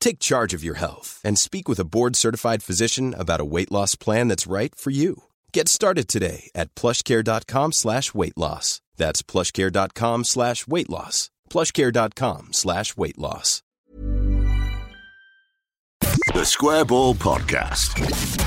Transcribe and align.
Take 0.00 0.18
charge 0.18 0.54
of 0.54 0.64
your 0.64 0.74
health 0.76 1.20
and 1.24 1.38
speak 1.38 1.68
with 1.68 1.78
a 1.78 1.84
board-certified 1.84 2.62
physician 2.62 3.14
about 3.18 3.40
a 3.40 3.44
weight 3.44 3.70
loss 3.72 3.94
plan 3.94 4.28
that's 4.28 4.46
right 4.46 4.74
for 4.74 4.90
you. 4.90 5.24
Get 5.52 5.68
started 5.68 6.08
today 6.08 6.50
at 6.54 6.74
plushcare.com 6.74 7.72
slash 7.72 8.14
weight 8.14 8.36
loss. 8.36 8.80
That's 8.96 9.22
plushcare.com 9.22 10.24
slash 10.24 10.66
weight 10.66 10.90
loss. 10.90 11.30
plushcare.com 11.50 12.52
slash 12.52 12.96
weight 12.96 13.18
loss. 13.18 13.62
The 16.34 16.44
Square 16.44 16.84
Ball 16.86 17.14
Podcast. 17.14 18.44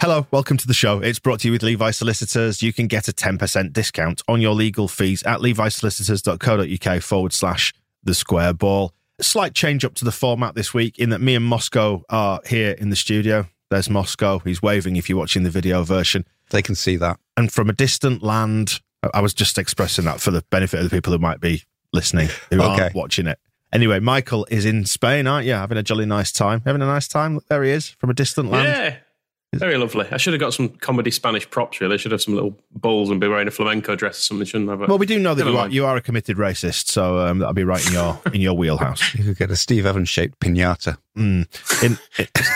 Hello, 0.00 0.26
welcome 0.32 0.56
to 0.56 0.66
the 0.66 0.74
show. 0.74 0.98
It's 0.98 1.20
brought 1.20 1.40
to 1.40 1.48
you 1.48 1.52
with 1.52 1.62
Levi 1.62 1.92
Solicitors. 1.92 2.60
You 2.60 2.72
can 2.72 2.88
get 2.88 3.06
a 3.06 3.12
10% 3.12 3.72
discount 3.72 4.22
on 4.26 4.40
your 4.40 4.54
legal 4.54 4.88
fees 4.88 5.22
at 5.22 5.38
levisolicitors.co.uk 5.40 7.02
forward 7.02 7.32
slash 7.32 7.72
the 8.02 8.14
square 8.14 8.52
ball. 8.52 8.92
Slight 9.20 9.54
change 9.54 9.84
up 9.84 9.94
to 9.94 10.04
the 10.04 10.12
format 10.12 10.54
this 10.54 10.72
week 10.74 10.98
in 10.98 11.10
that 11.10 11.20
me 11.20 11.34
and 11.34 11.44
Moscow 11.44 12.02
are 12.08 12.40
here 12.46 12.72
in 12.72 12.90
the 12.90 12.96
studio. 12.96 13.46
There's 13.70 13.88
Moscow. 13.88 14.40
He's 14.40 14.60
waving 14.62 14.96
if 14.96 15.08
you're 15.08 15.18
watching 15.18 15.42
the 15.44 15.50
video 15.50 15.82
version. 15.84 16.24
They 16.50 16.62
can 16.62 16.74
see 16.74 16.96
that. 16.96 17.18
And 17.36 17.52
from 17.52 17.70
a 17.70 17.72
distant 17.72 18.22
land, 18.22 18.80
I 19.14 19.20
was 19.20 19.32
just 19.32 19.58
expressing 19.58 20.04
that 20.06 20.20
for 20.20 20.30
the 20.30 20.42
benefit 20.50 20.78
of 20.80 20.84
the 20.84 20.94
people 20.94 21.12
who 21.12 21.18
might 21.18 21.40
be 21.40 21.62
listening, 21.92 22.28
who 22.50 22.60
Okay. 22.60 22.82
aren't 22.82 22.94
watching 22.94 23.26
it. 23.26 23.38
Anyway, 23.72 24.00
Michael 24.00 24.46
is 24.50 24.64
in 24.66 24.84
Spain, 24.84 25.26
aren't 25.26 25.46
you? 25.46 25.52
Having 25.54 25.78
a 25.78 25.82
jolly 25.82 26.04
nice 26.04 26.30
time. 26.32 26.60
Having 26.66 26.82
a 26.82 26.86
nice 26.86 27.08
time. 27.08 27.40
There 27.48 27.62
he 27.62 27.70
is 27.70 27.88
from 27.88 28.10
a 28.10 28.14
distant 28.14 28.50
land. 28.50 28.66
Yeah. 28.68 28.96
Very 29.54 29.76
lovely. 29.76 30.06
I 30.10 30.16
should 30.16 30.32
have 30.32 30.40
got 30.40 30.54
some 30.54 30.70
comedy 30.70 31.10
Spanish 31.10 31.48
props, 31.48 31.80
really. 31.80 31.94
I 31.94 31.96
should 31.98 32.12
have 32.12 32.22
some 32.22 32.34
little 32.34 32.56
balls 32.70 33.10
and 33.10 33.20
be 33.20 33.28
wearing 33.28 33.48
a 33.48 33.50
flamenco 33.50 33.94
dress 33.94 34.18
or 34.18 34.22
something, 34.22 34.46
shouldn't 34.46 34.70
I? 34.70 34.76
But 34.76 34.88
Well, 34.88 34.96
we 34.96 35.04
do 35.04 35.18
know 35.18 35.34
that 35.34 35.46
you 35.46 35.58
are, 35.58 35.68
you 35.68 35.84
are 35.84 35.96
a 35.96 36.00
committed 36.00 36.38
racist, 36.38 36.88
so 36.88 37.18
um, 37.18 37.38
that'll 37.38 37.52
be 37.52 37.64
right 37.64 37.86
in 37.86 37.92
your 37.92 38.18
in 38.32 38.40
your 38.40 38.54
wheelhouse. 38.54 39.02
You 39.22 39.24
could 39.24 39.36
get 39.36 39.50
a 39.50 39.56
Steve 39.56 39.84
Evans 39.84 40.08
shaped 40.08 40.40
pinata. 40.40 40.96
Mm. 41.16 41.46
In, 41.84 41.98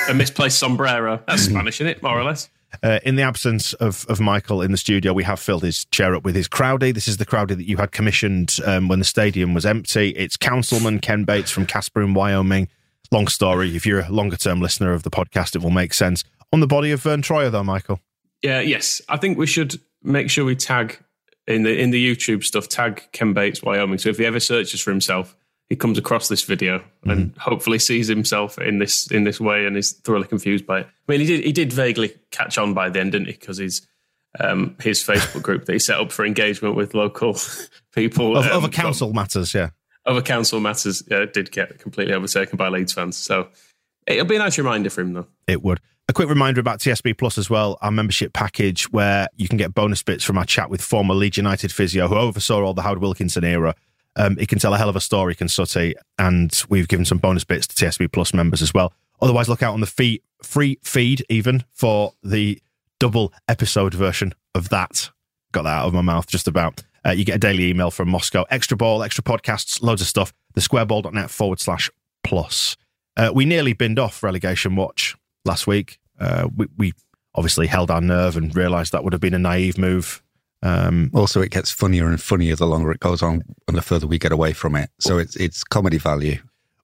a 0.08 0.14
misplaced 0.14 0.58
sombrero. 0.58 1.22
That's 1.28 1.42
Spanish, 1.42 1.76
isn't 1.80 1.86
it? 1.86 2.02
More 2.02 2.18
or 2.18 2.24
less. 2.24 2.48
uh, 2.82 2.98
in 3.04 3.16
the 3.16 3.22
absence 3.22 3.74
of, 3.74 4.06
of 4.08 4.18
Michael 4.18 4.62
in 4.62 4.72
the 4.72 4.78
studio, 4.78 5.12
we 5.12 5.22
have 5.24 5.38
filled 5.38 5.62
his 5.62 5.84
chair 5.86 6.14
up 6.14 6.24
with 6.24 6.34
his 6.34 6.48
crowdie. 6.48 6.94
This 6.94 7.08
is 7.08 7.18
the 7.18 7.26
crowdie 7.26 7.56
that 7.56 7.68
you 7.68 7.76
had 7.76 7.92
commissioned 7.92 8.58
um, 8.64 8.88
when 8.88 8.98
the 8.98 9.04
stadium 9.04 9.54
was 9.54 9.66
empty. 9.66 10.10
It's 10.10 10.36
Councilman 10.36 11.00
Ken 11.00 11.24
Bates 11.24 11.50
from 11.50 11.66
Casper 11.66 12.02
in 12.02 12.14
Wyoming. 12.14 12.68
Long 13.12 13.28
story. 13.28 13.76
If 13.76 13.86
you're 13.86 14.00
a 14.00 14.10
longer 14.10 14.36
term 14.36 14.60
listener 14.60 14.92
of 14.92 15.02
the 15.02 15.10
podcast, 15.10 15.54
it 15.54 15.62
will 15.62 15.70
make 15.70 15.94
sense. 15.94 16.24
On 16.52 16.60
the 16.60 16.66
body 16.66 16.92
of 16.92 17.02
Verne 17.02 17.22
Troyer, 17.22 17.50
though, 17.50 17.64
Michael. 17.64 18.00
Yeah, 18.42 18.60
yes. 18.60 19.02
I 19.08 19.16
think 19.16 19.38
we 19.38 19.46
should 19.46 19.80
make 20.02 20.30
sure 20.30 20.44
we 20.44 20.56
tag 20.56 20.98
in 21.46 21.62
the 21.62 21.78
in 21.78 21.90
the 21.90 22.14
YouTube 22.14 22.44
stuff, 22.44 22.68
tag 22.68 23.02
Ken 23.12 23.32
Bates, 23.32 23.62
Wyoming. 23.62 23.98
So 23.98 24.08
if 24.08 24.18
he 24.18 24.26
ever 24.26 24.40
searches 24.40 24.80
for 24.80 24.90
himself, 24.90 25.36
he 25.68 25.76
comes 25.76 25.98
across 25.98 26.28
this 26.28 26.42
video 26.44 26.82
and 27.04 27.36
hopefully 27.38 27.78
sees 27.78 28.06
himself 28.08 28.58
in 28.58 28.78
this 28.78 29.10
in 29.10 29.24
this 29.24 29.40
way 29.40 29.66
and 29.66 29.76
is 29.76 29.92
thoroughly 29.92 30.28
confused 30.28 30.66
by 30.66 30.80
it. 30.80 30.86
I 30.86 31.12
mean, 31.12 31.20
he 31.20 31.26
did 31.26 31.44
he 31.44 31.52
did 31.52 31.72
vaguely 31.72 32.14
catch 32.30 32.58
on 32.58 32.74
by 32.74 32.88
the 32.88 33.00
end, 33.00 33.12
didn't 33.12 33.26
he? 33.26 33.32
Because 33.32 33.58
his 33.58 33.86
um, 34.38 34.76
his 34.80 35.02
Facebook 35.02 35.42
group 35.42 35.64
that 35.64 35.72
he 35.72 35.78
set 35.78 35.98
up 35.98 36.12
for 36.12 36.24
engagement 36.24 36.74
with 36.76 36.94
local 36.94 37.36
people 37.94 38.36
Of, 38.36 38.46
um, 38.46 38.52
other 38.52 38.68
council 38.68 39.12
matters, 39.12 39.54
yeah. 39.54 39.70
other 40.04 40.22
council 40.22 40.60
matters 40.60 41.02
uh, 41.10 41.26
did 41.32 41.50
get 41.50 41.78
completely 41.78 42.14
overtaken 42.14 42.56
by 42.56 42.68
Leeds 42.68 42.92
fans. 42.92 43.16
So 43.16 43.48
it'll 44.06 44.26
be 44.26 44.36
a 44.36 44.40
nice 44.40 44.58
reminder 44.58 44.90
for 44.90 45.00
him, 45.00 45.14
though. 45.14 45.26
It 45.46 45.62
would. 45.62 45.80
A 46.08 46.12
quick 46.12 46.28
reminder 46.28 46.60
about 46.60 46.78
TSB 46.78 47.18
Plus 47.18 47.36
as 47.36 47.50
well, 47.50 47.78
our 47.82 47.90
membership 47.90 48.32
package 48.32 48.84
where 48.92 49.26
you 49.34 49.48
can 49.48 49.58
get 49.58 49.74
bonus 49.74 50.04
bits 50.04 50.22
from 50.22 50.38
our 50.38 50.44
chat 50.44 50.70
with 50.70 50.80
former 50.80 51.14
Leeds 51.14 51.36
United 51.36 51.72
physio 51.72 52.06
who 52.06 52.14
oversaw 52.14 52.62
all 52.62 52.74
the 52.74 52.82
Howard 52.82 53.00
Wilkinson 53.00 53.42
era. 53.42 53.74
Um, 54.14 54.36
he 54.36 54.46
can 54.46 54.60
tell 54.60 54.72
a 54.72 54.78
hell 54.78 54.88
of 54.88 54.94
a 54.94 55.00
story, 55.00 55.34
can 55.34 55.48
Sutty, 55.48 55.96
and 56.16 56.62
we've 56.68 56.86
given 56.86 57.04
some 57.04 57.18
bonus 57.18 57.42
bits 57.42 57.66
to 57.66 57.74
TSB 57.74 58.12
Plus 58.12 58.32
members 58.32 58.62
as 58.62 58.72
well. 58.72 58.92
Otherwise, 59.20 59.48
look 59.48 59.64
out 59.64 59.74
on 59.74 59.80
the 59.80 59.86
fee- 59.86 60.22
free 60.44 60.78
feed 60.80 61.26
even 61.28 61.64
for 61.72 62.12
the 62.22 62.62
double 63.00 63.32
episode 63.48 63.92
version 63.92 64.32
of 64.54 64.68
that. 64.68 65.10
Got 65.50 65.62
that 65.62 65.76
out 65.76 65.88
of 65.88 65.94
my 65.94 66.02
mouth 66.02 66.28
just 66.28 66.46
about. 66.46 66.84
Uh, 67.04 67.10
you 67.10 67.24
get 67.24 67.34
a 67.34 67.40
daily 67.40 67.68
email 67.68 67.90
from 67.90 68.08
Moscow, 68.10 68.44
extra 68.48 68.76
ball, 68.76 69.02
extra 69.02 69.24
podcasts, 69.24 69.82
loads 69.82 70.02
of 70.02 70.06
stuff. 70.06 70.32
The 70.54 70.60
squareball.net 70.60 71.30
forward 71.30 71.58
slash 71.58 71.90
plus. 72.22 72.76
Uh, 73.16 73.32
we 73.34 73.44
nearly 73.44 73.72
binned 73.72 73.98
off 73.98 74.22
relegation 74.22 74.76
watch 74.76 75.16
last 75.46 75.66
week. 75.66 75.98
Uh, 76.20 76.48
we, 76.54 76.66
we 76.76 76.92
obviously 77.34 77.66
held 77.66 77.90
our 77.90 78.00
nerve 78.00 78.36
and 78.36 78.54
realised 78.54 78.92
that 78.92 79.04
would 79.04 79.12
have 79.12 79.20
been 79.20 79.34
a 79.34 79.38
naive 79.38 79.78
move. 79.78 80.22
Um, 80.62 81.10
Also, 81.14 81.40
it 81.42 81.50
gets 81.50 81.70
funnier 81.70 82.06
and 82.08 82.20
funnier 82.20 82.56
the 82.56 82.66
longer 82.66 82.90
it 82.90 83.00
goes 83.00 83.22
on 83.22 83.42
and 83.68 83.76
the 83.76 83.82
further 83.82 84.06
we 84.06 84.18
get 84.18 84.32
away 84.32 84.52
from 84.52 84.74
it. 84.74 84.90
So 84.98 85.18
it's 85.18 85.36
it's 85.36 85.62
comedy 85.62 85.98
value, 85.98 86.38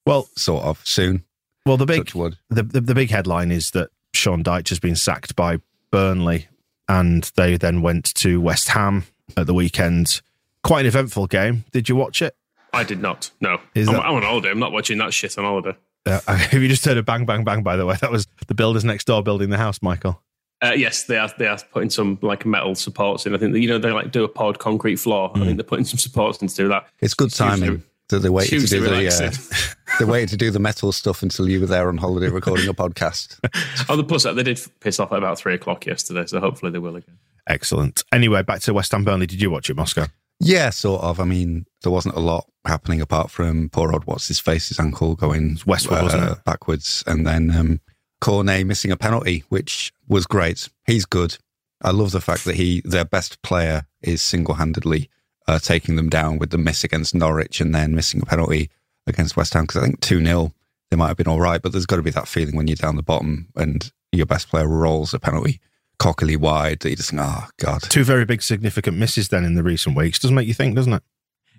well, 0.07 0.29
sort 0.37 0.65
of, 0.65 0.81
soon. 0.85 1.25
well, 1.67 1.77
the 1.79 1.87
big 1.87 2.07
the, 2.13 2.63
the 2.63 2.81
the 2.81 2.95
big 2.95 3.11
headline 3.11 3.51
is 3.51 3.71
that 3.73 3.89
Sean 4.15 4.45
Dyche 4.45 4.69
has 4.69 4.79
been 4.79 4.95
sacked 4.97 5.35
by 5.37 5.59
Burnley, 5.91 6.49
and 6.89 7.31
they 7.37 7.57
then 7.57 7.81
went 7.81 8.15
to 8.17 8.41
West 8.41 8.69
Ham 8.69 9.05
at 9.37 9.47
the 9.47 9.55
weekend. 9.55 10.21
Quite 10.63 10.81
an 10.81 10.87
eventful 10.87 11.27
game. 11.27 11.65
Did 11.73 11.89
you 11.89 11.97
watch 11.97 12.21
it? 12.23 12.37
I 12.75 12.85
did 12.85 13.01
not. 13.01 13.31
No, 13.41 13.59
I'm, 13.75 13.85
that- 13.87 14.05
I'm 14.05 14.15
on 14.15 14.23
holiday. 14.23 14.51
I'm 14.51 14.59
not 14.61 14.73
watching 14.73 14.99
that 14.99 15.13
shit 15.15 15.37
on 15.39 15.45
holiday. 15.45 15.77
Uh, 16.07 16.21
have 16.27 16.63
you 16.63 16.69
just 16.69 16.85
heard 16.85 16.97
a 16.97 17.03
bang, 17.03 17.27
bang, 17.27 17.45
bang? 17.45 17.63
By 17.63 17.77
the 17.77 17.87
way, 17.87 17.97
that 18.01 18.11
was 18.11 18.27
the 18.47 18.55
builders 18.55 18.85
next 18.85 19.07
door 19.07 19.23
building 19.23 19.51
the 19.51 19.59
house, 19.59 19.81
Michael. 19.83 20.23
Uh, 20.63 20.73
yes, 20.77 21.05
they 21.05 21.19
are. 21.19 21.31
They 21.39 21.49
are 21.49 21.59
putting 21.73 21.91
some 21.91 22.19
like 22.23 22.47
metal 22.47 22.75
supports 22.75 23.27
in. 23.27 23.35
I 23.35 23.39
think 23.39 23.53
that, 23.53 23.61
you 23.61 23.69
know 23.69 23.79
they 23.79 23.91
like 23.91 24.13
do 24.13 24.23
a 24.23 24.29
poured 24.29 24.61
concrete 24.61 24.97
floor. 24.97 25.33
I 25.35 25.41
think 25.41 25.57
they're 25.57 25.65
putting 25.65 25.85
some 25.85 25.99
supports 25.99 26.41
in 26.41 26.49
to 26.49 26.55
do 26.55 26.69
that. 26.69 26.87
It's 27.01 27.15
good 27.15 27.33
timing 27.33 27.83
that 28.11 28.21
they 28.21 28.29
waited 28.29 28.51
to 28.51 28.57
hugely 28.59 28.79
do 28.79 28.85
the 28.85 28.91
relaxing. 28.91 29.27
uh, 29.29 29.75
they 29.99 30.05
waited 30.05 30.29
to 30.29 30.37
do 30.37 30.53
the 30.53 30.61
metal 30.61 30.93
stuff 30.93 31.23
until 31.23 31.49
you 31.49 31.61
were 31.61 31.67
there 31.67 31.89
on 31.89 31.97
holiday 31.97 32.29
recording 32.29 32.69
a 32.69 32.75
podcast. 32.75 33.41
oh, 33.89 33.97
the 33.97 34.05
plus 34.05 34.23
they 34.23 34.43
did 34.43 34.61
piss 34.79 35.01
off 35.01 35.11
at 35.11 35.19
about 35.19 35.39
three 35.39 35.55
o'clock 35.55 35.85
yesterday, 35.85 36.25
so 36.27 36.39
hopefully 36.39 36.71
they 36.71 36.79
will 36.79 36.95
again. 36.95 37.19
Excellent. 37.49 38.05
Anyway, 38.13 38.43
back 38.43 38.61
to 38.61 38.73
West 38.73 38.93
Ham 38.93 39.05
Burnley. 39.05 39.27
Did 39.27 39.43
you 39.43 39.51
watch 39.51 39.69
it, 39.69 39.77
Moscow? 39.77 40.07
Yeah, 40.43 40.71
sort 40.71 41.03
of. 41.03 41.21
I 41.21 41.25
mean, 41.25 41.67
there 41.83 41.93
wasn't 41.93 42.17
a 42.17 42.21
lot 42.21 42.47
happening 42.65 43.01
apart 43.01 43.31
from 43.31 43.69
poor 43.69 43.93
old 43.93 44.05
what's 44.05 44.29
his 44.29 44.41
face, 44.41 44.69
his 44.69 44.81
ankle 44.81 45.15
going 45.15 45.59
westward, 45.67 46.03
wasn't 46.03 46.45
backwards, 46.45 47.05
and 47.07 47.27
then 47.27 47.51
um, 47.51 47.81
Cornet 48.21 48.67
missing 48.67 48.91
a 48.91 48.97
penalty, 48.97 49.45
which 49.49 49.93
was 50.09 50.27
great. 50.27 50.69
He's 50.87 51.07
good. 51.07 51.39
I 51.81 51.91
love 51.91 52.13
the 52.13 52.21
fact 52.21 52.45
that 52.45 52.57
he, 52.57 52.83
their 52.85 53.05
best 53.05 53.43
player, 53.43 53.87
is 54.03 54.23
single 54.23 54.55
handedly 54.55 55.09
uh, 55.47 55.59
taking 55.59 55.97
them 55.97 56.09
down 56.09 56.39
with 56.39 56.51
the 56.51 56.59
miss 56.59 56.85
against 56.85 57.15
Norwich 57.15 57.61
and 57.61 57.75
then 57.75 57.95
missing 57.95 58.21
a 58.23 58.27
penalty 58.27 58.71
against 59.07 59.37
West 59.37 59.55
Ham. 59.55 59.65
Because 59.65 59.83
I 59.83 59.87
think 59.87 60.01
two 60.01 60.25
0 60.25 60.53
they 60.91 60.97
might 60.97 61.09
have 61.09 61.17
been 61.17 61.29
all 61.29 61.41
right, 61.41 61.63
but 61.63 61.73
there's 61.73 61.87
got 61.87 61.97
to 61.97 62.03
be 62.03 62.11
that 62.11 62.29
feeling 62.29 62.55
when 62.55 62.67
you're 62.67 62.77
down 62.77 62.97
the 62.97 63.03
bottom 63.03 63.49
and 63.57 63.91
your 64.13 64.27
best 64.27 64.49
player 64.49 64.69
rolls 64.69 65.15
a 65.15 65.19
penalty 65.19 65.61
cockily 66.03 66.37
wide 66.37 66.81
that 66.81 66.91
you 66.91 66.97
just 66.97 67.11
think, 67.11 67.23
oh 67.23 67.47
god. 67.59 67.83
Two 67.83 68.05
very 68.05 68.25
big 68.25 68.43
significant 68.43 68.97
misses 68.97 69.29
then 69.29 69.45
in 69.45 69.55
the 69.55 69.63
recent 69.63 69.97
weeks. 69.97 70.19
Doesn't 70.19 70.35
make 70.35 70.49
you 70.49 70.55
think, 70.55 70.75
doesn't 70.77 70.93
it? 70.93 71.03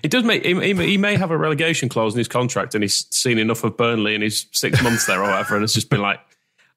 It 0.04 0.12
does 0.12 0.24
make 0.26 0.46
he, 0.46 0.54
he- 0.54 0.74
he 0.92 0.98
may 0.98 1.16
have 1.16 1.32
a 1.32 1.38
relegation 1.38 1.88
clause 1.88 2.14
in 2.14 2.18
his 2.18 2.28
contract, 2.28 2.76
and 2.76 2.84
he's 2.84 3.08
seen 3.16 3.38
enough 3.40 3.64
of 3.64 3.78
Burnley 3.78 4.16
in 4.16 4.22
his 4.22 4.48
six 4.52 4.82
months 4.84 5.06
there 5.06 5.20
or 5.22 5.28
whatever, 5.30 5.56
and 5.56 5.64
it's 5.64 5.74
just 5.74 5.90
been 5.90 6.02
like, 6.02 6.20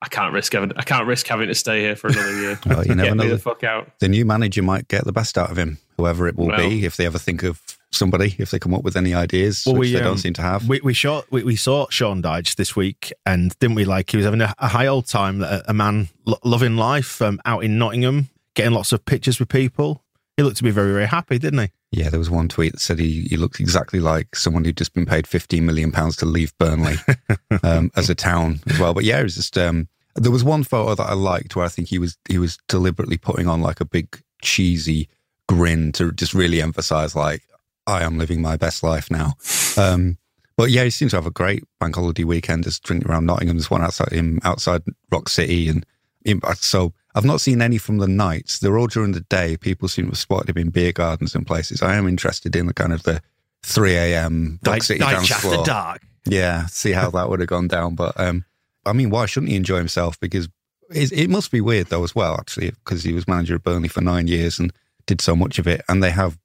I 0.01 0.09
can't 0.09 0.33
risk 0.33 0.53
having 0.53 0.73
I 0.77 0.83
can't 0.83 1.07
risk 1.07 1.27
having 1.27 1.49
to 1.49 1.55
stay 1.55 1.81
here 1.81 1.97
for 1.97 2.07
another 2.09 2.41
year. 2.41 2.61
Well, 2.67 2.87
you 2.87 2.95
never 2.95 3.09
Get 3.09 3.17
me 3.17 3.25
know. 3.25 3.31
the 3.31 3.39
fuck 3.39 3.65
out. 3.65 3.99
the 3.99 4.09
new 4.09 4.25
manager 4.25 4.63
might 4.63 4.87
get 4.89 5.05
the 5.05 5.13
best 5.13 5.37
out 5.37 5.51
of 5.51 5.59
him. 5.59 5.79
whoever 5.97 6.29
it 6.29 6.37
will 6.37 6.47
Well- 6.49 6.59
be, 6.69 6.85
if 6.85 6.97
they 6.97 7.07
ever 7.07 7.19
think 7.19 7.43
of 7.43 7.61
somebody, 7.91 8.35
if 8.39 8.51
they 8.51 8.59
come 8.59 8.75
up 8.75 8.83
with 8.83 8.97
any 8.97 9.15
ideas, 9.15 9.65
Well, 9.67 9.77
which 9.77 9.89
we, 9.89 9.93
they 9.93 9.99
um, 9.99 10.05
don't 10.05 10.19
seem 10.19 10.35
to 10.35 10.43
have. 10.43 10.69
We 10.69 10.81
we 10.81 10.95
saw 10.95 11.23
we, 11.31 11.43
we 11.43 11.57
saw 11.57 11.87
Sean 11.91 12.23
Dyche 12.23 12.57
this 12.57 12.77
week, 12.77 13.13
and 13.25 13.59
didn't 13.59 13.77
we? 13.77 13.85
Like 13.85 14.11
he 14.11 14.17
was 14.17 14.25
having 14.25 14.41
a, 14.41 14.55
a 14.59 14.69
high 14.69 14.87
old 14.87 15.07
time. 15.07 15.43
A, 15.43 15.63
a 15.69 15.75
man 15.75 16.09
lo- 16.25 16.39
loving 16.45 16.77
life, 16.77 17.23
um, 17.23 17.41
out 17.45 17.65
in 17.65 17.79
Nottingham, 17.79 18.29
getting 18.55 18.73
lots 18.73 18.93
of 18.93 19.05
pictures 19.05 19.39
with 19.39 19.49
people. 19.49 20.03
He 20.37 20.43
looked 20.43 20.59
to 20.59 20.65
be 20.65 20.71
very 20.71 20.93
very 20.93 21.07
happy, 21.07 21.39
didn't 21.39 21.61
he? 21.61 21.69
yeah, 21.93 22.11
there 22.11 22.19
was 22.19 22.31
one 22.31 22.49
tweet 22.49 22.73
that 22.73 22.81
said 22.81 22.99
he, 22.99 23.23
he 23.23 23.37
looked 23.37 23.61
exactly 23.61 24.01
like 24.01 24.37
someone 24.37 24.65
who'd 24.65 24.77
just 24.77 24.93
been 24.93 25.07
paid 25.07 25.27
15 25.27 25.65
million 25.65 25.93
pounds 25.93 26.17
to 26.17 26.27
leave 26.27 26.57
Burnley 26.59 26.97
um, 27.63 27.91
as 27.97 28.11
a 28.11 28.15
town 28.15 28.61
as 28.67 28.79
well. 28.79 28.93
But 28.93 29.05
yeah, 29.05 29.21
it 29.21 29.23
was 29.23 29.37
just, 29.37 29.57
um, 29.57 29.89
there 30.15 30.33
was 30.33 30.45
one 30.45 30.65
photo 30.65 30.95
that 30.95 31.09
I 31.09 31.15
liked 31.15 31.57
where 31.57 31.65
I 31.65 31.69
think 31.69 31.89
he 31.89 31.99
was, 31.99 32.19
he 32.29 32.39
was 32.39 32.59
deliberately 32.69 33.17
putting 33.17 33.49
on 33.49 33.63
like 33.63 33.81
a 33.81 33.87
big 33.87 34.21
cheesy 34.43 35.09
grin 35.49 35.93
to 35.93 36.13
just 36.13 36.35
really 36.35 36.61
emphasize 36.61 37.17
like, 37.17 37.43
I 37.87 38.03
am 38.03 38.19
living 38.19 38.43
my 38.43 38.57
best 38.57 38.83
life 38.83 39.11
now. 39.11 39.35
Um, 39.77 40.19
but 40.57 40.71
yeah, 40.71 40.85
he 40.85 40.91
seems 40.91 41.11
to 41.11 41.19
have 41.19 41.27
a 41.27 41.31
great 41.31 41.65
bank 41.81 41.95
holiday 41.97 42.25
weekend 42.25 42.65
just 42.65 42.83
drinking 42.83 43.11
around 43.11 43.27
Nottingham. 43.27 43.57
There's 43.57 43.71
one 43.71 43.83
outside 43.83 44.13
him 44.13 44.41
outside 44.43 44.83
Rock 45.11 45.29
City. 45.29 45.69
And 45.69 45.85
him- 46.25 46.41
so 46.57 46.95
I've 47.15 47.25
not 47.25 47.41
seen 47.41 47.61
any 47.61 47.79
from 47.79 47.99
the 47.99 48.09
nights. 48.09 48.59
They're 48.59 48.79
all 48.79 48.87
during 48.87 49.13
the 49.13 49.21
day. 49.21 49.57
People 49.57 49.89
seem 49.89 50.07
to 50.07 50.11
have 50.13 50.19
spotted 50.19 50.51
him 50.51 50.59
in 50.59 50.71
beer 50.71 50.93
gardens 50.93 51.35
and 51.35 51.47
places. 51.47 51.83
I 51.83 51.97
am 51.97 52.09
interested 52.09 52.57
in 52.57 52.67
the 52.67 52.75
kind 52.75 52.93
of 52.93 53.03
the 53.03 53.23
3 53.63 53.97
a.m. 53.97 54.59
Rock 54.65 54.79
Dyche, 54.79 54.83
City 54.85 55.01
Dyche 55.01 55.11
dance 55.11 55.31
after 55.33 55.49
floor. 55.49 55.65
dark. 55.65 56.03
Yeah, 56.25 56.67
see 56.67 56.93
how 56.93 57.11
that 57.11 57.29
would 57.29 57.41
have 57.41 57.49
gone 57.49 57.69
down. 57.69 57.95
But 57.95 58.19
um, 58.19 58.45
I 58.85 58.93
mean, 58.93 59.11
why 59.11 59.27
shouldn't 59.27 59.51
he 59.51 59.57
enjoy 59.57 59.77
himself? 59.77 60.19
Because 60.19 60.49
it, 60.91 61.31
must 61.31 61.51
be 61.51 61.61
weird 61.61 61.89
though 61.89 62.05
as 62.05 62.15
well, 62.15 62.35
actually, 62.35 62.71
because 62.71 63.05
he 63.05 63.13
was 63.13 63.29
manager 63.29 63.57
of 63.57 63.63
Burnley 63.63 63.89
for 63.89 64.01
nine 64.01 64.27
years 64.27 64.59
and 64.59 64.73
did 65.07 65.21
so 65.21 65.37
much 65.37 65.59
of 65.59 65.67
it, 65.67 65.83
and 65.89 66.03
they 66.03 66.11
have 66.11 66.39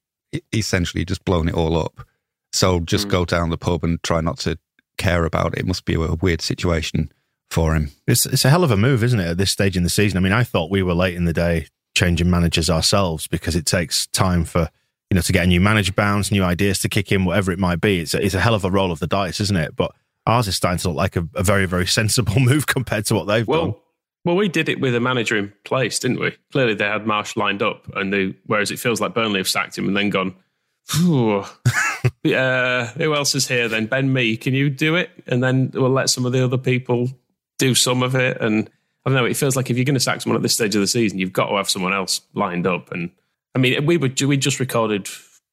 essentially 0.53 1.05
just 1.05 1.25
blown 1.25 1.47
it 1.47 1.55
all 1.55 1.77
up. 1.77 2.05
So 2.53 2.79
just 2.79 3.05
hmm. 3.05 3.11
go 3.11 3.25
down 3.25 3.49
the 3.49 3.57
pub 3.57 3.83
and 3.83 4.01
try 4.03 4.21
not 4.21 4.37
to 4.39 4.57
care 4.97 5.25
about 5.25 5.53
it. 5.53 5.59
It 5.59 5.65
must 5.65 5.85
be 5.85 5.95
a 5.95 6.13
weird 6.15 6.41
situation 6.41 7.11
for 7.49 7.75
him. 7.75 7.91
It's 8.07 8.25
it's 8.25 8.45
a 8.45 8.49
hell 8.49 8.63
of 8.63 8.71
a 8.71 8.77
move, 8.77 9.03
isn't 9.03 9.19
it? 9.19 9.27
At 9.27 9.37
this 9.37 9.51
stage 9.51 9.77
in 9.77 9.83
the 9.83 9.89
season, 9.89 10.17
I 10.17 10.21
mean, 10.21 10.33
I 10.33 10.43
thought 10.43 10.71
we 10.71 10.83
were 10.83 10.93
late 10.93 11.15
in 11.15 11.25
the 11.25 11.33
day 11.33 11.67
changing 11.93 12.29
managers 12.29 12.69
ourselves 12.69 13.27
because 13.27 13.55
it 13.55 13.65
takes 13.65 14.07
time 14.07 14.45
for 14.45 14.69
you 15.09 15.15
know 15.15 15.21
to 15.21 15.33
get 15.33 15.43
a 15.43 15.47
new 15.47 15.61
manager 15.61 15.93
bounce, 15.93 16.31
new 16.31 16.43
ideas 16.43 16.79
to 16.79 16.89
kick 16.89 17.11
in, 17.11 17.25
whatever 17.25 17.51
it 17.51 17.59
might 17.59 17.81
be. 17.81 17.99
It's 17.99 18.13
a, 18.13 18.23
it's 18.23 18.35
a 18.35 18.39
hell 18.39 18.55
of 18.55 18.63
a 18.63 18.71
roll 18.71 18.91
of 18.91 18.99
the 18.99 19.07
dice, 19.07 19.39
isn't 19.39 19.57
it? 19.57 19.75
But 19.75 19.91
ours 20.25 20.47
is 20.47 20.55
starting 20.55 20.79
to 20.79 20.89
look 20.89 20.97
like 20.97 21.15
a, 21.15 21.27
a 21.35 21.43
very 21.43 21.65
very 21.65 21.87
sensible 21.99 22.39
move 22.39 22.67
compared 22.67 23.05
to 23.07 23.15
what 23.15 23.27
they've 23.27 23.45
done. 23.45 23.75
Well, 24.23 24.35
we 24.35 24.49
did 24.49 24.69
it 24.69 24.79
with 24.79 24.93
a 24.95 24.99
manager 24.99 25.35
in 25.35 25.51
place, 25.63 25.97
didn't 25.99 26.19
we? 26.19 26.35
Clearly, 26.51 26.75
they 26.75 26.85
had 26.85 27.05
Marsch 27.05 27.35
lined 27.35 27.63
up, 27.63 27.91
and 27.95 28.13
they, 28.13 28.35
whereas 28.45 28.69
it 28.69 28.79
feels 28.79 29.01
like 29.01 29.15
Burnley 29.15 29.39
have 29.39 29.47
sacked 29.47 29.77
him 29.77 29.87
and 29.87 29.97
then 29.97 30.09
gone. 30.09 30.35
"Phew, 30.85 31.43
uh, 32.35 32.85
who 32.85 33.15
else 33.15 33.35
is 33.35 33.47
here 33.47 33.67
then? 33.67 33.87
Ben 33.87 34.13
Mee, 34.13 34.37
can 34.37 34.53
you 34.53 34.69
do 34.69 34.95
it? 34.95 35.09
And 35.27 35.43
then 35.43 35.71
we'll 35.73 35.89
let 35.89 36.09
some 36.09 36.25
of 36.25 36.31
the 36.31 36.43
other 36.43 36.57
people 36.57 37.09
do 37.57 37.75
some 37.75 38.03
of 38.03 38.15
it. 38.15 38.41
And 38.41 38.69
I 39.05 39.09
don't 39.09 39.17
know. 39.17 39.25
It 39.25 39.37
feels 39.37 39.55
like 39.55 39.69
if 39.69 39.77
you're 39.77 39.85
going 39.85 39.95
to 39.95 39.99
sack 39.99 40.21
someone 40.21 40.35
at 40.35 40.43
this 40.43 40.53
stage 40.53 40.75
of 40.75 40.81
the 40.81 40.87
season, 40.87 41.19
you've 41.19 41.33
got 41.33 41.49
to 41.49 41.55
have 41.57 41.69
someone 41.69 41.93
else 41.93 42.21
lined 42.33 42.67
up. 42.67 42.91
And 42.91 43.11
I 43.55 43.59
mean, 43.59 43.85
we 43.85 43.97
were 43.97 44.09
we 44.27 44.37
just 44.37 44.59
recorded 44.59 45.07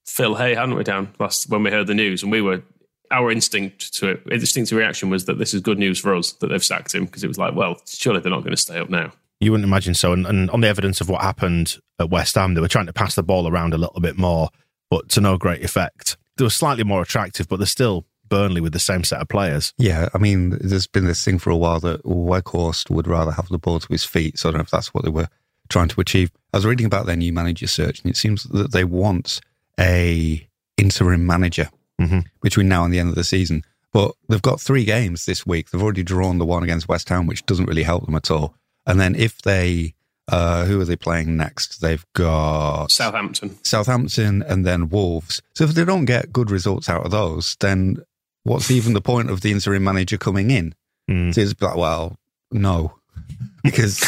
Phil 0.07 0.35
Hay, 0.35 0.55
hadn't 0.55 0.75
we, 0.75 0.85
down 0.85 1.15
last 1.19 1.49
when 1.49 1.63
we 1.63 1.71
heard 1.71 1.87
the 1.87 1.95
news, 1.95 2.23
and 2.23 2.33
we 2.33 2.43
were 2.43 2.63
our 3.11 3.31
instinct 3.31 3.95
to 3.95 4.09
it, 4.11 4.23
instinctive 4.31 4.77
reaction 4.77 5.11
was 5.11 5.25
that 5.27 5.39
this 5.39 5.55
is 5.55 5.61
good 5.61 5.79
news 5.79 5.99
for 5.99 6.15
us 6.15 6.33
that 6.33 6.49
they've 6.49 6.65
sacked 6.65 6.95
him 6.95 7.05
because 7.05 7.25
it 7.25 7.29
was 7.29 7.39
like, 7.39 7.55
well, 7.55 7.81
surely 7.87 8.21
they're 8.21 8.31
not 8.31 8.41
going 8.41 8.51
to 8.51 8.57
stay 8.57 8.79
up 8.79 8.91
now. 8.91 9.13
You 9.41 9.53
wouldn't 9.53 9.69
imagine 9.69 9.95
so. 9.95 10.13
And, 10.13 10.27
and 10.27 10.51
on 10.51 10.61
the 10.61 10.69
evidence 10.69 11.01
of 11.01 11.09
what 11.09 11.23
happened 11.23 11.79
at 11.99 12.11
West 12.11 12.35
Ham, 12.35 12.55
they 12.55 12.61
were 12.61 12.69
trying 12.69 12.87
to 12.87 12.93
pass 12.93 13.15
the 13.15 13.23
ball 13.23 13.49
around 13.49 13.73
a 13.73 13.79
little 13.79 14.01
bit 14.01 14.19
more, 14.19 14.49
but 14.91 15.09
to 15.11 15.21
no 15.21 15.37
great 15.39 15.65
effect. 15.65 16.17
They 16.37 16.45
were 16.45 16.51
slightly 16.51 16.85
more 16.85 17.03
attractive, 17.03 17.49
but 17.49 17.59
they're 17.59 17.67
still 17.67 18.05
Burnley 18.29 18.61
with 18.61 18.73
the 18.73 18.79
same 18.79 19.05
set 19.05 19.21
of 19.21 19.29
players. 19.29 19.73
Yeah, 19.79 20.09
I 20.13 20.19
mean, 20.19 20.59
there's 20.61 20.87
been 20.87 21.07
this 21.07 21.25
thing 21.25 21.39
for 21.39 21.51
a 21.51 21.57
while 21.57 21.81
that 21.81 22.05
Weghorst 22.05 22.91
would 22.91 23.07
rather 23.07 23.33
have 23.33 23.49
the 23.49 23.59
ball 23.59 23.81
to 23.81 23.89
his 23.89 24.05
feet. 24.05 24.39
So 24.39 24.49
I 24.49 24.53
don't 24.53 24.59
know 24.59 24.65
if 24.65 24.71
that's 24.71 24.93
what 24.93 25.05
they 25.05 25.11
were 25.11 25.29
trying 25.69 25.89
to 25.89 26.01
achieve. 26.01 26.31
I 26.53 26.59
was 26.59 26.67
reading 26.67 26.87
about 26.87 27.07
their 27.07 27.17
new 27.17 27.33
manager 27.33 27.67
search, 27.67 28.03
and 28.03 28.11
it 28.11 28.17
seems 28.17 28.45
that 28.45 28.73
they 28.73 28.85
want 28.85 29.41
a 29.79 30.47
interim 30.77 31.27
manager 31.27 31.71
Mhm. 32.01 32.25
between 32.43 32.69
now 32.69 32.85
and 32.85 32.93
the 32.93 32.99
end 32.99 33.09
of 33.09 33.15
the 33.15 33.25
season. 33.25 33.65
But 33.93 34.13
they've 34.29 34.43
got 34.43 34.61
three 34.61 34.85
games 34.85 35.25
this 35.25 35.47
week. 35.47 35.71
They've 35.71 35.83
already 35.83 36.03
drawn 36.03 36.39
the 36.39 36.45
one 36.47 36.63
against 36.63 36.89
West 36.89 37.09
Ham, 37.09 37.27
which 37.27 37.45
doesn't 37.47 37.67
really 37.67 37.83
help 37.83 38.05
them 38.07 38.15
at 38.15 38.31
all. 38.31 38.55
And 38.87 39.01
then 39.01 39.15
if 39.15 39.41
they, 39.43 39.95
uh, 40.29 40.67
who 40.67 40.81
are 40.81 40.85
they 40.85 40.97
playing 40.97 41.37
next? 41.37 41.81
They've 41.81 42.05
got 42.15 42.91
Southampton. 42.93 43.59
Southampton 43.65 44.43
and 44.43 44.65
then 44.67 44.91
Wolves. 44.91 45.41
So 45.55 45.65
if 45.65 45.71
they 45.71 45.85
don't 45.85 46.05
get 46.05 46.33
good 46.33 46.51
results 46.51 46.89
out 46.89 47.05
of 47.05 47.11
those, 47.11 47.57
then 47.61 47.99
what's 48.45 48.71
even 48.71 48.93
the 48.93 49.01
point 49.01 49.31
of 49.31 49.41
the 49.41 49.51
interim 49.51 49.85
manager 49.85 50.19
coming 50.19 50.51
in? 50.51 50.75
Mm. 51.11 51.35
So 51.35 51.41
it's 51.41 51.61
like, 51.61 51.77
well, 51.77 52.17
no, 52.53 52.99
because 53.65 54.03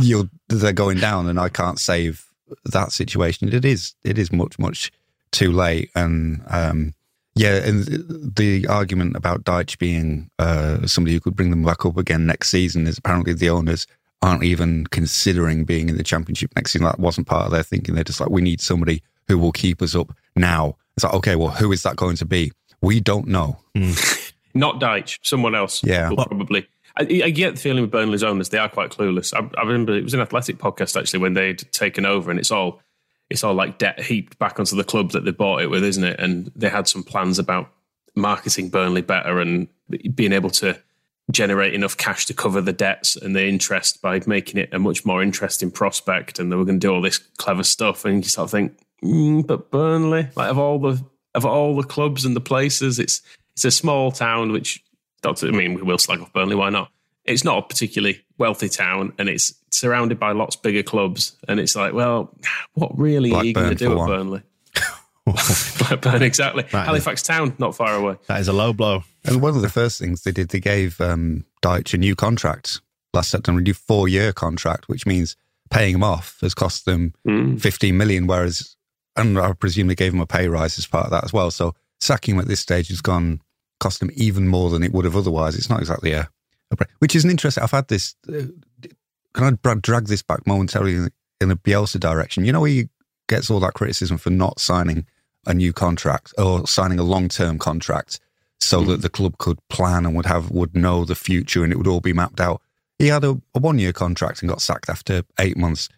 you're 0.00 0.30
they're 0.48 0.72
going 0.72 0.98
down, 0.98 1.28
and 1.28 1.38
I 1.38 1.48
can't 1.48 1.78
save 1.80 2.24
that 2.66 2.92
situation. 2.92 3.52
It 3.52 3.64
is 3.64 3.94
it 4.04 4.16
is 4.18 4.32
much 4.32 4.58
much 4.58 4.92
too 5.32 5.50
late, 5.50 5.90
and 5.94 6.42
um, 6.48 6.94
yeah, 7.34 7.56
and 7.56 7.84
the 8.36 8.66
argument 8.68 9.16
about 9.16 9.44
Dyche 9.44 9.78
being 9.78 10.30
uh, 10.38 10.86
somebody 10.86 11.14
who 11.14 11.20
could 11.20 11.34
bring 11.34 11.50
them 11.50 11.64
back 11.64 11.84
up 11.84 11.96
again 11.96 12.26
next 12.26 12.48
season 12.48 12.86
is 12.86 12.98
apparently 12.98 13.32
the 13.32 13.50
owners 13.50 13.86
aren't 14.22 14.44
even 14.44 14.86
considering 14.86 15.64
being 15.64 15.88
in 15.88 15.96
the 15.96 16.04
championship 16.04 16.52
next 16.54 16.72
season. 16.72 16.86
That 16.86 17.00
wasn't 17.00 17.26
part 17.26 17.46
of 17.46 17.50
their 17.52 17.62
thinking. 17.62 17.94
They're 17.94 18.04
just 18.04 18.20
like, 18.20 18.30
we 18.30 18.40
need 18.40 18.60
somebody 18.60 19.02
who 19.28 19.38
will 19.38 19.52
keep 19.52 19.82
us 19.82 19.94
up 19.96 20.14
now. 20.36 20.76
It's 20.96 21.04
like, 21.04 21.14
okay, 21.14 21.36
well, 21.36 21.48
who 21.48 21.72
is 21.72 21.82
that 21.82 21.96
going 21.96 22.16
to 22.16 22.24
be? 22.24 22.52
We 22.80 23.00
don't 23.00 23.26
know. 23.26 23.58
Not 24.54 24.80
Dyche, 24.80 25.18
someone 25.22 25.56
else. 25.56 25.82
Yeah. 25.82 26.10
will 26.10 26.24
probably. 26.24 26.68
I, 26.96 27.22
I 27.24 27.30
get 27.30 27.56
the 27.56 27.60
feeling 27.60 27.82
with 27.82 27.90
Burnley's 27.90 28.22
owners, 28.22 28.50
they 28.50 28.58
are 28.58 28.68
quite 28.68 28.90
clueless. 28.90 29.34
I, 29.34 29.50
I 29.60 29.64
remember 29.64 29.96
it 29.96 30.04
was 30.04 30.14
an 30.14 30.20
athletic 30.20 30.58
podcast 30.58 30.98
actually 30.98 31.18
when 31.18 31.34
they'd 31.34 31.58
taken 31.72 32.06
over, 32.06 32.30
and 32.30 32.38
it's 32.38 32.52
all 32.52 32.80
it's 33.30 33.44
all 33.44 33.54
like 33.54 33.78
debt 33.78 34.00
heaped 34.00 34.38
back 34.38 34.58
onto 34.58 34.76
the 34.76 34.84
club 34.84 35.12
that 35.12 35.24
they 35.24 35.30
bought 35.30 35.62
it 35.62 35.70
with, 35.70 35.84
isn't 35.84 36.04
it? 36.04 36.20
And 36.20 36.50
they 36.54 36.68
had 36.68 36.88
some 36.88 37.02
plans 37.02 37.38
about 37.38 37.70
marketing 38.14 38.68
Burnley 38.68 39.02
better 39.02 39.40
and 39.40 39.68
being 40.14 40.32
able 40.32 40.50
to 40.50 40.78
generate 41.30 41.74
enough 41.74 41.96
cash 41.96 42.26
to 42.26 42.34
cover 42.34 42.60
the 42.60 42.72
debts 42.72 43.16
and 43.16 43.34
the 43.34 43.46
interest 43.46 44.02
by 44.02 44.20
making 44.26 44.60
it 44.60 44.72
a 44.72 44.78
much 44.78 45.04
more 45.04 45.22
interesting 45.22 45.70
prospect. 45.70 46.38
And 46.38 46.52
they 46.52 46.56
were 46.56 46.64
going 46.64 46.78
to 46.80 46.86
do 46.86 46.92
all 46.92 47.00
this 47.00 47.18
clever 47.38 47.62
stuff, 47.62 48.04
and 48.04 48.22
you 48.22 48.28
sort 48.28 48.44
of 48.44 48.50
think, 48.50 48.78
mm, 49.02 49.46
but 49.46 49.70
Burnley, 49.70 50.28
like 50.36 50.50
of 50.50 50.58
all 50.58 50.78
the 50.78 51.02
of 51.34 51.44
all 51.44 51.74
the 51.74 51.82
clubs 51.82 52.24
and 52.24 52.36
the 52.36 52.40
places, 52.40 52.98
it's 52.98 53.22
it's 53.54 53.64
a 53.64 53.70
small 53.70 54.12
town 54.12 54.52
which 54.52 54.84
I 55.24 55.50
mean, 55.50 55.74
we 55.74 55.82
will 55.82 55.98
slag 55.98 56.20
off 56.20 56.32
Burnley. 56.32 56.56
Why 56.56 56.70
not? 56.70 56.90
It's 57.24 57.44
not 57.44 57.58
a 57.58 57.62
particularly 57.62 58.20
wealthy 58.36 58.68
town, 58.68 59.14
and 59.18 59.28
it's 59.28 59.54
surrounded 59.74 60.18
by 60.18 60.32
lots 60.32 60.56
bigger 60.56 60.82
clubs. 60.82 61.36
And 61.48 61.58
it's 61.60 61.74
like, 61.76 61.92
well, 61.92 62.34
what 62.74 62.96
really 62.98 63.32
are 63.32 63.44
you 63.44 63.52
going 63.54 63.70
to 63.70 63.74
do 63.74 63.90
at 63.92 63.96
one. 63.98 64.08
Burnley? 64.08 64.42
Blackburn, 65.78 66.22
exactly. 66.22 66.62
That 66.64 66.82
is- 66.82 66.86
Halifax 66.86 67.22
Town, 67.22 67.54
not 67.58 67.74
far 67.74 67.94
away. 67.94 68.16
That 68.26 68.40
is 68.40 68.48
a 68.48 68.52
low 68.52 68.72
blow. 68.72 69.04
And 69.24 69.40
one 69.40 69.56
of 69.56 69.62
the 69.62 69.68
first 69.70 69.98
things 69.98 70.22
they 70.22 70.32
did, 70.32 70.50
they 70.50 70.60
gave 70.60 71.00
um, 71.00 71.44
Dyche 71.62 71.94
a 71.94 71.98
new 71.98 72.14
contract 72.14 72.80
last 73.14 73.30
September, 73.30 73.60
a 73.60 73.62
new 73.64 73.74
four 73.74 74.06
year 74.08 74.32
contract, 74.32 74.88
which 74.88 75.06
means 75.06 75.36
paying 75.70 75.94
him 75.94 76.04
off 76.04 76.38
has 76.42 76.54
cost 76.54 76.84
them 76.84 77.14
Mm. 77.26 77.60
15 77.60 77.96
million, 77.96 78.26
whereas, 78.26 78.76
and 79.16 79.38
I 79.38 79.52
presume 79.54 79.86
they 79.88 79.94
gave 79.94 80.12
him 80.12 80.20
a 80.20 80.26
pay 80.26 80.46
rise 80.48 80.78
as 80.78 80.86
part 80.86 81.06
of 81.06 81.10
that 81.12 81.24
as 81.24 81.32
well. 81.32 81.50
So 81.50 81.74
sacking 82.00 82.34
him 82.34 82.40
at 82.40 82.48
this 82.48 82.60
stage 82.60 82.88
has 82.88 83.00
gone, 83.00 83.40
cost 83.80 84.02
him 84.02 84.10
even 84.14 84.46
more 84.46 84.68
than 84.70 84.82
it 84.82 84.92
would 84.92 85.04
have 85.06 85.16
otherwise. 85.16 85.56
It's 85.56 85.70
not 85.70 85.80
exactly 85.80 86.12
a, 86.12 86.28
a 86.70 86.76
which 86.98 87.16
is 87.16 87.24
an 87.24 87.30
interesting. 87.30 87.62
I've 87.62 87.70
had 87.70 87.88
this, 87.88 88.14
uh, 88.28 88.42
can 89.34 89.58
I 89.64 89.74
drag 89.74 90.06
this 90.06 90.22
back 90.22 90.46
momentarily 90.46 91.10
in, 91.40 91.50
a 91.50 91.56
Bielsa 91.56 92.00
direction? 92.00 92.44
You 92.44 92.52
know, 92.52 92.60
where 92.60 92.70
he 92.70 92.88
gets 93.28 93.50
all 93.50 93.60
that 93.60 93.74
criticism 93.74 94.16
for 94.16 94.30
not 94.30 94.60
signing 94.60 95.06
a 95.46 95.52
new 95.52 95.72
contract 95.72 96.32
or 96.38 96.66
signing 96.66 96.98
a 96.98 97.02
long 97.02 97.28
term 97.28 97.58
contract 97.58 98.20
so 98.60 98.80
that 98.82 98.92
mm-hmm. 98.92 99.00
the 99.02 99.10
club 99.10 99.38
could 99.38 99.58
plan 99.68 100.06
and 100.06 100.16
would 100.16 100.26
have 100.26 100.50
would 100.50 100.74
know 100.74 101.04
the 101.04 101.14
future 101.14 101.64
and 101.64 101.72
it 101.72 101.76
would 101.76 101.86
all 101.86 102.00
be 102.00 102.12
mapped 102.12 102.40
out. 102.40 102.62
He 102.98 103.08
had 103.08 103.24
a, 103.24 103.40
a 103.54 103.58
one 103.58 103.78
year 103.78 103.92
contract 103.92 104.40
and 104.40 104.48
got 104.48 104.62
sacked 104.62 104.88
after 104.88 105.22
eight 105.38 105.56
months. 105.56 105.88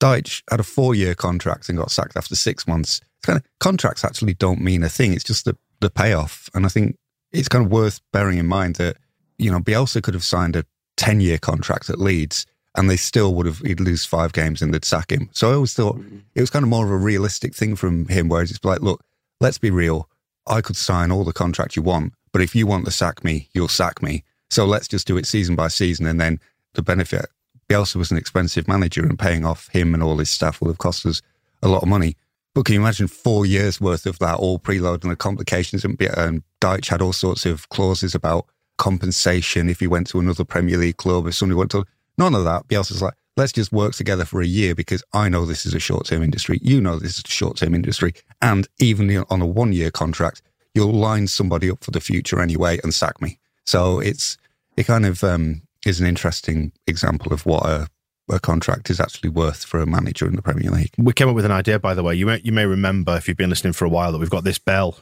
Dyche 0.00 0.42
had 0.50 0.60
a 0.60 0.64
four 0.64 0.94
year 0.94 1.14
contract 1.14 1.68
and 1.68 1.78
got 1.78 1.90
sacked 1.90 2.16
after 2.16 2.34
six 2.34 2.66
months. 2.66 3.00
It's 3.18 3.26
kind 3.26 3.38
of 3.38 3.44
contracts 3.60 4.04
actually 4.04 4.34
don't 4.34 4.60
mean 4.60 4.82
a 4.82 4.88
thing. 4.88 5.12
It's 5.12 5.24
just 5.24 5.44
the, 5.44 5.56
the 5.80 5.90
payoff. 5.90 6.48
And 6.54 6.66
I 6.66 6.68
think 6.68 6.96
it's 7.32 7.48
kind 7.48 7.64
of 7.64 7.70
worth 7.70 8.00
bearing 8.12 8.38
in 8.38 8.46
mind 8.46 8.76
that, 8.76 8.96
you 9.38 9.50
know, 9.50 9.60
Bielsa 9.60 10.02
could 10.02 10.14
have 10.14 10.24
signed 10.24 10.56
a 10.56 10.64
10 10.96 11.20
year 11.20 11.38
contract 11.38 11.90
at 11.90 11.98
Leeds 11.98 12.46
and 12.76 12.90
they 12.90 12.96
still 12.96 13.34
would 13.34 13.46
have, 13.46 13.58
he'd 13.60 13.80
lose 13.80 14.04
five 14.04 14.32
games 14.32 14.60
and 14.60 14.72
they'd 14.72 14.84
sack 14.84 15.10
him. 15.10 15.28
So 15.32 15.50
I 15.50 15.54
always 15.54 15.74
thought 15.74 16.00
it 16.34 16.40
was 16.40 16.50
kind 16.50 16.62
of 16.62 16.68
more 16.68 16.84
of 16.84 16.90
a 16.90 16.96
realistic 16.96 17.54
thing 17.54 17.74
from 17.74 18.06
him, 18.06 18.28
whereas 18.28 18.50
it's 18.50 18.64
like, 18.64 18.80
look, 18.80 19.02
let's 19.40 19.58
be 19.58 19.70
real. 19.70 20.08
I 20.46 20.60
could 20.60 20.76
sign 20.76 21.10
all 21.10 21.24
the 21.24 21.32
contract 21.32 21.74
you 21.74 21.82
want, 21.82 22.12
but 22.32 22.42
if 22.42 22.54
you 22.54 22.66
want 22.66 22.84
to 22.84 22.90
sack 22.90 23.24
me, 23.24 23.48
you'll 23.52 23.68
sack 23.68 24.02
me. 24.02 24.24
So 24.50 24.64
let's 24.64 24.88
just 24.88 25.06
do 25.06 25.16
it 25.16 25.26
season 25.26 25.56
by 25.56 25.68
season. 25.68 26.06
And 26.06 26.20
then 26.20 26.38
the 26.74 26.82
benefit, 26.82 27.26
Bielsa 27.68 27.96
was 27.96 28.10
an 28.10 28.18
expensive 28.18 28.68
manager 28.68 29.04
and 29.04 29.18
paying 29.18 29.44
off 29.44 29.68
him 29.68 29.94
and 29.94 30.02
all 30.02 30.18
his 30.18 30.30
staff 30.30 30.60
will 30.60 30.68
have 30.68 30.78
cost 30.78 31.04
us 31.06 31.22
a 31.62 31.68
lot 31.68 31.82
of 31.82 31.88
money. 31.88 32.16
But 32.54 32.66
can 32.66 32.74
you 32.74 32.80
imagine 32.80 33.08
four 33.08 33.44
years 33.44 33.80
worth 33.80 34.06
of 34.06 34.18
that 34.20 34.36
all 34.36 34.58
preload 34.58 35.02
and 35.02 35.10
the 35.10 35.16
complications? 35.16 35.84
And, 35.84 36.00
and 36.00 36.38
um, 36.38 36.44
Dyche 36.60 36.88
had 36.88 37.02
all 37.02 37.12
sorts 37.12 37.44
of 37.44 37.68
clauses 37.70 38.14
about 38.14 38.46
compensation 38.78 39.68
if 39.68 39.80
he 39.80 39.86
went 39.86 40.06
to 40.08 40.20
another 40.20 40.44
Premier 40.44 40.78
League 40.78 40.96
club, 40.96 41.26
if 41.26 41.34
somebody 41.34 41.58
went 41.58 41.70
to 41.72 41.84
none 42.18 42.34
of 42.34 42.44
that. 42.44 42.68
Bielsa's 42.68 43.02
like, 43.02 43.14
let's 43.36 43.52
just 43.52 43.72
work 43.72 43.94
together 43.94 44.24
for 44.24 44.40
a 44.40 44.46
year 44.46 44.74
because 44.74 45.02
I 45.12 45.28
know 45.28 45.44
this 45.44 45.66
is 45.66 45.74
a 45.74 45.78
short 45.78 46.06
term 46.06 46.22
industry. 46.22 46.58
You 46.62 46.80
know 46.80 46.98
this 46.98 47.18
is 47.18 47.24
a 47.24 47.28
short 47.28 47.56
term 47.58 47.74
industry. 47.74 48.14
And 48.42 48.66
even 48.78 49.24
on 49.30 49.42
a 49.42 49.46
one 49.46 49.72
year 49.72 49.90
contract, 49.90 50.42
you'll 50.74 50.92
line 50.92 51.26
somebody 51.26 51.70
up 51.70 51.84
for 51.84 51.90
the 51.90 52.00
future 52.00 52.40
anyway 52.40 52.78
and 52.82 52.92
sack 52.92 53.20
me. 53.20 53.38
So 53.64 54.00
it's, 54.00 54.36
it 54.76 54.86
kind 54.86 55.06
of 55.06 55.24
um, 55.24 55.62
is 55.84 56.00
an 56.00 56.06
interesting 56.06 56.72
example 56.86 57.32
of 57.32 57.46
what 57.46 57.64
a, 57.64 57.88
a 58.30 58.40
contract 58.40 58.90
is 58.90 59.00
actually 59.00 59.30
worth 59.30 59.64
for 59.64 59.80
a 59.80 59.86
manager 59.86 60.26
in 60.26 60.36
the 60.36 60.42
Premier 60.42 60.70
League. 60.70 60.92
We 60.98 61.12
came 61.12 61.28
up 61.28 61.34
with 61.34 61.44
an 61.44 61.52
idea, 61.52 61.78
by 61.78 61.94
the 61.94 62.02
way. 62.02 62.14
You 62.14 62.26
may, 62.26 62.40
you 62.42 62.52
may 62.52 62.66
remember 62.66 63.16
if 63.16 63.28
you've 63.28 63.36
been 63.36 63.50
listening 63.50 63.72
for 63.72 63.84
a 63.84 63.88
while 63.88 64.12
that 64.12 64.18
we've 64.18 64.30
got 64.30 64.44
this 64.44 64.58
bell, 64.58 64.98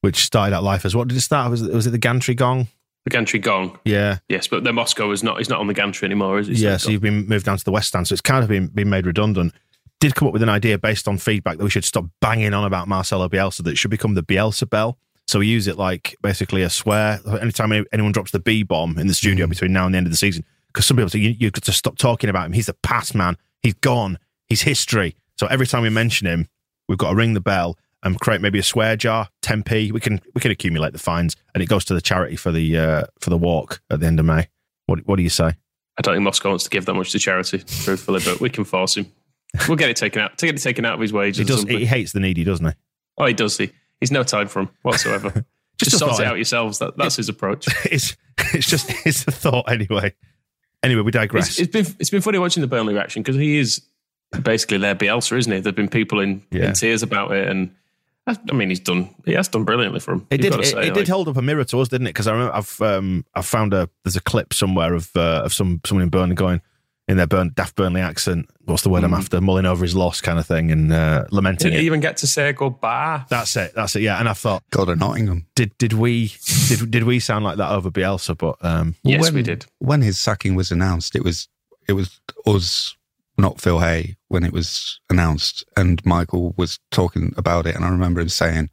which 0.00 0.24
started 0.24 0.54
out 0.54 0.62
life 0.62 0.84
as 0.84 0.96
what 0.96 1.08
did 1.08 1.16
it 1.16 1.22
start? 1.22 1.50
Was 1.50 1.62
it, 1.62 1.72
was 1.72 1.86
it 1.86 1.90
the 1.90 1.98
gantry 1.98 2.34
gong? 2.34 2.68
The 3.04 3.10
gantry 3.10 3.38
gong. 3.38 3.78
Yeah. 3.84 4.18
Yes, 4.28 4.46
but 4.46 4.62
the 4.62 4.72
Moscow 4.72 5.10
is 5.10 5.22
not. 5.22 5.38
He's 5.38 5.48
not 5.48 5.58
on 5.58 5.66
the 5.66 5.74
gantry 5.74 6.06
anymore, 6.06 6.38
is 6.38 6.48
he? 6.48 6.54
Yeah. 6.54 6.76
So 6.76 6.90
you've 6.90 7.00
been 7.00 7.26
moved 7.26 7.46
down 7.46 7.56
to 7.56 7.64
the 7.64 7.70
West 7.70 7.88
Stand, 7.88 8.08
so 8.08 8.12
it's 8.12 8.20
kind 8.20 8.42
of 8.42 8.48
been 8.48 8.66
been 8.68 8.90
made 8.90 9.06
redundant. 9.06 9.54
Did 10.00 10.14
come 10.14 10.28
up 10.28 10.32
with 10.32 10.42
an 10.42 10.48
idea 10.48 10.78
based 10.78 11.08
on 11.08 11.18
feedback 11.18 11.58
that 11.58 11.64
we 11.64 11.70
should 11.70 11.84
stop 11.84 12.04
banging 12.20 12.54
on 12.54 12.64
about 12.64 12.88
Marcelo 12.88 13.28
Bielsa. 13.28 13.62
That 13.62 13.70
it 13.70 13.78
should 13.78 13.90
become 13.90 14.14
the 14.14 14.22
Bielsa 14.22 14.68
bell. 14.68 14.98
So 15.26 15.38
we 15.38 15.46
use 15.46 15.66
it 15.66 15.78
like 15.78 16.16
basically 16.22 16.62
a 16.62 16.70
swear 16.70 17.20
anytime 17.40 17.72
anyone 17.92 18.12
drops 18.12 18.32
the 18.32 18.40
B 18.40 18.64
bomb 18.64 18.98
in 18.98 19.06
the 19.06 19.14
studio 19.14 19.46
mm. 19.46 19.50
between 19.50 19.72
now 19.72 19.86
and 19.86 19.94
the 19.94 19.98
end 19.98 20.06
of 20.06 20.12
the 20.12 20.16
season. 20.16 20.44
Because 20.66 20.86
some 20.86 20.96
people 20.96 21.08
say 21.10 21.20
you, 21.20 21.36
you've 21.38 21.52
got 21.52 21.62
to 21.64 21.72
stop 21.72 21.96
talking 21.98 22.28
about 22.28 22.46
him. 22.46 22.52
He's 22.52 22.66
the 22.66 22.74
past 22.74 23.14
man. 23.14 23.36
He's 23.62 23.74
gone. 23.74 24.18
He's 24.48 24.62
history. 24.62 25.16
So 25.38 25.46
every 25.46 25.66
time 25.66 25.82
we 25.82 25.88
mention 25.88 26.26
him, 26.26 26.48
we've 26.88 26.98
got 26.98 27.10
to 27.10 27.14
ring 27.14 27.34
the 27.34 27.40
bell 27.40 27.78
and 28.02 28.18
create 28.20 28.40
maybe 28.40 28.58
a 28.58 28.62
swear 28.62 28.96
jar, 28.96 29.28
10p. 29.42 29.92
We 29.92 30.00
can 30.00 30.20
we 30.34 30.40
can 30.40 30.50
accumulate 30.50 30.92
the 30.92 30.98
fines, 30.98 31.36
and 31.54 31.62
it 31.62 31.66
goes 31.66 31.84
to 31.86 31.94
the 31.94 32.00
charity 32.00 32.36
for 32.36 32.52
the 32.52 32.76
uh, 32.76 33.04
for 33.20 33.30
the 33.30 33.38
walk 33.38 33.80
at 33.90 34.00
the 34.00 34.06
end 34.06 34.20
of 34.20 34.26
May. 34.26 34.48
What 34.86 35.06
what 35.06 35.16
do 35.16 35.22
you 35.22 35.28
say? 35.28 35.54
I 35.98 36.02
don't 36.02 36.14
think 36.14 36.24
Moscow 36.24 36.50
wants 36.50 36.64
to 36.64 36.70
give 36.70 36.86
that 36.86 36.94
much 36.94 37.12
to 37.12 37.18
charity, 37.18 37.58
truthfully, 37.58 38.20
but 38.24 38.40
we 38.40 38.48
can 38.48 38.64
force 38.64 38.96
him. 38.96 39.12
We'll 39.68 39.76
get 39.76 39.90
it 39.90 39.96
taken 39.96 40.22
out. 40.22 40.38
To 40.38 40.46
get 40.46 40.54
it 40.54 40.62
taken 40.62 40.84
out 40.84 40.94
of 40.94 41.00
his 41.00 41.12
wages. 41.12 41.38
He 41.38 41.44
does. 41.44 41.64
He 41.64 41.84
hates 41.84 42.12
the 42.12 42.20
needy, 42.20 42.44
doesn't 42.44 42.66
he? 42.66 42.72
Oh, 43.18 43.26
he 43.26 43.34
does. 43.34 43.58
He 43.58 43.72
He's 44.00 44.10
no 44.10 44.22
time 44.22 44.48
for 44.48 44.60
him 44.60 44.70
whatsoever. 44.82 45.30
just, 45.78 45.90
just 45.90 45.98
sort 45.98 46.18
it 46.18 46.26
out 46.26 46.36
yourselves. 46.36 46.78
That, 46.78 46.96
that's 46.96 47.16
his 47.16 47.28
approach. 47.28 47.66
It's 47.84 48.16
it's 48.54 48.66
just 48.66 48.90
it's 49.06 49.26
a 49.26 49.30
thought 49.30 49.70
anyway. 49.70 50.14
Anyway, 50.82 51.02
we 51.02 51.10
digress. 51.10 51.50
It's, 51.50 51.58
it's 51.58 51.72
been 51.72 51.96
it's 52.00 52.10
been 52.10 52.22
funny 52.22 52.38
watching 52.38 52.62
the 52.62 52.66
Burnley 52.66 52.94
reaction 52.94 53.22
because 53.22 53.36
he 53.36 53.58
is 53.58 53.84
basically 54.42 54.78
their 54.78 54.94
Bielsa, 54.94 55.36
isn't 55.36 55.52
he? 55.52 55.60
There've 55.60 55.74
been 55.74 55.88
people 55.88 56.20
in, 56.20 56.42
yeah. 56.50 56.68
in 56.68 56.72
tears 56.72 57.02
about 57.02 57.32
it, 57.32 57.48
and 57.48 57.74
I 58.50 58.54
mean, 58.54 58.68
he's 58.68 58.80
done. 58.80 59.14
He 59.24 59.32
has 59.32 59.48
done 59.48 59.64
brilliantly 59.64 60.00
for 60.00 60.12
him. 60.12 60.26
It 60.30 60.38
did. 60.38 60.54
It, 60.54 60.66
say, 60.66 60.78
it 60.78 60.84
like, 60.84 60.94
did 60.94 61.08
hold 61.08 61.28
up 61.28 61.36
a 61.36 61.42
mirror 61.42 61.64
to 61.64 61.80
us, 61.80 61.88
didn't 61.88 62.06
it? 62.06 62.10
Because 62.10 62.26
I 62.26 62.32
remember 62.32 62.54
I've 62.54 62.80
um, 62.80 63.24
I've 63.34 63.46
found 63.46 63.74
a 63.74 63.88
there's 64.04 64.16
a 64.16 64.22
clip 64.22 64.52
somewhere 64.52 64.94
of 64.94 65.10
uh, 65.16 65.42
of 65.44 65.52
some 65.52 65.80
someone 65.84 66.02
in 66.02 66.10
Burnley 66.10 66.34
going, 66.34 66.60
in 67.10 67.16
their 67.16 67.26
Burn, 67.26 67.50
daft 67.54 67.74
Burnley 67.74 68.00
accent. 68.00 68.48
What's 68.66 68.82
the 68.82 68.88
word 68.88 69.02
mm. 69.02 69.06
I'm 69.06 69.14
after? 69.14 69.40
Mulling 69.40 69.66
over 69.66 69.82
his 69.82 69.96
loss, 69.96 70.20
kind 70.20 70.38
of 70.38 70.46
thing, 70.46 70.70
and 70.70 70.92
uh, 70.92 71.24
lamenting. 71.32 71.70
Didn't 71.70 71.82
it. 71.82 71.86
even 71.86 71.98
get 71.98 72.18
to 72.18 72.28
say 72.28 72.52
goodbye. 72.52 73.24
That's 73.28 73.56
it. 73.56 73.72
That's 73.74 73.96
it. 73.96 74.02
Yeah. 74.02 74.20
And 74.20 74.28
I 74.28 74.32
thought, 74.32 74.62
God 74.70 74.88
of 74.88 74.98
Nottingham. 74.98 75.46
Did 75.56 75.76
did 75.76 75.92
we 75.92 76.32
did 76.68 76.90
did 76.90 77.02
we 77.02 77.18
sound 77.18 77.44
like 77.44 77.56
that 77.56 77.72
over 77.72 77.90
Bielsa? 77.90 78.38
But 78.38 78.64
um, 78.64 78.94
yes, 79.02 79.22
when, 79.22 79.34
we 79.34 79.42
did. 79.42 79.66
When 79.78 80.02
his 80.02 80.18
sacking 80.18 80.54
was 80.54 80.70
announced, 80.70 81.16
it 81.16 81.24
was 81.24 81.48
it 81.88 81.94
was 81.94 82.20
us, 82.46 82.96
not 83.36 83.60
Phil 83.60 83.80
Hay, 83.80 84.16
when 84.30 84.44
it 84.44 84.52
was 84.52 85.00
announced, 85.10 85.64
and 85.76 86.04
Michael 86.04 86.54
was 86.56 86.78
talking 86.90 87.34
about 87.36 87.66
it, 87.66 87.74
and 87.74 87.84
I 87.84 87.88
remember 87.88 88.20
him 88.20 88.28
saying. 88.28 88.70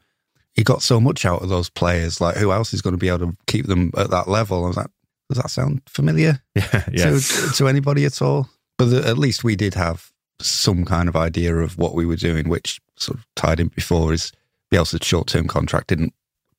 He 0.53 0.63
got 0.63 0.81
so 0.81 0.99
much 0.99 1.23
out 1.23 1.43
of 1.43 1.49
those 1.49 1.69
players. 1.69 2.19
Like, 2.19 2.35
who 2.35 2.51
else 2.51 2.73
is 2.73 2.81
going 2.81 2.95
to 2.95 2.97
be 2.97 3.09
able 3.09 3.27
to 3.27 3.37
keep 3.45 3.67
them 3.67 3.91
at 3.95 4.09
that 4.09 4.27
level? 4.27 4.65
I 4.65 4.69
was 4.69 4.77
like, 4.77 4.87
does 5.29 5.37
that 5.37 5.51
sound 5.51 5.81
familiar? 5.87 6.41
Yeah, 6.55 6.83
yeah. 6.91 7.19
To, 7.19 7.51
to 7.57 7.67
anybody 7.67 8.05
at 8.05 8.23
all? 8.23 8.49
But 8.77 8.85
the, 8.85 9.07
at 9.07 9.19
least 9.19 9.43
we 9.43 9.55
did 9.55 9.75
have 9.75 10.11
some 10.39 10.85
kind 10.85 11.09
of 11.09 11.15
idea 11.15 11.55
of 11.57 11.77
what 11.77 11.93
we 11.93 12.05
were 12.05 12.15
doing, 12.15 12.49
which 12.49 12.79
sort 12.95 13.19
of 13.19 13.27
tied 13.35 13.59
in 13.59 13.67
before 13.67 14.13
is 14.13 14.31
Bielsa's 14.71 15.05
short 15.05 15.27
term 15.27 15.47
contract 15.47 15.87
didn't 15.87 16.13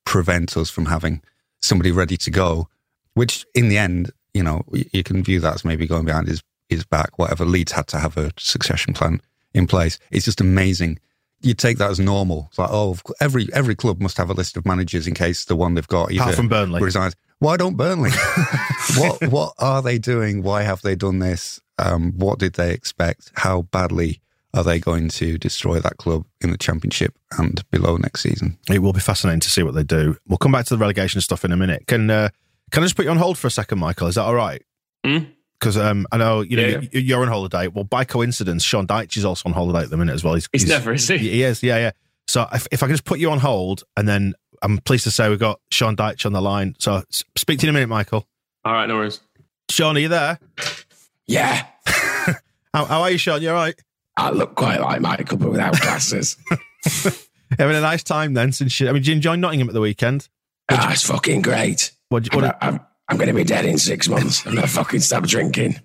prevent 0.05 0.57
us 0.57 0.69
from 0.69 0.85
having 0.85 1.21
somebody 1.61 1.91
ready 1.91 2.17
to 2.17 2.31
go, 2.31 2.67
which 3.13 3.45
in 3.53 3.69
the 3.69 3.77
end, 3.77 4.11
you 4.33 4.43
know, 4.43 4.63
you 4.71 5.03
can 5.03 5.23
view 5.23 5.39
that 5.39 5.55
as 5.55 5.65
maybe 5.65 5.87
going 5.87 6.05
behind 6.05 6.27
his, 6.27 6.41
his 6.69 6.85
back, 6.85 7.17
whatever. 7.17 7.45
Leeds 7.45 7.73
had 7.73 7.87
to 7.87 7.99
have 7.99 8.17
a 8.17 8.31
succession 8.37 8.93
plan 8.93 9.21
in 9.53 9.67
place. 9.67 9.99
It's 10.11 10.25
just 10.25 10.39
amazing. 10.39 10.99
You 11.41 11.53
take 11.53 11.77
that 11.77 11.89
as 11.89 11.99
normal. 11.99 12.47
It's 12.49 12.59
like, 12.59 12.69
oh, 12.71 12.97
every 13.19 13.47
every 13.53 13.75
club 13.75 14.01
must 14.01 14.17
have 14.17 14.29
a 14.29 14.33
list 14.33 14.57
of 14.57 14.65
managers 14.65 15.07
in 15.07 15.13
case 15.13 15.45
the 15.45 15.55
one 15.55 15.73
they've 15.73 15.87
got 15.87 16.11
either 16.11 16.21
Apart 16.21 16.35
from 16.35 16.49
Burnley 16.49 16.81
resigns. 16.81 17.15
Why 17.39 17.55
don't 17.55 17.77
Burnley? 17.77 18.11
what 18.97 19.21
what 19.27 19.53
are 19.57 19.81
they 19.81 19.97
doing? 19.97 20.43
Why 20.43 20.63
have 20.63 20.81
they 20.81 20.95
done 20.95 21.19
this? 21.19 21.61
Um, 21.77 22.11
what 22.17 22.39
did 22.39 22.53
they 22.53 22.73
expect? 22.73 23.31
How 23.35 23.63
badly 23.63 24.21
are 24.53 24.63
they 24.63 24.79
going 24.79 25.07
to 25.09 25.37
destroy 25.37 25.79
that 25.79 25.97
club 25.97 26.25
in 26.41 26.51
the 26.51 26.57
championship 26.57 27.17
and 27.37 27.63
below 27.69 27.95
next 27.95 28.21
season? 28.21 28.57
It 28.69 28.79
will 28.79 28.93
be 28.93 28.99
fascinating 28.99 29.39
to 29.41 29.49
see 29.49 29.63
what 29.63 29.75
they 29.75 29.83
do. 29.83 30.17
We'll 30.27 30.37
come 30.37 30.51
back 30.51 30.65
to 30.65 30.75
the 30.75 30.79
relegation 30.79 31.21
stuff 31.21 31.45
in 31.45 31.53
a 31.53 31.57
minute. 31.57 31.87
Can 31.87 32.09
uh, 32.09 32.29
can 32.71 32.83
I 32.83 32.85
just 32.85 32.97
put 32.97 33.05
you 33.05 33.11
on 33.11 33.17
hold 33.17 33.37
for 33.37 33.47
a 33.47 33.51
second, 33.51 33.79
Michael? 33.79 34.07
Is 34.07 34.15
that 34.15 34.23
all 34.23 34.35
right? 34.35 34.61
Because 35.59 35.77
um, 35.77 36.07
I 36.11 36.17
know 36.17 36.41
you 36.41 36.57
know 36.57 36.67
yeah. 36.67 36.87
you're 36.93 37.21
on 37.21 37.27
holiday. 37.27 37.67
Well, 37.67 37.83
by 37.83 38.05
coincidence, 38.05 38.63
Sean 38.63 38.87
Dyche 38.87 39.17
is 39.17 39.25
also 39.25 39.49
on 39.49 39.53
holiday 39.53 39.83
at 39.83 39.89
the 39.89 39.97
minute 39.97 40.13
as 40.13 40.23
well. 40.23 40.35
He's, 40.35 40.47
he's, 40.51 40.61
he's 40.61 40.69
never, 40.69 40.93
is 40.93 41.07
he? 41.07 41.17
He 41.17 41.43
is. 41.43 41.61
Yeah, 41.61 41.77
yeah. 41.77 41.91
So 42.27 42.47
if, 42.53 42.67
if 42.71 42.83
I 42.83 42.85
can 42.85 42.93
just 42.93 43.05
put 43.05 43.19
you 43.19 43.31
on 43.31 43.39
hold, 43.39 43.83
and 43.97 44.07
then 44.07 44.35
I'm 44.61 44.77
pleased 44.79 45.03
to 45.05 45.11
say 45.11 45.29
we've 45.29 45.39
got 45.39 45.59
Sean 45.71 45.95
Dyche 45.95 46.25
on 46.25 46.33
the 46.33 46.41
line. 46.41 46.75
So 46.79 47.03
speak 47.09 47.59
to 47.59 47.65
you 47.65 47.69
in 47.69 47.75
a 47.75 47.77
minute, 47.77 47.89
Michael. 47.89 48.27
All 48.65 48.73
right, 48.73 48.85
no 48.87 48.95
worries. 48.95 49.19
Sean, 49.69 49.97
are 49.97 49.99
you 49.99 50.09
there? 50.09 50.39
Yeah. 51.27 51.65
how, 52.73 52.85
how, 52.85 53.01
are 53.01 53.11
you, 53.11 53.17
Sean? 53.17 53.41
You 53.41 53.49
all 53.49 53.55
right? 53.55 53.75
I 54.17 54.31
look 54.31 54.55
quite 54.55 54.81
like 54.81 55.01
Michael, 55.01 55.37
but 55.37 55.49
without 55.49 55.79
glasses. 55.79 56.37
Having 57.57 57.77
a 57.77 57.81
nice 57.81 58.03
time 58.03 58.33
then 58.33 58.51
since 58.51 58.79
you, 58.79 58.89
I 58.89 58.91
mean, 58.91 59.01
did 59.01 59.07
you 59.07 59.15
enjoy 59.15 59.35
Nottingham 59.35 59.69
at 59.69 59.73
the 59.73 59.81
weekend? 59.81 60.27
Ah, 60.69 60.91
it's 60.91 61.03
fucking 61.03 61.41
great. 61.41 61.91
What, 62.09 62.33
what 62.35 62.43
I'm, 62.43 62.55
I'm, 62.61 62.79
I'm 63.09 63.17
going 63.17 63.27
to 63.27 63.33
be 63.33 63.43
dead 63.43 63.65
in 63.65 63.77
six 63.79 64.07
months. 64.07 64.45
I'm 64.45 64.53
going 64.53 64.65
to 64.65 64.71
fucking 64.71 64.99
stop 64.99 65.23
drinking. 65.23 65.79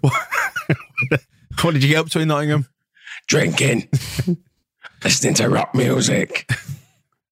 what, 0.00 0.12
what 1.62 1.72
did 1.72 1.82
you 1.82 1.88
get 1.88 1.98
up 1.98 2.10
to 2.10 2.20
in 2.20 2.28
Nottingham? 2.28 2.66
Drinking, 3.26 3.88
listening 5.04 5.34
to 5.34 5.48
rock 5.48 5.74
music. 5.74 6.48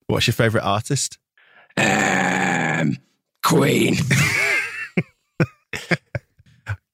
What's 0.06 0.26
your 0.26 0.34
favourite 0.34 0.64
artist? 0.64 1.18
Um, 1.76 2.96
Queen. 3.44 3.96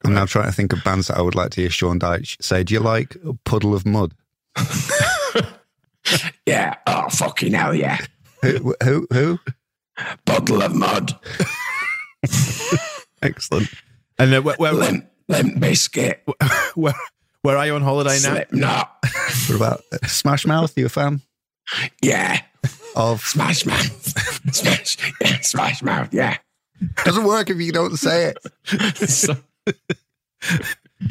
I'm 0.04 0.14
now 0.14 0.24
trying 0.26 0.46
to 0.46 0.52
think 0.52 0.72
of 0.72 0.82
bands 0.82 1.06
that 1.08 1.18
I 1.18 1.22
would 1.22 1.34
like 1.36 1.50
to 1.52 1.60
hear 1.60 1.70
Sean 1.70 2.00
Dyche 2.00 2.42
say. 2.42 2.64
Do 2.64 2.74
you 2.74 2.80
like 2.80 3.16
Puddle 3.44 3.74
of 3.74 3.86
Mudd? 3.86 4.14
yeah. 6.46 6.74
Oh, 6.86 7.08
fucking 7.10 7.52
hell, 7.52 7.74
yeah. 7.74 7.98
Who? 8.42 8.74
Who? 8.82 9.06
who? 9.12 9.38
Puddle 10.24 10.62
of 10.62 10.74
Mudd. 10.74 11.12
Excellent. 13.22 13.68
And 14.18 14.34
uh, 14.34 14.42
where, 14.42 14.56
where, 14.56 14.72
Limp, 14.72 15.06
Limp 15.28 15.56
Bizkit. 15.56 16.18
Where, 16.74 16.94
where 17.42 17.56
are 17.56 17.66
you 17.66 17.74
on 17.74 17.82
holiday 17.82 18.18
now? 18.22 18.34
Slipknot. 18.34 18.98
what 19.48 19.56
about 19.56 19.80
Smash 20.06 20.46
Mouth? 20.46 20.76
You 20.76 20.86
a 20.86 20.88
fan? 20.88 21.22
Yeah. 22.02 22.40
Of 22.96 23.22
Smash 23.22 23.64
Mouth. 23.66 24.54
Smash, 24.54 24.96
yeah, 25.20 25.40
Smash 25.40 25.82
Mouth, 25.82 26.12
yeah. 26.12 26.36
Doesn't 27.04 27.24
work 27.24 27.50
if 27.50 27.58
you 27.58 27.72
don't 27.72 27.96
say 27.96 28.32
it. 28.32 28.96
so, 29.08 29.36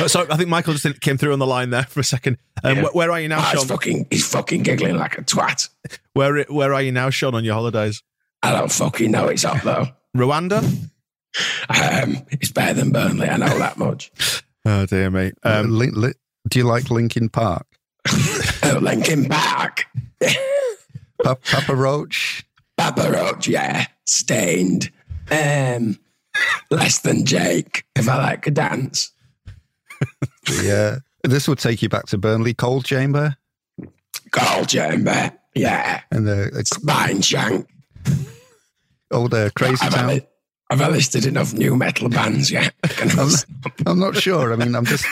so 0.08 0.28
I 0.30 0.38
think 0.38 0.50
Michael 0.50 0.74
just 0.74 1.02
came 1.02 1.18
through 1.18 1.34
on 1.34 1.40
the 1.40 1.48
line 1.48 1.70
there 1.70 1.84
for 1.84 2.00
a 2.00 2.04
second. 2.04 2.38
Um, 2.64 2.78
yeah. 2.78 2.86
Where 2.94 3.12
are 3.12 3.20
you 3.20 3.28
now, 3.28 3.40
oh, 3.40 3.44
Sean? 3.44 3.60
He's 3.62 3.70
fucking, 3.70 4.08
he's 4.10 4.28
fucking 4.28 4.64
giggling 4.64 4.98
like 4.98 5.18
a 5.18 5.22
twat. 5.22 5.70
Where 6.14 6.44
Where 6.44 6.74
are 6.74 6.82
you 6.82 6.92
now, 6.92 7.10
Sean, 7.10 7.36
on 7.36 7.44
your 7.44 7.54
holidays? 7.54 8.04
I 8.44 8.52
don't 8.54 8.72
fucking 8.72 9.12
know. 9.12 9.28
It's 9.28 9.46
up 9.46 9.62
though. 9.62 9.88
Rwanda. 10.16 10.64
Um, 11.70 12.26
it's 12.32 12.52
better 12.52 12.74
than 12.74 12.92
Burnley. 12.92 13.30
I 13.30 13.38
know 13.38 13.58
that 13.60 13.78
much. 13.78 14.12
oh 14.66 14.86
dear 14.86 15.10
me. 15.10 15.32
Um, 15.44 15.70
Link, 15.72 15.96
Link, 15.96 16.16
do 16.48 16.60
you 16.60 16.66
like 16.66 16.90
Linkin 16.90 17.30
Park? 17.30 17.68
oh, 18.64 18.80
Linkin 18.82 19.26
Park. 19.26 19.86
Papa 21.24 21.76
Roach. 21.76 22.46
Papa 22.78 23.12
Roach, 23.12 23.48
yeah. 23.48 23.86
Staind. 24.06 24.92
Um, 25.30 26.00
less 26.72 27.00
than 27.00 27.26
Jake, 27.26 27.86
if 27.96 28.08
I 28.08 28.18
like 28.18 28.48
a 28.48 28.52
dance. 28.52 29.12
yeah. 30.64 31.00
This 31.24 31.48
would 31.48 31.60
take 31.60 31.82
you 31.82 31.90
back 31.90 32.06
to 32.08 32.18
Burnley 32.18 32.54
Coal 32.54 32.82
Chamber. 32.82 33.36
Coal 34.32 34.66
Chamber, 34.66 35.32
yeah. 35.54 36.02
And 36.12 36.28
the 36.28 36.46
uh, 36.48 36.62
Spineshank. 36.62 37.66
Old 39.12 39.34
uh, 39.34 39.50
Crazy 39.56 39.78
I've 39.82 39.94
Town. 39.94 40.22
I've 40.72 40.92
listed 40.92 41.26
enough 41.26 41.54
nu 41.54 41.76
metal 41.76 42.10
bands 42.10 42.52
yet. 42.52 42.74
I'm, 43.02 43.16
not, 43.16 43.46
I'm 43.88 44.00
not 44.00 44.16
sure. 44.16 44.54
I 44.54 44.56
mean, 44.56 44.76
I'm 44.76 44.86
just. 44.86 45.06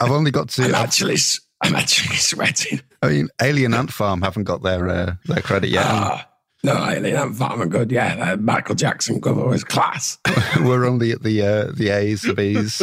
I've 0.00 0.10
only 0.10 0.30
got 0.30 0.48
to. 0.50 0.64
I'm 0.64 0.74
actually. 0.74 1.16
I'm 1.62 1.76
actually 1.76 2.16
sweating. 2.16 2.80
I 3.00 3.08
mean, 3.08 3.28
Alien 3.40 3.74
Ant 3.74 3.92
Farm 3.92 4.22
haven't 4.22 4.44
got 4.44 4.62
their 4.62 4.88
uh, 4.88 5.14
their 5.26 5.40
credit 5.40 5.70
yet. 5.70 5.84
Ah, 5.86 6.28
no, 6.64 6.72
Alien 6.72 7.16
Ant 7.16 7.36
Farm 7.36 7.62
are 7.62 7.66
good. 7.66 7.92
Yeah, 7.92 8.36
Michael 8.40 8.74
Jackson 8.74 9.20
cover 9.20 9.46
was 9.46 9.62
class. 9.62 10.18
We're 10.60 10.84
only 10.84 11.12
at 11.12 11.22
the 11.22 11.42
uh, 11.42 11.72
the 11.72 11.90
A's, 11.90 12.22
the 12.22 12.34
B's. 12.34 12.82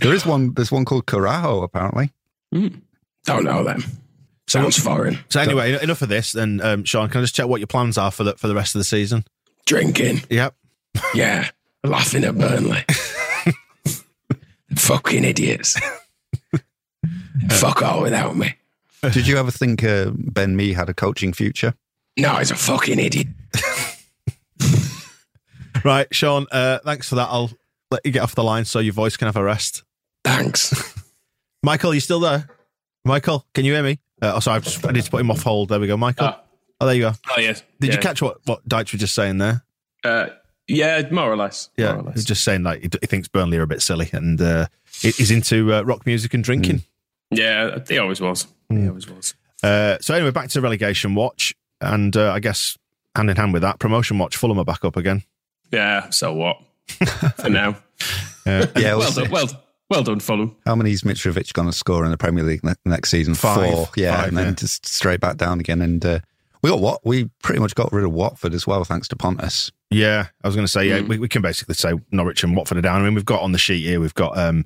There 0.00 0.14
is 0.14 0.24
one. 0.24 0.54
There's 0.54 0.72
one 0.72 0.86
called 0.86 1.06
Carajo, 1.06 1.62
apparently. 1.62 2.12
Don't 2.52 3.44
know 3.44 3.62
them. 3.62 3.84
Sounds 4.46 4.78
foreign. 4.78 5.18
So 5.30 5.40
anyway, 5.40 5.82
enough 5.82 6.02
of 6.02 6.08
this. 6.08 6.32
Then, 6.32 6.60
um, 6.62 6.84
Sean, 6.84 7.08
can 7.08 7.20
I 7.20 7.22
just 7.22 7.34
check 7.34 7.46
what 7.46 7.60
your 7.60 7.66
plans 7.66 7.96
are 7.96 8.10
for 8.10 8.24
the 8.24 8.34
for 8.36 8.48
the 8.48 8.54
rest 8.54 8.74
of 8.74 8.80
the 8.80 8.84
season? 8.84 9.24
Drinking. 9.66 10.22
Yep. 10.30 10.54
Yeah. 11.14 11.48
Laughing 11.84 12.24
at 12.24 12.36
Burnley. 12.36 12.84
Fucking 14.76 15.24
idiots. 15.24 15.78
Fuck 17.50 17.82
all 17.82 18.02
without 18.02 18.36
me. 18.36 18.54
Did 19.02 19.26
you 19.26 19.36
ever 19.36 19.50
think 19.50 19.82
uh, 19.82 20.10
Ben 20.14 20.54
Mee 20.56 20.74
had 20.74 20.88
a 20.88 20.94
coaching 20.94 21.32
future? 21.32 21.74
No, 22.16 22.34
he's 22.36 22.50
a 22.50 22.56
fucking 22.56 22.98
idiot. 22.98 23.28
Right, 25.84 26.06
Sean. 26.14 26.46
Uh, 26.50 26.78
thanks 26.84 27.08
for 27.08 27.16
that. 27.16 27.28
I'll 27.30 27.50
let 27.90 28.04
you 28.04 28.12
get 28.12 28.22
off 28.22 28.34
the 28.34 28.44
line 28.44 28.64
so 28.64 28.78
your 28.78 28.92
voice 28.92 29.16
can 29.16 29.26
have 29.26 29.36
a 29.36 29.42
rest. 29.42 29.82
Thanks. 30.24 30.72
Michael, 31.62 31.94
you 31.94 32.00
still 32.00 32.20
there? 32.20 32.48
Michael, 33.04 33.46
can 33.54 33.64
you 33.64 33.72
hear 33.72 33.82
me? 33.82 33.98
Uh, 34.22 34.34
oh, 34.36 34.40
sorry, 34.40 34.56
I've 34.56 34.64
just, 34.64 34.86
I 34.86 34.92
need 34.92 35.02
to 35.02 35.10
put 35.10 35.20
him 35.20 35.30
off 35.32 35.42
hold. 35.42 35.68
There 35.68 35.80
we 35.80 35.88
go, 35.88 35.96
Michael. 35.96 36.26
Ah. 36.26 36.40
oh, 36.80 36.86
there 36.86 36.94
you 36.94 37.02
go. 37.02 37.12
Oh 37.28 37.40
yes. 37.40 37.62
Did 37.80 37.88
yeah. 37.88 37.96
you 37.96 38.00
catch 38.00 38.22
what 38.22 38.38
what 38.44 38.66
Dyche 38.68 38.92
was 38.92 39.00
just 39.00 39.14
saying 39.14 39.38
there? 39.38 39.64
Uh, 40.04 40.28
yeah, 40.68 41.02
more 41.10 41.30
or 41.30 41.36
less. 41.36 41.70
Yeah, 41.76 41.94
more 41.94 42.00
or 42.00 42.02
less. 42.04 42.14
he's 42.14 42.24
just 42.24 42.44
saying 42.44 42.62
like 42.62 42.82
he, 42.82 42.88
he 43.00 43.06
thinks 43.08 43.26
Burnley 43.26 43.58
are 43.58 43.62
a 43.62 43.66
bit 43.66 43.82
silly 43.82 44.08
and 44.12 44.40
uh, 44.40 44.66
he's 45.00 45.32
into 45.32 45.74
uh, 45.74 45.82
rock 45.82 46.06
music 46.06 46.34
and 46.34 46.44
drinking. 46.44 46.84
yeah, 47.30 47.78
he 47.88 47.98
always 47.98 48.20
was. 48.20 48.46
He 48.68 48.86
always 48.86 49.10
was. 49.10 49.34
Uh, 49.62 49.98
so 50.00 50.14
anyway, 50.14 50.30
back 50.30 50.48
to 50.50 50.60
relegation 50.60 51.16
watch, 51.16 51.54
and 51.80 52.16
uh, 52.16 52.32
I 52.32 52.38
guess 52.38 52.78
hand 53.16 53.28
in 53.28 53.36
hand 53.36 53.52
with 53.52 53.62
that, 53.62 53.80
promotion 53.80 54.18
watch. 54.18 54.36
Fulham 54.36 54.58
are 54.58 54.64
back 54.64 54.84
up 54.84 54.96
again. 54.96 55.24
Yeah. 55.72 56.10
So 56.10 56.32
what? 56.32 56.58
For 56.86 57.48
now. 57.48 57.76
Yeah. 58.46 58.66
Well 58.76 58.98
well, 58.98 59.12
done. 59.12 59.30
Well, 59.30 59.48
well 59.92 60.02
done, 60.02 60.20
Fulham. 60.20 60.56
how 60.66 60.74
many 60.74 60.90
is 60.92 61.02
Mitrovic 61.02 61.52
going 61.52 61.68
to 61.68 61.72
score 61.72 62.04
in 62.04 62.10
the 62.10 62.16
Premier 62.16 62.42
League 62.44 62.64
ne- 62.64 62.74
next 62.84 63.10
season? 63.10 63.34
Five. 63.34 63.72
Four. 63.72 63.88
Yeah, 63.96 64.16
Five, 64.16 64.28
and 64.28 64.36
then 64.38 64.46
yeah. 64.46 64.52
just 64.54 64.86
straight 64.86 65.20
back 65.20 65.36
down 65.36 65.60
again. 65.60 65.80
And 65.82 66.04
uh, 66.04 66.18
we 66.62 66.70
got 66.70 66.80
what? 66.80 67.00
We 67.04 67.28
pretty 67.42 67.60
much 67.60 67.74
got 67.74 67.92
rid 67.92 68.04
of 68.04 68.12
Watford 68.12 68.54
as 68.54 68.66
well, 68.66 68.84
thanks 68.84 69.06
to 69.08 69.16
Pontus. 69.16 69.70
Yeah, 69.90 70.26
I 70.42 70.48
was 70.48 70.54
going 70.56 70.66
to 70.66 70.72
say, 70.72 70.88
yeah, 70.88 70.98
Mm. 71.00 71.08
we, 71.08 71.18
we 71.18 71.28
can 71.28 71.42
basically 71.42 71.74
say 71.74 71.92
Norwich 72.10 72.42
and 72.42 72.56
Watford 72.56 72.78
are 72.78 72.82
down. 72.82 73.02
I 73.02 73.04
mean, 73.04 73.14
we've 73.14 73.24
got 73.24 73.42
on 73.42 73.52
the 73.52 73.58
sheet 73.58 73.84
here, 73.84 74.00
we've 74.00 74.14
got 74.14 74.36
um, 74.38 74.64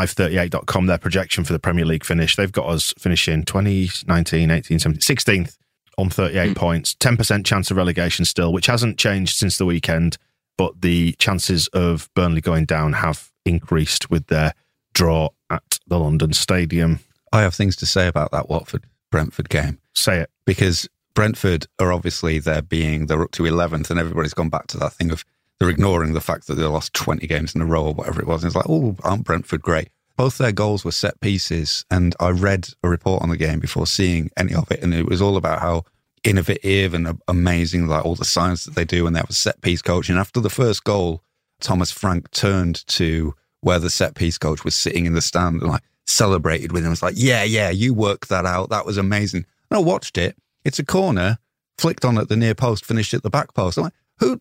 538.com, 0.00 0.86
their 0.86 0.98
projection 0.98 1.44
for 1.44 1.52
the 1.52 1.58
Premier 1.58 1.84
League 1.84 2.04
finish. 2.04 2.36
They've 2.36 2.50
got 2.52 2.66
us 2.66 2.92
finishing 2.98 3.44
2019, 3.44 4.50
18, 4.50 4.78
17, 4.78 5.16
16th 5.16 5.56
on 5.98 6.10
38 6.10 6.56
points, 6.56 6.94
10% 6.94 7.44
chance 7.46 7.70
of 7.70 7.76
relegation 7.76 8.24
still, 8.24 8.52
which 8.52 8.66
hasn't 8.66 8.98
changed 8.98 9.36
since 9.36 9.56
the 9.56 9.64
weekend, 9.64 10.18
but 10.56 10.80
the 10.82 11.12
chances 11.18 11.68
of 11.68 12.08
Burnley 12.14 12.40
going 12.40 12.64
down 12.64 12.94
have 12.94 13.30
increased 13.44 14.10
with 14.10 14.26
their 14.26 14.52
draw 14.94 15.28
at 15.50 15.78
the 15.86 15.98
London 15.98 16.32
Stadium. 16.32 17.00
I 17.32 17.42
have 17.42 17.54
things 17.54 17.76
to 17.76 17.86
say 17.86 18.06
about 18.08 18.30
that 18.32 18.48
Watford 18.48 18.84
Brentford 19.10 19.48
game. 19.48 19.78
Say 19.94 20.18
it. 20.20 20.30
because 20.44 20.88
Brentford 21.14 21.66
are 21.78 21.92
obviously 21.92 22.38
they're 22.38 22.62
being 22.62 23.06
they're 23.06 23.22
up 23.22 23.32
to 23.32 23.46
eleventh, 23.46 23.90
and 23.90 23.98
everybody's 23.98 24.34
gone 24.34 24.50
back 24.50 24.66
to 24.68 24.76
that 24.78 24.92
thing 24.92 25.10
of 25.10 25.24
they're 25.58 25.70
ignoring 25.70 26.12
the 26.12 26.20
fact 26.20 26.46
that 26.46 26.54
they 26.54 26.64
lost 26.64 26.92
twenty 26.92 27.26
games 27.26 27.54
in 27.54 27.62
a 27.62 27.66
row 27.66 27.86
or 27.86 27.94
whatever 27.94 28.20
it 28.20 28.26
was. 28.26 28.42
And 28.42 28.48
it's 28.48 28.56
like, 28.56 28.68
oh, 28.68 28.96
aren't 29.02 29.24
Brentford 29.24 29.62
great? 29.62 29.88
Both 30.16 30.38
their 30.38 30.52
goals 30.52 30.84
were 30.84 30.92
set 30.92 31.20
pieces, 31.20 31.84
and 31.90 32.14
I 32.20 32.30
read 32.30 32.68
a 32.82 32.88
report 32.88 33.22
on 33.22 33.30
the 33.30 33.36
game 33.36 33.60
before 33.60 33.86
seeing 33.86 34.30
any 34.36 34.54
of 34.54 34.70
it, 34.70 34.82
and 34.82 34.92
it 34.94 35.06
was 35.06 35.22
all 35.22 35.36
about 35.36 35.60
how 35.60 35.84
innovative 36.26 36.92
and 36.92 37.20
amazing, 37.28 37.86
like 37.86 38.04
all 38.04 38.16
the 38.16 38.24
science 38.24 38.64
that 38.64 38.74
they 38.74 38.84
do, 38.84 39.06
and 39.06 39.14
they 39.14 39.20
have 39.20 39.30
a 39.30 39.34
set 39.34 39.60
piece 39.60 39.80
coach. 39.80 40.08
And 40.10 40.18
after 40.18 40.40
the 40.40 40.50
first 40.50 40.84
goal, 40.84 41.22
Thomas 41.60 41.90
Frank 41.90 42.30
turned 42.32 42.86
to 42.88 43.34
where 43.60 43.78
the 43.78 43.90
set 43.90 44.14
piece 44.14 44.36
coach 44.36 44.64
was 44.64 44.74
sitting 44.74 45.06
in 45.06 45.14
the 45.14 45.22
stand 45.22 45.62
and 45.62 45.70
like 45.70 45.82
celebrated 46.06 46.72
with 46.72 46.84
him. 46.84 46.92
It's 46.92 47.02
like, 47.02 47.14
yeah, 47.16 47.44
yeah, 47.44 47.70
you 47.70 47.94
worked 47.94 48.28
that 48.28 48.44
out. 48.44 48.70
That 48.70 48.84
was 48.84 48.98
amazing. 48.98 49.46
And 49.70 49.78
I 49.78 49.80
watched 49.80 50.18
it. 50.18 50.36
It's 50.64 50.78
a 50.78 50.84
corner, 50.84 51.38
flicked 51.78 52.04
on 52.04 52.18
at 52.18 52.28
the 52.28 52.36
near 52.36 52.54
post, 52.54 52.84
finished 52.84 53.14
at 53.14 53.22
the 53.22 53.30
back 53.30 53.54
post. 53.54 53.78
I'm 53.78 53.84
like, 53.84 53.92
who? 54.18 54.38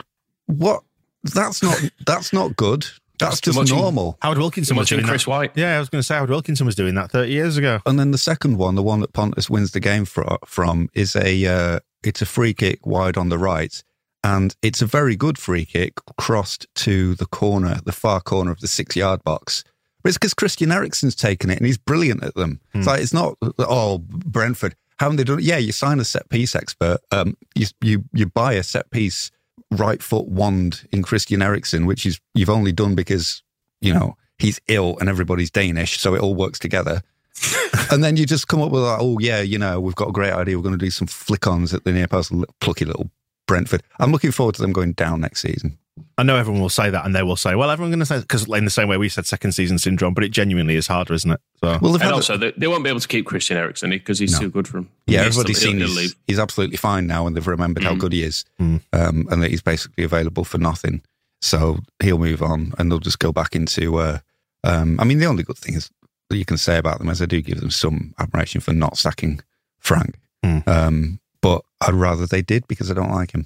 What? 0.47 0.83
That's 1.23 1.63
not. 1.63 1.79
That's 2.05 2.33
not 2.33 2.55
good. 2.55 2.85
That's 3.19 3.41
too 3.41 3.51
just 3.51 3.57
much- 3.59 3.69
normal. 3.71 4.17
Howard 4.21 4.37
Wilkinson 4.37 4.75
was 4.75 4.85
Watching 4.85 4.97
doing 4.99 5.07
Chris 5.09 5.25
that. 5.25 5.29
White. 5.31 5.51
Yeah, 5.55 5.75
I 5.75 5.79
was 5.79 5.89
going 5.89 5.99
to 5.99 6.03
say 6.03 6.15
Howard 6.15 6.29
Wilkinson 6.29 6.65
was 6.65 6.75
doing 6.75 6.95
that 6.95 7.11
30 7.11 7.31
years 7.31 7.57
ago. 7.57 7.79
And 7.85 7.99
then 7.99 8.11
the 8.11 8.17
second 8.17 8.57
one, 8.57 8.75
the 8.75 8.83
one 8.83 8.99
that 9.01 9.13
Pontus 9.13 9.49
wins 9.49 9.71
the 9.71 9.79
game 9.79 10.05
fro- 10.05 10.37
from, 10.45 10.89
is 10.93 11.15
a 11.15 11.45
uh, 11.45 11.79
it's 12.03 12.21
a 12.21 12.25
free 12.25 12.53
kick 12.53 12.85
wide 12.85 13.17
on 13.17 13.29
the 13.29 13.37
right, 13.37 13.83
and 14.23 14.55
it's 14.61 14.81
a 14.81 14.85
very 14.85 15.15
good 15.15 15.37
free 15.37 15.65
kick 15.65 15.93
crossed 16.17 16.67
to 16.75 17.15
the 17.15 17.25
corner, 17.25 17.79
the 17.85 17.91
far 17.91 18.21
corner 18.21 18.51
of 18.51 18.59
the 18.59 18.67
six 18.67 18.95
yard 18.95 19.23
box. 19.23 19.63
But 20.03 20.09
it's 20.09 20.17
because 20.19 20.35
Christian 20.35 20.71
Eriksen's 20.71 21.15
taken 21.15 21.49
it 21.49 21.57
and 21.57 21.65
he's 21.65 21.79
brilliant 21.79 22.23
at 22.23 22.35
them. 22.35 22.59
It's 22.75 22.85
like 22.85 23.01
it's 23.01 23.13
not 23.13 23.37
oh 23.57 23.97
Brentford 24.07 24.75
haven't 24.99 25.17
they 25.17 25.23
done? 25.25 25.39
it? 25.39 25.45
Yeah, 25.45 25.57
you 25.57 25.71
sign 25.73 25.99
a 25.99 26.05
set 26.05 26.29
piece 26.29 26.55
expert. 26.55 26.99
Um, 27.11 27.35
you 27.55 27.65
you 27.81 28.03
you 28.13 28.27
buy 28.27 28.53
a 28.53 28.61
set 28.63 28.91
piece 28.91 29.31
right 29.75 30.01
foot 30.01 30.27
wand 30.27 30.87
in 30.91 31.03
Christian 31.03 31.41
Eriksen, 31.41 31.85
which 31.85 32.05
is 32.05 32.19
you've 32.33 32.49
only 32.49 32.71
done 32.71 32.95
because 32.95 33.43
you 33.81 33.93
know 33.93 34.17
he's 34.37 34.59
ill 34.67 34.97
and 34.99 35.09
everybody's 35.09 35.51
Danish, 35.51 35.99
so 35.99 36.15
it 36.15 36.21
all 36.21 36.35
works 36.35 36.59
together. 36.59 37.01
and 37.91 38.03
then 38.03 38.17
you 38.17 38.25
just 38.25 38.47
come 38.47 38.61
up 38.61 38.71
with 38.71 38.83
like, 38.83 38.99
oh 39.01 39.19
yeah, 39.19 39.41
you 39.41 39.57
know, 39.57 39.79
we've 39.79 39.95
got 39.95 40.09
a 40.09 40.13
great 40.13 40.33
idea. 40.33 40.57
We're 40.57 40.63
going 40.63 40.77
to 40.77 40.85
do 40.85 40.91
some 40.91 41.07
flick-ons 41.07 41.73
at 41.73 41.83
the 41.83 41.91
near 41.91 42.07
post, 42.07 42.31
plucky 42.61 42.85
little 42.85 43.11
Brentford. 43.47 43.83
I'm 43.99 44.11
looking 44.11 44.31
forward 44.31 44.55
to 44.55 44.61
them 44.61 44.73
going 44.73 44.93
down 44.93 45.21
next 45.21 45.41
season. 45.41 45.77
I 46.17 46.23
know 46.23 46.35
everyone 46.35 46.61
will 46.61 46.69
say 46.69 46.89
that, 46.89 47.05
and 47.05 47.15
they 47.15 47.23
will 47.23 47.35
say, 47.37 47.55
"Well, 47.55 47.69
everyone's 47.71 47.91
going 47.93 47.99
to 47.99 48.05
say 48.05 48.19
because 48.19 48.45
in 48.49 48.65
the 48.65 48.71
same 48.71 48.89
way 48.89 48.97
we 48.97 49.07
said 49.07 49.25
second 49.25 49.53
season 49.53 49.77
syndrome, 49.79 50.13
but 50.13 50.23
it 50.25 50.29
genuinely 50.29 50.75
is 50.75 50.87
harder, 50.87 51.13
isn't 51.13 51.31
it?" 51.31 51.39
So, 51.61 51.77
Well, 51.81 51.93
they've 51.93 52.01
And 52.01 52.11
also, 52.11 52.35
they, 52.37 52.51
they 52.57 52.67
won't 52.67 52.83
be 52.83 52.89
able 52.89 52.99
to 52.99 53.07
keep 53.07 53.25
Christian 53.25 53.55
Eriksen 53.57 53.89
because 53.91 54.19
he's 54.19 54.33
No. 54.33 54.39
too 54.39 54.49
good 54.49 54.67
for 54.67 54.79
him. 54.79 54.89
yeah, 55.07 55.19
He's 55.23 55.27
everybody's 55.37 55.61
seen 55.61 55.77
he'll- 55.77 55.87
he'll 55.87 55.97
he's, 56.01 56.15
he's 56.27 56.39
absolutely 56.39 56.77
fine 56.77 57.07
now, 57.07 57.27
and 57.27 57.35
they've 57.35 57.47
remembered 57.47 57.83
how 57.83 57.93
Mm. 57.95 57.99
good 57.99 58.13
he 58.13 58.23
is, 58.23 58.43
Mm. 58.59 58.81
um, 58.91 59.27
and 59.31 59.41
that 59.41 59.51
he's 59.51 59.61
basically 59.61 60.03
available 60.03 60.43
for 60.43 60.57
nothing. 60.57 61.01
So 61.41 61.79
he'll 62.01 62.17
move 62.19 62.41
on, 62.41 62.73
and 62.77 62.91
they'll 62.91 62.99
just 62.99 63.19
go 63.19 63.31
back 63.31 63.55
into. 63.55 63.97
Uh, 63.97 64.19
um, 64.65 64.99
I 64.99 65.05
mean, 65.05 65.19
the 65.19 65.27
only 65.27 65.43
good 65.43 65.57
thing 65.57 65.75
is 65.75 65.89
that 66.29 66.37
you 66.37 66.45
can 66.45 66.57
say 66.57 66.77
about 66.77 66.99
them 66.99 67.09
is 67.09 67.21
I 67.21 67.25
do 67.25 67.41
give 67.41 67.61
them 67.61 67.71
some 67.71 68.13
admiration 68.19 68.59
for 68.59 68.73
not 68.73 68.97
sacking 68.97 69.39
Frank, 69.79 70.15
Mm. 70.43 70.67
um, 70.67 71.19
but 71.41 71.63
I'd 71.79 71.93
rather 71.93 72.25
they 72.25 72.41
did 72.41 72.67
because 72.67 72.89
I 72.91 72.95
don't 72.95 73.11
like 73.11 73.31
him. 73.31 73.45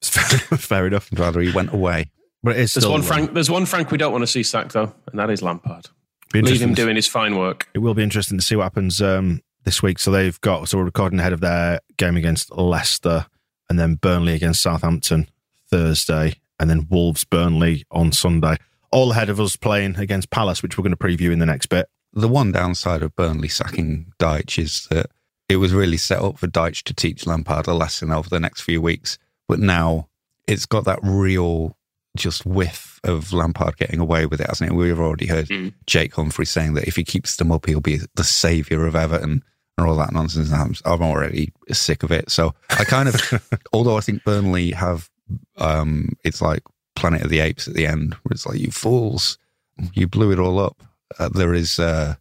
It's 0.00 0.08
fair, 0.08 0.38
fair 0.58 0.86
enough. 0.86 1.08
I'd 1.12 1.18
rather 1.18 1.40
he 1.40 1.52
went 1.52 1.72
away. 1.72 2.10
But 2.42 2.56
it 2.56 2.62
is 2.62 2.74
There's 2.74 2.86
one 2.86 3.02
Frank. 3.02 3.34
There's 3.34 3.50
one 3.50 3.66
Frank 3.66 3.90
we 3.90 3.98
don't 3.98 4.12
want 4.12 4.22
to 4.22 4.26
see 4.26 4.42
sacked 4.42 4.72
though, 4.72 4.94
and 5.10 5.18
that 5.18 5.30
is 5.30 5.42
Lampard. 5.42 5.86
be 6.32 6.38
Leave 6.40 6.46
interesting 6.46 6.68
him 6.68 6.74
doing 6.74 6.96
his 6.96 7.06
fine 7.06 7.36
work. 7.36 7.68
It 7.74 7.80
will 7.80 7.94
be 7.94 8.02
interesting 8.02 8.38
to 8.38 8.44
see 8.44 8.56
what 8.56 8.64
happens 8.64 9.02
um, 9.02 9.42
this 9.64 9.82
week. 9.82 9.98
So 9.98 10.10
they've 10.10 10.40
got 10.40 10.68
so 10.68 10.78
we're 10.78 10.84
recording 10.84 11.18
ahead 11.18 11.32
of 11.32 11.40
their 11.40 11.80
game 11.98 12.16
against 12.16 12.50
Leicester, 12.56 13.26
and 13.68 13.78
then 13.78 13.96
Burnley 13.96 14.34
against 14.34 14.62
Southampton 14.62 15.28
Thursday, 15.68 16.34
and 16.58 16.70
then 16.70 16.86
Wolves 16.88 17.24
Burnley 17.24 17.84
on 17.90 18.12
Sunday. 18.12 18.56
All 18.92 19.12
ahead 19.12 19.28
of 19.28 19.38
us 19.38 19.54
playing 19.56 19.96
against 19.96 20.30
Palace, 20.30 20.62
which 20.62 20.76
we're 20.76 20.82
going 20.82 20.96
to 20.96 20.96
preview 20.96 21.32
in 21.32 21.38
the 21.38 21.46
next 21.46 21.66
bit. 21.66 21.88
The 22.12 22.26
one 22.26 22.50
downside 22.50 23.02
of 23.02 23.14
Burnley 23.14 23.48
sacking 23.48 24.12
Dyche 24.18 24.58
is 24.58 24.88
that 24.90 25.10
it 25.48 25.56
was 25.56 25.72
really 25.72 25.96
set 25.96 26.20
up 26.20 26.38
for 26.38 26.48
Dyche 26.48 26.82
to 26.84 26.94
teach 26.94 27.26
Lampard 27.26 27.68
a 27.68 27.74
lesson 27.74 28.10
over 28.10 28.28
the 28.28 28.40
next 28.40 28.62
few 28.62 28.80
weeks. 28.80 29.18
But 29.50 29.58
now 29.58 30.06
it's 30.46 30.64
got 30.64 30.84
that 30.84 31.00
real 31.02 31.76
just 32.16 32.46
whiff 32.46 33.00
of 33.02 33.32
Lampard 33.32 33.78
getting 33.78 33.98
away 33.98 34.24
with 34.24 34.40
it, 34.40 34.46
hasn't 34.46 34.70
it? 34.70 34.76
We've 34.76 35.00
already 35.00 35.26
heard 35.26 35.48
Mm. 35.48 35.74
Jake 35.88 36.14
Humphrey 36.14 36.46
saying 36.46 36.74
that 36.74 36.86
if 36.86 36.94
he 36.94 37.02
keeps 37.02 37.34
them 37.34 37.50
up, 37.50 37.66
he'll 37.66 37.80
be 37.80 37.98
the 38.14 38.22
saviour 38.22 38.86
of 38.86 38.94
Everton 38.94 39.42
and 39.76 39.88
all 39.88 39.96
that 39.96 40.12
nonsense. 40.12 40.52
I'm, 40.52 40.76
I'm 40.84 41.02
already 41.02 41.52
sick 41.72 42.04
of 42.04 42.12
it. 42.12 42.30
So 42.30 42.54
I 42.70 42.84
kind 42.84 43.08
of, 43.08 43.50
although 43.72 43.96
I 43.96 44.02
think 44.02 44.22
Burnley 44.22 44.70
have, 44.70 45.10
um, 45.56 46.10
it's 46.22 46.40
like 46.40 46.62
Planet 46.94 47.22
of 47.22 47.30
the 47.30 47.40
Apes 47.40 47.66
at 47.66 47.74
the 47.74 47.88
end, 47.88 48.14
where 48.22 48.30
it's 48.30 48.46
like, 48.46 48.60
you 48.60 48.70
fools, 48.70 49.36
you 49.94 50.06
blew 50.06 50.30
it 50.30 50.38
all 50.38 50.60
up. 50.60 50.80
Uh, 51.18 51.28
there 51.28 51.54
is, 51.54 51.80
uh, 51.80 52.14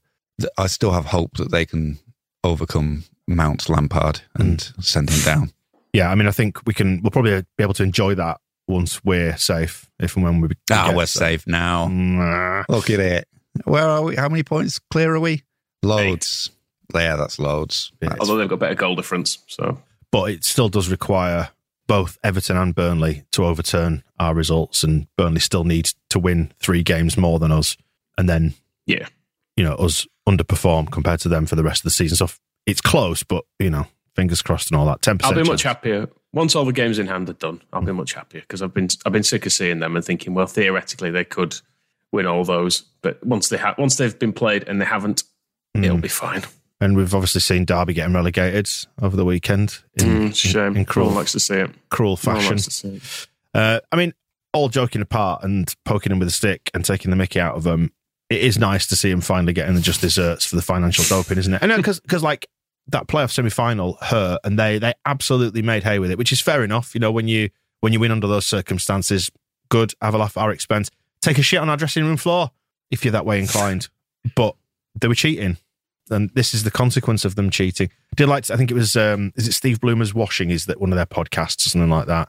I 0.58 0.66
still 0.66 0.94
have 0.94 1.06
hope 1.06 1.38
that 1.38 1.52
they 1.52 1.68
can 1.68 2.00
overcome 2.44 3.04
Mount 3.28 3.70
Lampard 3.70 4.22
and 4.34 4.60
send 4.80 5.12
him 5.12 5.24
down. 5.24 5.52
Yeah, 5.94 6.12
I 6.12 6.16
mean, 6.16 6.28
I 6.28 6.32
think 6.32 6.66
we 6.66 6.74
can. 6.74 7.02
We'll 7.02 7.12
probably 7.12 7.42
be 7.58 7.64
able 7.64 7.74
to 7.76 7.84
enjoy 7.84 8.16
that 8.16 8.40
once 8.68 9.04
we're 9.04 9.38
safe, 9.38 9.90
if 10.00 10.16
and 10.16 10.24
when 10.24 10.42
we. 10.42 10.50
Ah, 10.72 10.88
get 10.88 10.96
we're 10.96 11.02
there. 11.02 11.08
safe 11.08 11.48
now. 11.48 11.88
Nah. 11.88 12.64
Look 12.70 12.90
at 12.90 13.00
it. 13.00 13.28
Where 13.64 13.88
are 13.88 14.04
we? 14.04 14.16
How 14.16 14.30
many 14.30 14.44
points 14.44 14.80
clear 14.92 15.16
are 15.16 15.20
we? 15.20 15.44
Loads. 15.82 16.52
Yeah, 16.94 17.16
that's 17.16 17.40
loads. 17.40 17.92
Yeah. 18.02 18.16
Although 18.20 18.38
they've 18.38 18.50
got 18.50 18.60
better 18.60 18.76
goal 18.76 18.96
difference, 18.96 19.40
so 19.48 19.80
but 20.12 20.32
it 20.32 20.44
still 20.44 20.70
does 20.70 20.90
require 20.90 21.50
both 21.88 22.18
Everton 22.24 22.58
and 22.58 22.76
Burnley 22.76 23.24
to 23.32 23.46
overturn 23.46 24.04
our 24.20 24.34
results, 24.34 24.84
and 24.84 25.08
Burnley 25.18 25.40
still 25.40 25.64
need 25.64 25.92
to 26.10 26.20
win 26.20 26.52
three 26.60 26.84
games 26.84 27.18
more 27.18 27.40
than 27.40 27.52
us, 27.52 27.78
and 28.18 28.30
then 28.30 28.54
yeah. 28.86 29.08
you 29.56 29.64
know 29.64 29.76
us 29.76 30.08
underperform 30.28 30.92
compared 30.92 31.20
to 31.22 31.30
them 31.30 31.46
for 31.46 31.56
the 31.56 31.64
rest 31.64 31.82
of 31.82 31.86
the 31.86 31.90
season. 31.92 32.16
So 32.16 32.30
it's 32.66 32.82
close, 32.82 33.24
but 33.24 33.46
you 33.60 33.70
know, 33.70 33.88
fingers 34.16 34.42
crossed 34.42 34.72
and 34.72 34.80
all 34.80 34.86
that. 34.88 35.02
Ten 35.02 35.18
percent. 35.18 35.38
I'll 35.38 35.44
be 35.44 35.50
much 35.50 35.64
happier 35.64 36.10
once 36.34 36.56
all 36.56 36.66
the 36.66 36.74
games 36.74 37.00
in 37.00 37.08
hand 37.08 37.30
are 37.30 37.34
done. 37.34 37.62
I'll 37.74 37.82
be 37.82 37.92
much 37.92 38.14
happier 38.14 38.42
because 38.42 38.62
I've 38.62 38.74
been 38.74 38.88
I've 39.06 39.14
been 39.14 39.24
sick 39.24 39.46
of 39.46 39.52
seeing 39.52 39.80
them 39.80 39.96
and 39.96 40.04
thinking, 40.06 40.34
well, 40.34 40.48
theoretically 40.48 41.12
they 41.12 41.24
could 41.26 41.56
win 42.12 42.26
all 42.26 42.44
those, 42.44 42.82
but 43.02 43.24
once 43.26 43.50
they 43.50 43.58
have 43.58 43.78
once 43.78 43.98
they've 43.98 44.18
been 44.18 44.34
played 44.34 44.68
and 44.68 44.80
they 44.82 44.86
haven't, 44.86 45.24
it'll 45.76 45.98
be 45.98 46.08
fine. 46.08 46.44
And 46.82 46.96
we've 46.96 47.14
obviously 47.14 47.42
seen 47.42 47.66
Derby 47.66 47.94
getting 47.94 48.14
relegated 48.16 48.70
over 49.02 49.18
the 49.18 49.26
weekend 49.26 49.80
in, 49.98 50.30
Mm, 50.30 50.36
shame. 50.36 50.68
in, 50.72 50.78
in 50.78 50.86
cruel, 50.86 51.10
No 51.10 51.18
likes 51.18 51.34
to 51.34 51.40
see 51.40 51.56
it. 51.56 51.72
cruel 51.90 52.16
fashion. 52.16 52.52
likes 52.52 52.64
to 52.66 52.72
see 52.72 52.88
it. 52.96 53.28
Uh, 53.54 53.80
I 53.92 53.98
mean, 53.98 54.14
all 54.54 54.70
joking 54.70 55.02
apart 55.02 55.44
and 55.44 55.76
poking 55.84 56.12
them 56.12 56.20
with 56.20 56.30
a 56.30 56.32
stick 56.32 56.72
and 56.74 56.86
taking 56.86 57.12
the 57.12 57.18
mickey 57.18 57.40
out 57.40 57.56
of 57.56 57.64
them, 57.64 57.92
it 58.30 58.42
is 58.42 58.58
nice 58.58 58.88
to 58.88 58.96
see 58.96 59.12
him 59.12 59.20
finally 59.22 59.52
getting 59.52 59.76
the 59.76 59.82
just 59.82 60.00
desserts 60.02 60.46
for 60.46 60.56
the 60.56 60.62
financial 60.62 61.04
doping, 61.04 61.38
isn't 61.38 61.54
it? 61.54 61.62
And 61.62 61.76
because 61.76 62.00
because 62.00 62.24
like 62.24 62.48
that 62.92 63.08
playoff 63.08 63.32
semi 63.32 63.50
final 63.50 63.98
hurt, 64.02 64.40
and 64.44 64.58
they 64.58 64.80
they 64.80 64.94
absolutely 65.06 65.62
made 65.62 65.84
hay 65.84 66.00
with 66.00 66.12
it, 66.12 66.18
which 66.18 66.32
is 66.32 66.42
fair 66.42 66.64
enough. 66.64 66.94
You 66.94 67.00
know, 67.00 67.12
when 67.12 67.28
you 67.28 67.50
when 67.82 67.94
you 67.94 68.00
win 68.00 68.12
under 68.12 68.28
those 68.28 68.46
circumstances, 68.46 69.32
good, 69.70 69.94
have 70.02 70.14
a 70.14 70.18
laugh 70.18 70.38
at 70.38 70.42
our 70.42 70.52
expense. 70.52 70.90
Take 71.22 71.38
a 71.38 71.42
shit 71.42 71.60
on 71.60 71.70
our 71.70 71.78
dressing 71.78 72.06
room 72.06 72.18
floor 72.18 72.52
if 72.92 73.04
you're 73.04 73.12
that 73.12 73.26
way 73.26 73.40
inclined. 73.40 73.90
But 74.36 74.56
they 75.00 75.08
were 75.08 75.16
cheating. 75.16 75.56
And 76.10 76.30
this 76.34 76.54
is 76.54 76.64
the 76.64 76.72
consequence 76.72 77.24
of 77.24 77.36
them 77.36 77.50
cheating. 77.50 77.90
Did 78.18 78.28
like 78.28 78.44
to, 78.46 78.54
I 78.54 78.58
think 78.58 78.70
it 78.70 78.74
was 78.74 78.98
um, 78.98 79.32
is 79.38 79.48
it 79.48 79.54
Steve 79.54 79.80
Bloomer's 79.80 80.14
washing 80.14 80.50
is 80.50 80.66
that 80.66 80.82
one 80.82 80.92
of 80.92 80.98
their 80.98 81.06
podcasts 81.06 81.66
or 81.66 81.70
something 81.70 81.90
like 81.90 82.08
that 82.08 82.28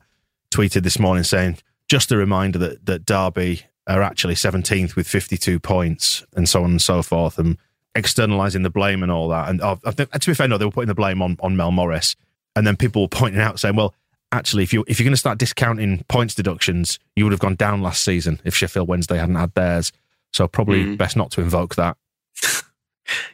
tweeted 0.53 0.85
this 0.85 1.01
morning 1.01 1.25
saying 1.25 1.59
just 1.89 2.13
a 2.13 2.17
reminder 2.17 2.59
that 2.61 2.87
that 2.87 3.07
Derby 3.07 3.63
are 3.89 4.03
actually 4.03 4.35
17th 4.35 4.95
with 4.95 5.09
52 5.09 5.59
points 5.59 6.25
and 6.37 6.49
so 6.49 6.63
on 6.63 6.71
and 6.71 6.83
so 6.83 7.03
forth 7.03 7.39
and 7.39 7.59
externalizing 7.95 8.63
the 8.63 8.71
blame 8.71 9.03
and 9.03 9.11
all 9.11 9.29
that. 9.29 9.49
And 9.49 9.61
uh, 9.61 9.77
I 9.85 9.91
think, 9.91 10.11
to 10.11 10.31
be 10.31 10.35
fair 10.35 10.49
no 10.49 10.59
they 10.59 10.65
were 10.65 10.71
putting 10.71 10.89
the 10.89 10.95
blame 10.95 11.23
on 11.23 11.37
on 11.41 11.57
Mel 11.57 11.71
Morris. 11.71 12.17
And 12.57 12.67
then 12.67 12.77
people 12.77 13.03
were 13.03 13.09
pointing 13.09 13.41
out 13.41 13.61
saying 13.61 13.77
well 13.77 13.95
actually 14.33 14.63
if 14.63 14.73
you 14.73 14.85
if 14.87 14.99
you're 14.99 15.05
going 15.05 15.13
to 15.13 15.19
start 15.19 15.39
discounting 15.39 16.05
points 16.09 16.35
deductions 16.35 16.99
you 17.17 17.25
would 17.25 17.33
have 17.33 17.41
gone 17.41 17.57
down 17.57 17.83
last 17.83 18.03
season 18.03 18.41
if 18.45 18.55
Sheffield 18.55 18.89
Wednesday 18.89 19.19
hadn't 19.19 19.37
had 19.37 19.55
theirs. 19.55 19.93
So 20.33 20.47
probably 20.47 20.95
best 20.95 21.17
not 21.17 21.31
to 21.33 21.41
invoke 21.41 21.75
that. 21.77 21.97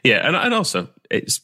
Yeah, 0.03 0.27
and 0.27 0.37
and 0.37 0.55
also 0.55 0.89
it's 1.11 1.41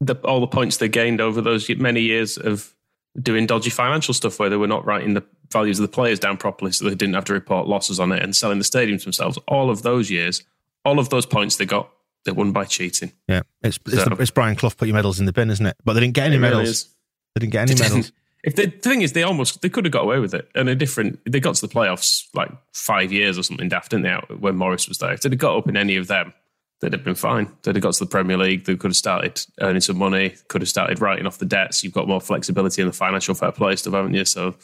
the 0.00 0.16
all 0.24 0.40
the 0.40 0.46
points 0.46 0.76
they 0.78 0.88
gained 0.88 1.20
over 1.20 1.40
those 1.40 1.68
many 1.76 2.00
years 2.00 2.36
of 2.36 2.74
doing 3.20 3.46
dodgy 3.46 3.70
financial 3.70 4.12
stuff 4.12 4.38
where 4.38 4.50
they 4.50 4.56
were 4.56 4.66
not 4.66 4.84
writing 4.84 5.14
the 5.14 5.24
values 5.52 5.78
of 5.78 5.82
the 5.82 5.92
players 5.92 6.18
down 6.18 6.36
properly, 6.36 6.72
so 6.72 6.84
they 6.84 6.94
didn't 6.94 7.14
have 7.14 7.24
to 7.26 7.32
report 7.32 7.66
losses 7.66 7.98
on 7.98 8.12
it 8.12 8.22
and 8.22 8.36
selling 8.36 8.58
the 8.58 8.64
stadiums 8.64 9.04
themselves. 9.04 9.38
All 9.48 9.70
of 9.70 9.82
those 9.82 10.10
years, 10.10 10.42
all 10.84 10.98
of 10.98 11.08
those 11.08 11.26
points 11.26 11.56
they 11.56 11.64
got, 11.66 11.90
they 12.26 12.32
won 12.32 12.52
by 12.52 12.64
cheating. 12.66 13.12
yeah 13.26 13.40
it's 13.62 13.78
it's, 13.86 14.04
So- 14.04 14.10
the, 14.10 14.16
it's 14.20 14.30
Brian 14.30 14.54
Clough 14.56 14.70
put 14.76 14.86
your 14.88 14.94
medals 14.94 15.18
in 15.18 15.24
the 15.24 15.32
bin 15.32 15.48
isn't 15.50 15.64
it 15.64 15.76
but 15.84 15.94
they 15.94 16.00
didn't 16.00 16.14
get 16.14 16.26
any 16.26 16.36
really 16.36 16.50
medals 16.50 16.68
is. 16.68 16.88
they 17.34 17.40
didn't 17.40 17.52
get 17.52 17.70
any 17.70 17.74
They 17.80 17.82
medals 17.88 18.12
If 18.44 18.54
they, 18.54 18.66
the 18.66 18.78
thing 18.78 19.00
is, 19.02 19.12
they 19.12 19.22
almost 19.24 19.60
they 19.62 19.68
could 19.70 19.86
have 19.86 19.92
got 19.92 20.04
away 20.04 20.20
with 20.20 20.32
it, 20.32 20.48
and 20.54 20.68
a 20.68 20.74
different. 20.76 21.18
They 21.24 21.40
got 21.40 21.56
to 21.56 21.66
the 21.66 21.72
playoffs 21.72 22.26
like 22.32 22.50
five 22.72 23.10
years 23.10 23.36
or 23.38 23.42
something 23.42 23.68
daft, 23.68 23.90
didn't 23.90 24.04
they? 24.04 24.34
When 24.36 24.54
Morris 24.56 24.86
was 24.88 24.98
there, 24.98 25.12
if 25.14 25.22
they'd 25.22 25.32
have 25.32 25.38
got 25.40 25.56
up 25.56 25.68
in 25.68 25.76
any 25.76 25.96
of 25.96 26.06
them, 26.06 26.32
they'd 26.80 26.92
have 26.92 27.02
been 27.02 27.16
fine. 27.16 27.50
They'd 27.62 27.74
have 27.74 27.82
got 27.82 27.94
to 27.94 28.04
the 28.04 28.10
Premier 28.10 28.36
League. 28.36 28.64
They 28.64 28.76
could 28.76 28.90
have 28.90 28.96
started 28.96 29.44
earning 29.60 29.80
some 29.80 29.98
money. 29.98 30.34
Could 30.46 30.60
have 30.62 30.68
started 30.68 31.00
writing 31.00 31.26
off 31.26 31.38
the 31.38 31.44
debts. 31.46 31.82
You've 31.82 31.94
got 31.94 32.06
more 32.06 32.20
flexibility 32.20 32.82
in 32.82 32.86
the 32.88 32.94
financial 32.94 33.34
fair 33.34 33.50
play 33.50 33.74
stuff, 33.74 33.94
haven't 33.94 34.14
you? 34.14 34.24
So 34.24 34.54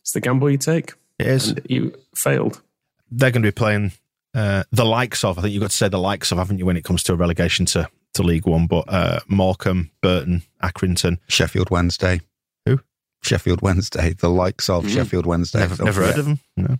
it's 0.00 0.12
the 0.12 0.20
gamble 0.22 0.48
you 0.50 0.56
take, 0.56 0.94
it 1.18 1.26
is 1.26 1.50
and 1.50 1.60
you 1.68 1.92
failed. 2.14 2.62
they're 3.10 3.30
going 3.32 3.42
to 3.42 3.48
be 3.48 3.52
playing 3.52 3.92
uh, 4.36 4.64
the 4.70 4.84
likes 4.84 5.24
of. 5.24 5.38
I 5.38 5.42
think 5.42 5.54
you've 5.54 5.62
got 5.62 5.70
to 5.70 5.76
say 5.76 5.88
the 5.88 5.98
likes 5.98 6.30
of, 6.30 6.38
haven't 6.38 6.58
you, 6.58 6.66
when 6.66 6.76
it 6.76 6.84
comes 6.84 7.02
to 7.04 7.12
a 7.12 7.16
relegation 7.16 7.66
to, 7.66 7.88
to 8.14 8.22
League 8.22 8.46
One? 8.46 8.66
But 8.66 8.84
uh, 8.88 9.20
Morecambe, 9.28 9.90
Burton, 10.02 10.42
Accrington. 10.62 11.18
Sheffield 11.28 11.70
Wednesday. 11.70 12.20
Who? 12.66 12.80
Sheffield 13.22 13.62
Wednesday. 13.62 14.12
The 14.12 14.28
likes 14.30 14.68
of 14.68 14.88
Sheffield 14.90 15.26
Wednesday. 15.26 15.60
Never, 15.60 15.82
never 15.84 16.02
heard 16.02 16.18
of 16.18 16.24
them. 16.26 16.40
No. 16.56 16.76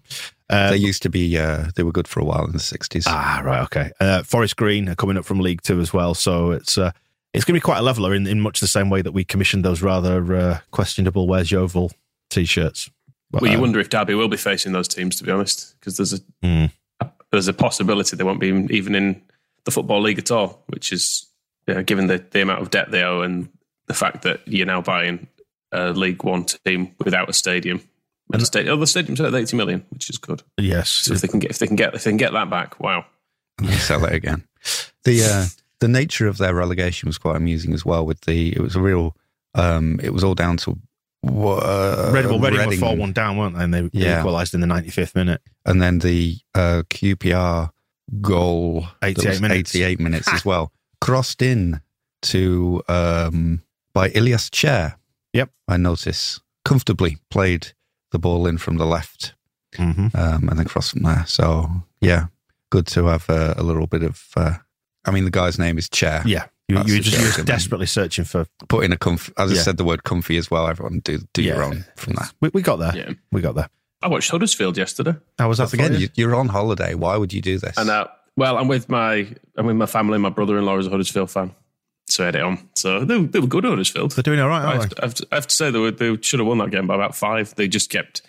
Uh, 0.48 0.70
They 0.70 0.76
used 0.76 1.02
to 1.02 1.08
be. 1.08 1.36
Uh, 1.36 1.70
they 1.74 1.82
were 1.82 1.92
good 1.92 2.06
for 2.06 2.20
a 2.20 2.24
while 2.24 2.44
in 2.44 2.52
the 2.52 2.60
sixties. 2.60 3.04
ah, 3.08 3.40
right, 3.44 3.62
okay. 3.64 3.90
Uh, 3.98 4.22
Forest 4.22 4.56
Green 4.56 4.88
are 4.88 4.94
coming 4.94 5.16
up 5.16 5.24
from 5.24 5.40
League 5.40 5.62
Two 5.62 5.80
as 5.80 5.92
well, 5.92 6.14
so 6.14 6.52
it's 6.52 6.78
uh, 6.78 6.92
it's 7.34 7.44
going 7.44 7.54
to 7.54 7.60
be 7.60 7.64
quite 7.64 7.78
a 7.78 7.82
leveler 7.82 8.14
in, 8.14 8.26
in 8.26 8.40
much 8.40 8.60
the 8.60 8.68
same 8.68 8.88
way 8.88 9.02
that 9.02 9.12
we 9.12 9.24
commissioned 9.24 9.64
those 9.64 9.82
rather 9.82 10.36
uh, 10.36 10.58
questionable 10.70 11.26
"Where's 11.26 11.50
Yeovil" 11.50 11.90
t-shirts. 12.30 12.90
But, 13.30 13.42
Well, 13.42 13.50
you 13.50 13.58
uh, 13.58 13.60
wonder 13.62 13.80
if 13.80 13.88
Derby 13.90 14.14
will 14.14 14.28
be 14.28 14.36
facing 14.36 14.72
those 14.72 14.86
teams, 14.86 15.16
to 15.16 15.24
be 15.24 15.32
honest, 15.32 15.74
because 15.80 15.96
there's 15.96 16.12
a 16.12 16.18
Hmm. 16.42 16.66
There's 17.32 17.48
a 17.48 17.52
possibility 17.52 18.16
they 18.16 18.24
won't 18.24 18.40
be 18.40 18.48
even- 18.48 18.94
in 18.94 19.22
the 19.64 19.70
football 19.70 20.00
league 20.00 20.18
at 20.18 20.30
all, 20.30 20.62
which 20.68 20.92
is 20.92 21.26
you 21.66 21.74
know, 21.74 21.82
given 21.82 22.06
the, 22.06 22.24
the 22.30 22.40
amount 22.42 22.62
of 22.62 22.70
debt 22.70 22.90
they 22.90 23.02
owe 23.02 23.22
and 23.22 23.48
the 23.88 23.94
fact 23.94 24.22
that 24.22 24.40
you're 24.46 24.66
now 24.66 24.80
buying 24.80 25.26
a 25.72 25.90
League 25.90 26.22
One 26.22 26.44
team 26.44 26.94
without 27.04 27.28
a 27.28 27.32
stadium. 27.32 27.80
And 28.32 28.40
the 28.42 28.46
stadium, 28.46 28.76
oh, 28.76 28.80
the 28.80 28.86
stadium's 28.86 29.20
at 29.20 29.34
80 29.34 29.56
million, 29.56 29.84
which 29.90 30.08
is 30.10 30.18
good. 30.18 30.42
yes, 30.58 30.88
So 30.90 31.14
if 31.14 31.20
they 31.20 31.28
can 31.28 31.38
get 31.40 31.50
if 31.50 31.58
they 31.58 31.66
can 31.66 31.76
get 31.76 31.94
if 31.94 32.04
they 32.04 32.10
can 32.10 32.16
get 32.16 32.32
that 32.32 32.50
back, 32.50 32.78
wow. 32.80 33.04
sell 33.78 34.04
it 34.04 34.12
again. 34.12 34.44
The 35.04 35.22
uh, 35.22 35.46
the 35.80 35.88
nature 35.88 36.26
of 36.26 36.38
their 36.38 36.54
relegation 36.54 37.08
was 37.08 37.18
quite 37.18 37.36
amusing 37.36 37.72
as 37.74 37.84
well. 37.84 38.04
With 38.06 38.22
the 38.22 38.52
it 38.52 38.60
was 38.60 38.74
a 38.76 38.80
real. 38.80 39.16
Um, 39.54 40.00
it 40.02 40.10
was 40.12 40.22
all 40.24 40.34
down 40.34 40.56
to. 40.58 40.78
Uh, 41.28 42.10
Red, 42.12 42.26
well, 42.26 42.38
Reading, 42.38 42.58
Reading 42.60 42.80
were 42.80 42.86
four 42.88 42.96
one 42.96 43.12
down, 43.12 43.36
weren't 43.36 43.56
they? 43.56 43.64
And 43.64 43.74
they 43.74 43.90
Yeah. 43.92 44.18
equalised 44.20 44.54
in 44.54 44.60
the 44.60 44.66
ninety 44.66 44.90
fifth 44.90 45.14
minute. 45.14 45.40
and 45.64 45.80
then 45.82 45.98
the 46.00 46.38
uh, 46.54 46.82
QPR 46.90 47.70
goal, 48.20 48.86
88 49.02 49.40
minutes. 49.40 49.74
88 49.74 50.00
minutes 50.00 50.28
as 50.32 50.44
well, 50.50 50.72
crossed 51.00 51.42
in 51.42 51.80
to 52.22 52.82
um, 52.88 53.62
by 53.92 54.08
Ilias 54.10 54.48
Chair. 54.50 54.98
Yep. 55.32 55.50
I 55.68 55.76
notice 55.76 56.40
comfortably 56.64 57.18
played 57.30 57.72
the 58.12 58.18
ball 58.18 58.46
in 58.46 58.58
from 58.58 58.76
the 58.78 58.86
left 58.86 59.34
hmm 59.76 60.06
um, 60.14 60.48
and 60.48 60.58
then 60.58 60.64
crossed 60.66 60.92
from 60.92 61.02
there. 61.02 61.24
So 61.26 61.68
yeah, 62.00 62.26
good 62.70 62.86
to 62.88 63.06
have 63.06 63.28
uh, 63.28 63.54
a 63.56 63.62
little 63.62 63.86
bit 63.86 64.02
of. 64.02 64.22
Uh, 64.36 64.54
I 65.04 65.10
mean, 65.10 65.24
the 65.24 65.30
guy's 65.30 65.58
name 65.58 65.76
is 65.78 65.88
Chair. 65.88 66.22
Yeah, 66.24 66.46
you, 66.68 66.76
That's 66.76 66.88
you 66.88 66.94
were 66.96 67.00
just 67.00 67.16
you 67.18 67.22
were 67.24 67.28
joke, 67.30 67.34
I 67.38 67.42
mean. 67.42 67.46
desperately 67.46 67.86
searching 67.86 68.24
for. 68.24 68.46
Put 68.68 68.84
in 68.84 68.92
a 68.92 68.96
comfy. 68.96 69.32
As 69.38 69.52
I 69.52 69.54
said 69.54 69.76
the 69.76 69.84
word 69.84 70.04
comfy 70.04 70.36
as 70.36 70.50
well. 70.50 70.66
Everyone 70.68 71.00
do 71.00 71.18
do 71.32 71.42
your 71.42 71.62
own 71.62 71.84
from 71.96 72.14
that. 72.14 72.32
We, 72.40 72.50
we 72.54 72.62
got 72.62 72.76
there. 72.76 72.96
Yeah. 72.96 73.12
We 73.32 73.40
got 73.40 73.54
there. 73.54 73.68
I 74.02 74.08
watched 74.08 74.30
Huddersfield 74.30 74.76
yesterday. 74.76 75.14
How 75.38 75.48
was 75.48 75.58
that 75.58 75.72
Again, 75.72 75.94
you? 75.94 75.98
you, 76.00 76.08
you're 76.14 76.34
on 76.34 76.48
holiday. 76.48 76.94
Why 76.94 77.16
would 77.16 77.32
you 77.32 77.40
do 77.40 77.58
this? 77.58 77.76
And 77.78 77.88
uh, 77.88 78.06
well, 78.36 78.58
I'm 78.58 78.68
with 78.68 78.88
my 78.88 79.26
I'm 79.56 79.66
with 79.66 79.76
my 79.76 79.86
family. 79.86 80.18
My 80.18 80.28
brother-in-law 80.30 80.78
is 80.78 80.86
a 80.86 80.90
Huddersfield 80.90 81.30
fan, 81.30 81.54
so 82.08 82.24
I 82.24 82.26
had 82.26 82.36
it 82.36 82.42
on. 82.42 82.68
So 82.74 83.04
they, 83.04 83.22
they 83.24 83.40
were 83.40 83.46
good 83.46 83.64
Huddersfield. 83.64 84.12
They're 84.12 84.22
doing 84.22 84.40
all 84.40 84.48
right, 84.48 84.62
I 84.62 84.76
aren't 84.76 84.80
have, 84.82 84.90
they? 84.90 84.94
to, 84.96 85.02
I 85.02 85.04
have 85.06 85.14
to- 85.14 85.26
I 85.32 85.34
have 85.36 85.46
to 85.46 85.54
say 85.54 85.70
they, 85.70 85.78
were, 85.78 85.90
they 85.92 86.18
should 86.20 86.40
have 86.40 86.46
won 86.46 86.58
that 86.58 86.70
game 86.70 86.86
by 86.86 86.94
about 86.94 87.14
five. 87.16 87.54
They 87.54 87.68
just 87.68 87.90
kept 87.90 88.22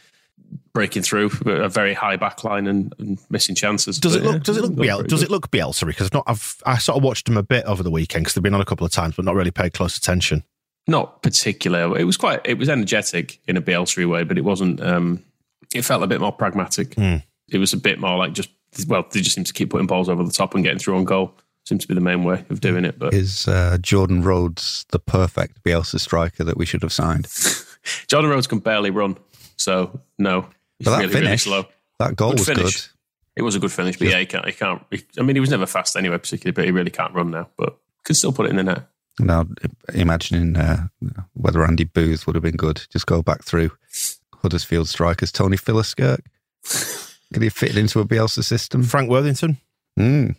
breaking 0.77 1.01
through 1.01 1.31
a 1.45 1.67
very 1.69 1.95
high 1.95 2.15
back 2.17 2.43
line 2.43 2.67
and, 2.67 2.93
and 2.99 3.17
missing 3.31 3.55
chances. 3.55 3.99
Does 3.99 4.13
it 4.15 4.21
look? 4.21 4.33
yeah, 4.35 4.39
Does 4.39 4.57
it 4.57 4.61
look? 4.61 4.69
looked 4.71 4.81
Biel, 4.81 5.01
does 5.01 5.21
good. 5.21 5.29
it 5.29 5.31
look 5.31 5.49
Bielsa? 5.49 5.87
Because 5.87 6.07
I've 6.07 6.13
not. 6.13 6.23
I've 6.27 6.61
I 6.67 6.77
sort 6.77 6.97
of 6.97 7.03
watched 7.03 7.25
them 7.25 7.35
a 7.37 7.41
bit 7.43 7.65
over 7.65 7.81
the 7.81 7.89
weekend 7.89 8.25
because 8.25 8.35
they've 8.35 8.43
been 8.43 8.53
on 8.53 8.61
a 8.61 8.65
couple 8.65 8.85
of 8.85 8.91
times, 8.91 9.15
but 9.15 9.25
not 9.25 9.33
really 9.33 9.49
paid 9.51 9.73
close 9.73 9.97
attention. 9.97 10.43
Not 10.87 11.23
particular. 11.23 11.97
It 11.97 12.03
was 12.03 12.15
quite. 12.15 12.41
It 12.45 12.59
was 12.59 12.69
energetic 12.69 13.39
in 13.47 13.57
a 13.57 13.61
Bielsa 13.61 14.07
way, 14.07 14.23
but 14.23 14.37
it 14.37 14.43
wasn't. 14.43 14.79
Um, 14.81 15.23
it 15.73 15.81
felt 15.81 16.03
a 16.03 16.07
bit 16.07 16.21
more 16.21 16.31
pragmatic. 16.31 16.93
Hmm. 16.93 17.17
It 17.49 17.57
was 17.57 17.73
a 17.73 17.77
bit 17.77 17.99
more 17.99 18.17
like 18.17 18.33
just. 18.33 18.49
Well, 18.87 19.03
they 19.11 19.21
just 19.21 19.33
seem 19.35 19.43
to 19.45 19.53
keep 19.53 19.71
putting 19.71 19.87
balls 19.87 20.09
over 20.09 20.23
the 20.23 20.31
top 20.31 20.53
and 20.53 20.63
getting 20.63 20.77
through 20.79 20.97
on 20.97 21.05
goal. 21.05 21.33
Seems 21.65 21.81
to 21.81 21.87
be 21.87 21.95
the 21.95 22.01
main 22.01 22.23
way 22.23 22.45
of 22.49 22.61
doing 22.61 22.85
it. 22.85 22.99
But 22.99 23.13
Is 23.13 23.47
uh, 23.47 23.77
Jordan 23.81 24.21
Rhodes 24.23 24.85
the 24.91 24.99
perfect 24.99 25.63
Bielsa 25.63 25.99
striker 25.99 26.43
that 26.45 26.55
we 26.57 26.65
should 26.65 26.83
have 26.83 26.93
signed? 26.93 27.27
Jordan 28.07 28.29
Rhodes 28.29 28.47
can 28.47 28.59
barely 28.59 28.91
run, 28.91 29.17
so 29.57 29.99
no. 30.19 30.47
He's 30.79 30.85
But 30.85 30.91
that 30.91 30.97
really, 30.99 31.13
really 31.13 31.25
finish, 31.27 31.43
slow. 31.43 31.65
that 31.99 32.15
goal 32.15 32.31
Good 32.31 32.39
was 32.39 32.47
finish. 32.47 32.63
good. 32.87 32.91
It 33.37 33.41
was 33.43 33.55
a 33.55 33.59
good 33.59 33.71
finish, 33.71 33.97
but 33.97 34.07
yeah, 34.07 34.19
he 34.19 34.25
can't. 34.25 34.45
He 34.45 34.51
can't. 34.51 34.81
He, 34.89 35.03
I 35.19 35.21
mean, 35.21 35.35
he 35.35 35.39
was 35.39 35.49
never 35.51 35.65
fast 35.67 35.95
anyway, 35.95 36.17
particularly, 36.17 36.53
but 36.53 36.65
he 36.65 36.71
really 36.71 36.89
can't 36.91 37.13
run 37.13 37.29
now. 37.31 37.47
But 37.57 37.77
can 38.03 38.15
still 38.15 38.31
put 38.33 38.47
it 38.47 38.49
in 38.49 38.55
the 38.55 38.63
net. 38.63 38.87
Now, 39.19 39.45
imagining 39.93 40.55
uh, 40.57 40.87
whether 41.33 41.63
Andy 41.63 41.83
Booth 41.83 42.25
would 42.25 42.35
have 42.35 42.43
been 42.43 42.55
good. 42.55 42.81
Just 42.91 43.05
go 43.07 43.21
back 43.21 43.43
through 43.43 43.71
Huddersfield 44.41 44.87
strikers. 44.89 45.31
Tony 45.31 45.57
Philliskirk. 45.57 46.19
Could 47.33 47.41
he 47.43 47.49
fit 47.49 47.75
into 47.77 47.99
a 47.99 48.05
Bielsa 48.05 48.43
system? 48.43 48.83
Frank 48.83 49.09
Worthington. 49.09 49.57
Mm. 49.99 50.35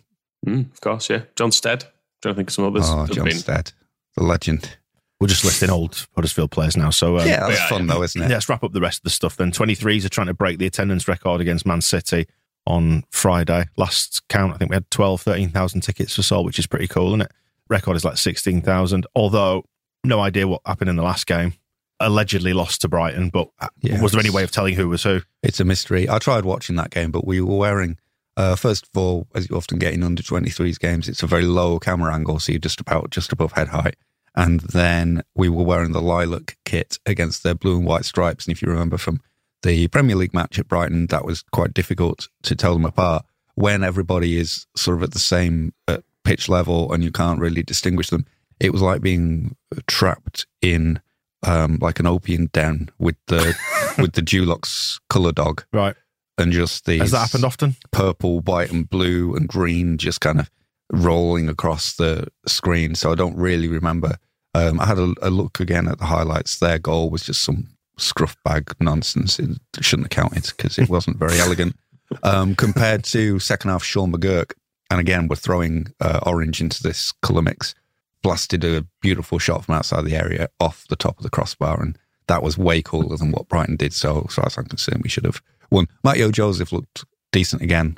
Mm, 0.47 0.71
of 0.71 0.81
course, 0.81 1.09
yeah. 1.09 1.21
John 1.35 1.51
Stead. 1.51 1.85
Trying 2.21 2.33
to 2.33 2.37
think 2.37 2.49
of 2.49 2.53
some 2.53 2.65
others. 2.65 2.85
Oh, 2.87 3.05
John 3.07 3.25
been- 3.25 3.37
Stead, 3.37 3.71
the 4.17 4.23
legend. 4.23 4.77
We're 5.19 5.27
just 5.27 5.43
listing 5.43 5.69
old 5.69 6.07
Huddersfield 6.15 6.51
players 6.51 6.77
now. 6.77 6.91
So 6.91 7.17
um, 7.19 7.27
yeah, 7.27 7.47
that's 7.47 7.59
yeah, 7.59 7.67
fun 7.67 7.87
yeah. 7.87 7.93
though, 7.93 8.03
isn't 8.03 8.21
it? 8.21 8.29
Yeah, 8.29 8.35
let's 8.35 8.47
wrap 8.47 8.63
up 8.63 8.71
the 8.71 8.79
rest 8.81 8.99
of 8.99 9.03
the 9.03 9.09
stuff 9.09 9.35
then. 9.35 9.51
23s 9.51 10.05
are 10.05 10.09
trying 10.09 10.27
to 10.27 10.33
break 10.33 10.59
the 10.59 10.65
attendance 10.65 11.07
record 11.07 11.41
against 11.41 11.65
Man 11.65 11.81
City 11.81 12.25
on 12.65 13.03
Friday. 13.11 13.65
Last 13.75 14.25
count, 14.29 14.53
I 14.53 14.57
think 14.57 14.71
we 14.71 14.75
had 14.75 14.89
12, 14.91 15.21
13,000 15.21 15.81
tickets 15.81 16.15
for 16.15 16.23
sold, 16.23 16.45
which 16.45 16.57
is 16.59 16.67
pretty 16.67 16.87
cool, 16.87 17.07
isn't 17.09 17.21
it? 17.21 17.31
Record 17.67 17.97
is 17.97 18.05
like 18.05 18.17
16,000. 18.17 19.05
Although, 19.13 19.65
no 20.05 20.21
idea 20.21 20.47
what 20.47 20.61
happened 20.65 20.89
in 20.89 20.95
the 20.95 21.03
last 21.03 21.27
game. 21.27 21.53
Allegedly 21.99 22.53
lost 22.53 22.79
to 22.81 22.87
Brighton, 22.87 23.27
but 23.29 23.49
uh, 23.59 23.67
Yeah, 23.81 24.01
was 24.01 24.13
there 24.13 24.21
any 24.21 24.29
way 24.29 24.43
of 24.43 24.51
telling 24.51 24.73
who 24.73 24.87
was 24.87 25.03
who? 25.03 25.19
It's 25.43 25.59
a 25.59 25.65
mystery. 25.65 26.07
I 26.09 26.17
tried 26.19 26.45
watching 26.45 26.77
that 26.77 26.91
game, 26.91 27.11
but 27.11 27.27
we 27.27 27.41
were 27.41 27.57
wearing 27.57 27.97
Uh, 28.37 28.55
first 28.55 28.87
of 28.87 28.97
all, 28.97 29.27
as 29.35 29.49
you 29.49 29.57
often 29.57 29.77
get 29.79 29.93
in 29.93 30.01
under 30.01 30.23
23s 30.23 30.79
games, 30.79 31.09
it's 31.09 31.23
a 31.23 31.27
very 31.27 31.43
low 31.43 31.77
camera 31.77 32.13
angle, 32.15 32.39
so 32.39 32.53
you're 32.53 32.59
just 32.59 32.79
about 32.79 33.09
just 33.09 33.33
above 33.33 33.51
head 33.51 33.67
height. 33.67 33.97
And 34.35 34.59
then 34.61 35.23
we 35.35 35.49
were 35.49 35.63
wearing 35.63 35.91
the 35.91 36.01
lilac 36.01 36.57
kit 36.65 36.97
against 37.05 37.43
their 37.43 37.55
blue 37.55 37.77
and 37.77 37.85
white 37.85 38.05
stripes. 38.05 38.45
And 38.45 38.51
if 38.55 38.61
you 38.61 38.69
remember 38.69 38.97
from 38.97 39.21
the 39.63 39.87
Premier 39.89 40.15
League 40.15 40.33
match 40.33 40.57
at 40.59 40.67
Brighton, 40.67 41.07
that 41.07 41.25
was 41.25 41.43
quite 41.51 41.73
difficult 41.73 42.29
to 42.43 42.55
tell 42.55 42.73
them 42.73 42.85
apart 42.85 43.25
when 43.55 43.83
everybody 43.83 44.37
is 44.37 44.65
sort 44.77 44.97
of 44.97 45.03
at 45.03 45.11
the 45.11 45.19
same 45.19 45.73
uh, 45.87 45.97
pitch 46.23 46.47
level 46.47 46.93
and 46.93 47.03
you 47.03 47.11
can't 47.11 47.39
really 47.41 47.63
distinguish 47.63 48.09
them. 48.09 48.25
It 48.59 48.71
was 48.71 48.81
like 48.81 49.01
being 49.01 49.55
trapped 49.87 50.45
in 50.61 51.01
um, 51.45 51.77
like 51.81 51.99
an 51.99 52.05
opium 52.07 52.47
den 52.47 52.89
with 52.99 53.15
the 53.27 53.55
with 53.97 54.13
the 54.13 54.21
Dulux 54.21 54.99
color 55.09 55.31
dog 55.31 55.63
Right. 55.73 55.95
and 56.37 56.51
just 56.51 56.85
these 56.85 56.99
Has 57.01 57.11
that 57.11 57.19
happened 57.19 57.45
often? 57.45 57.75
purple, 57.91 58.41
white, 58.41 58.71
and 58.71 58.89
blue 58.89 59.33
and 59.35 59.47
green 59.47 59.97
just 59.97 60.19
kind 60.21 60.39
of 60.39 60.49
rolling 60.91 61.49
across 61.49 61.95
the 61.95 62.27
screen. 62.45 62.95
So 62.95 63.11
I 63.11 63.15
don't 63.15 63.37
really 63.37 63.67
remember. 63.67 64.17
Um, 64.53 64.79
I 64.79 64.85
had 64.85 64.97
a, 64.97 65.13
a 65.21 65.29
look 65.29 65.59
again 65.59 65.87
at 65.87 65.99
the 65.99 66.05
highlights. 66.05 66.59
Their 66.59 66.79
goal 66.79 67.09
was 67.09 67.23
just 67.23 67.43
some 67.43 67.67
scruff 67.97 68.35
bag 68.43 68.73
nonsense. 68.79 69.39
It 69.39 69.59
shouldn't 69.81 70.13
have 70.13 70.23
counted 70.23 70.51
because 70.55 70.77
it 70.77 70.89
wasn't 70.89 71.17
very 71.17 71.39
elegant. 71.39 71.75
Um, 72.23 72.55
compared 72.55 73.03
to 73.05 73.39
second 73.39 73.69
half, 73.69 73.83
Sean 73.83 74.11
McGurk, 74.11 74.53
and 74.89 74.99
again, 74.99 75.27
we're 75.27 75.35
throwing 75.35 75.93
uh, 75.99 76.19
orange 76.25 76.61
into 76.61 76.81
this 76.81 77.11
colour 77.21 77.43
mix, 77.43 77.75
blasted 78.23 78.63
a 78.63 78.85
beautiful 79.01 79.37
shot 79.37 79.65
from 79.65 79.75
outside 79.75 80.05
the 80.05 80.15
area 80.15 80.49
off 80.59 80.87
the 80.89 80.95
top 80.95 81.17
of 81.17 81.23
the 81.23 81.29
crossbar. 81.29 81.81
And 81.81 81.97
that 82.27 82.41
was 82.41 82.57
way 82.57 82.81
cooler 82.81 83.15
than 83.15 83.31
what 83.31 83.47
Brighton 83.47 83.75
did. 83.75 83.93
So, 83.93 84.25
as 84.27 84.35
far 84.35 84.47
as 84.47 84.57
I'm 84.57 84.65
concerned, 84.65 85.01
we 85.03 85.09
should 85.09 85.25
have 85.25 85.41
won. 85.69 85.87
Mateo 86.03 86.31
Joseph 86.31 86.71
looked 86.71 87.05
decent 87.31 87.61
again. 87.61 87.97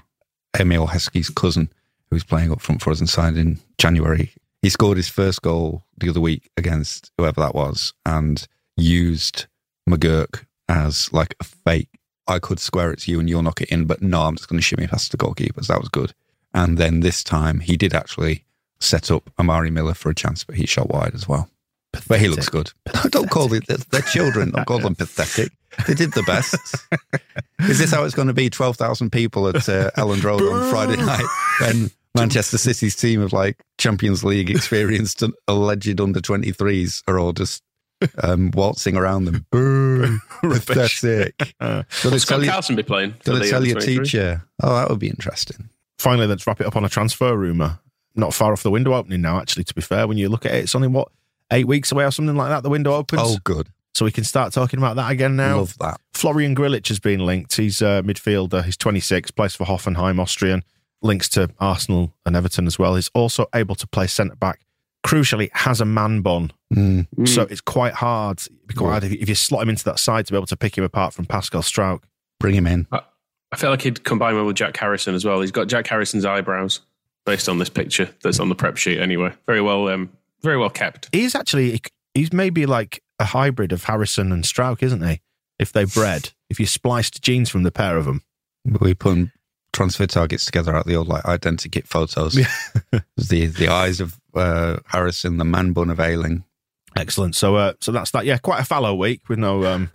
Emile 0.59 0.87
Heskey's 0.87 1.29
cousin, 1.29 1.71
who 2.11 2.15
was 2.15 2.23
playing 2.23 2.51
up 2.51 2.61
front 2.61 2.81
for 2.81 2.91
us 2.91 2.99
and 2.99 3.09
signed 3.09 3.37
in 3.37 3.59
January, 3.77 4.31
he 4.61 4.69
scored 4.69 4.97
his 4.97 5.07
first 5.07 5.41
goal 5.41 5.85
the 5.97 6.09
other 6.09 6.19
week 6.19 6.51
against 6.57 7.11
whoever 7.17 7.41
that 7.41 7.55
was 7.55 7.93
and 8.05 8.47
used 8.77 9.47
McGurk 9.89 10.45
as 10.69 11.11
like 11.11 11.35
a 11.39 11.43
fake. 11.43 11.89
I 12.27 12.37
could 12.37 12.59
square 12.59 12.91
it 12.91 12.99
to 12.99 13.11
you 13.11 13.19
and 13.19 13.29
you'll 13.29 13.41
knock 13.41 13.61
it 13.61 13.69
in, 13.69 13.85
but 13.85 14.01
no, 14.01 14.23
I'm 14.23 14.35
just 14.35 14.49
going 14.49 14.59
to 14.59 14.63
shimmy 14.63 14.87
past 14.87 15.11
the 15.11 15.17
goalkeepers. 15.17 15.67
That 15.67 15.79
was 15.79 15.89
good. 15.89 16.13
And 16.53 16.77
then 16.77 16.99
this 16.99 17.23
time 17.23 17.61
he 17.61 17.77
did 17.77 17.93
actually 17.93 18.43
set 18.79 19.09
up 19.09 19.31
Amari 19.39 19.71
Miller 19.71 19.93
for 19.93 20.09
a 20.09 20.15
chance, 20.15 20.43
but 20.43 20.55
he 20.55 20.65
shot 20.65 20.89
wide 20.89 21.15
as 21.15 21.27
well. 21.27 21.49
But 22.07 22.19
he 22.19 22.27
looks 22.27 22.49
good. 22.49 22.71
Don't 23.09 23.29
call 23.29 23.47
them, 23.47 23.61
they're, 23.67 23.77
they're 23.77 24.01
children. 24.01 24.51
Don't 24.51 24.65
call 24.65 24.79
them 24.79 24.95
pathetic. 24.95 25.51
They 25.87 25.93
did 25.93 26.13
the 26.13 26.23
best. 26.23 26.55
Is 27.59 27.79
this 27.79 27.91
how 27.91 28.03
it's 28.03 28.15
going 28.15 28.27
to 28.27 28.33
be? 28.33 28.49
12,000 28.49 29.11
people 29.11 29.47
at 29.47 29.67
uh, 29.67 29.91
Elland 29.91 30.23
Road 30.23 30.41
on 30.41 30.69
Friday 30.71 30.97
night 30.97 31.25
when 31.61 31.91
Manchester 32.15 32.57
City's 32.57 32.95
team 32.95 33.21
of 33.21 33.31
like 33.33 33.57
Champions 33.77 34.23
League 34.23 34.49
experienced 34.49 35.21
and 35.21 35.33
alleged 35.47 35.99
under 36.01 36.19
23s 36.19 37.03
are 37.07 37.17
all 37.19 37.31
just 37.33 37.63
um, 38.21 38.51
waltzing 38.53 38.97
around 38.97 39.25
them. 39.25 39.45
Boo. 39.51 40.17
Pathetic. 40.41 41.53
Uh, 41.59 41.83
Did 42.01 42.05
Will 42.05 42.13
it 42.15 42.19
Scott 42.21 42.35
tell 42.37 42.43
you, 42.43 42.49
Carlson 42.51 42.75
be 42.75 42.83
playing? 42.83 43.13
for 43.23 43.33
did 43.33 43.43
the 43.43 43.49
tell 43.49 43.65
your 43.65 43.79
teacher? 43.79 44.43
Oh, 44.61 44.75
that 44.75 44.89
would 44.89 44.99
be 44.99 45.07
interesting. 45.09 45.69
finally, 45.99 46.27
let's 46.27 46.45
wrap 46.47 46.59
it 46.61 46.67
up 46.67 46.75
on 46.75 46.83
a 46.83 46.89
transfer 46.89 47.35
rumour. 47.37 47.79
Not 48.15 48.33
far 48.33 48.51
off 48.51 48.63
the 48.63 48.71
window 48.71 48.93
opening 48.93 49.21
now, 49.21 49.39
actually, 49.39 49.63
to 49.65 49.73
be 49.73 49.81
fair. 49.81 50.05
When 50.07 50.17
you 50.17 50.27
look 50.27 50.45
at 50.45 50.53
it, 50.53 50.63
it's 50.65 50.75
only, 50.75 50.89
what, 50.89 51.07
eight 51.51 51.65
weeks 51.67 51.91
away 51.93 52.03
or 52.03 52.11
something 52.11 52.35
like 52.35 52.49
that, 52.49 52.61
the 52.63 52.69
window 52.69 52.93
opens. 52.93 53.21
Oh, 53.23 53.37
good. 53.43 53.67
So 53.93 54.03
we 54.05 54.11
can 54.11 54.23
start 54.23 54.51
talking 54.51 54.79
about 54.79 54.95
that 54.97 55.11
again 55.11 55.35
now. 55.35 55.59
Love 55.59 55.77
that. 55.79 55.99
Florian 56.13 56.55
Grillitsch 56.55 56.87
has 56.89 56.99
been 56.99 57.25
linked. 57.25 57.55
He's 57.55 57.81
a 57.81 58.01
midfielder. 58.03 58.63
He's 58.65 58.77
26, 58.77 59.31
plays 59.31 59.55
for 59.55 59.65
Hoffenheim, 59.65 60.19
Austrian, 60.19 60.63
links 61.01 61.29
to 61.29 61.49
Arsenal 61.59 62.13
and 62.25 62.35
Everton 62.35 62.67
as 62.67 62.77
well. 62.77 62.95
He's 62.95 63.09
also 63.13 63.47
able 63.53 63.75
to 63.75 63.87
play 63.87 64.07
centre 64.07 64.35
back. 64.35 64.61
Crucially, 65.05 65.49
has 65.53 65.81
a 65.81 65.85
man 65.85 66.21
bun. 66.21 66.51
Mm. 66.73 67.07
So 67.27 67.41
it's 67.43 67.61
quite 67.61 67.93
hard. 67.93 68.39
It'd 68.65 68.77
quite 68.77 68.91
hard 68.91 69.03
if, 69.05 69.13
if 69.13 69.29
you 69.29 69.35
slot 69.35 69.63
him 69.63 69.69
into 69.69 69.83
that 69.85 69.99
side 69.99 70.27
to 70.27 70.33
be 70.33 70.37
able 70.37 70.45
to 70.47 70.57
pick 70.57 70.77
him 70.77 70.83
apart 70.83 71.13
from 71.13 71.25
Pascal 71.25 71.61
Struijk. 71.61 72.03
Bring 72.39 72.55
him 72.55 72.67
in. 72.67 72.87
I 72.91 73.57
feel 73.57 73.69
like 73.69 73.81
he'd 73.81 74.03
combine 74.03 74.35
well 74.35 74.45
with 74.45 74.55
Jack 74.55 74.77
Harrison 74.77 75.13
as 75.13 75.25
well. 75.25 75.41
He's 75.41 75.51
got 75.51 75.67
Jack 75.67 75.87
Harrison's 75.87 76.25
eyebrows 76.25 76.81
based 77.25 77.49
on 77.49 77.57
this 77.57 77.69
picture 77.69 78.09
that's 78.23 78.39
on 78.39 78.49
the 78.49 78.55
prep 78.55 78.77
sheet 78.77 78.99
anyway. 78.99 79.33
Very 79.45 79.61
well, 79.61 79.87
um, 79.89 80.11
very 80.41 80.57
well 80.57 80.69
kept. 80.69 81.09
He's 81.11 81.35
actually, 81.35 81.81
he's 82.13 82.31
maybe 82.31 82.65
like 82.65 83.03
a 83.19 83.25
hybrid 83.25 83.71
of 83.71 83.83
Harrison 83.83 84.31
and 84.31 84.45
Strauk, 84.45 84.81
isn't 84.81 85.05
he? 85.05 85.21
If 85.59 85.71
they 85.71 85.85
bred, 85.85 86.31
if 86.49 86.59
you 86.59 86.65
spliced 86.65 87.21
genes 87.21 87.49
from 87.49 87.63
the 87.63 87.71
pair 87.71 87.97
of 87.97 88.05
them. 88.05 88.23
We 88.79 88.93
put 88.93 89.29
transfer 89.73 90.05
targets 90.07 90.45
together 90.45 90.75
out 90.75 90.85
the 90.85 90.95
old 90.95 91.07
like 91.07 91.23
identikit 91.23 91.87
photos. 91.87 92.37
Yeah. 92.37 92.51
the 93.17 93.47
the 93.47 93.67
eyes 93.67 93.99
of 93.99 94.19
uh, 94.33 94.77
Harrison, 94.87 95.37
the 95.37 95.45
man 95.45 95.73
bun 95.73 95.89
of 95.89 95.99
Ailing. 95.99 96.43
Excellent. 96.97 97.35
So, 97.35 97.55
uh, 97.55 97.73
so 97.79 97.91
that's 97.91 98.11
that. 98.11 98.25
Yeah, 98.25 98.37
quite 98.37 98.59
a 98.61 98.65
fallow 98.65 98.93
week 98.93 99.29
with 99.29 99.39
no, 99.39 99.63
um, 99.65 99.91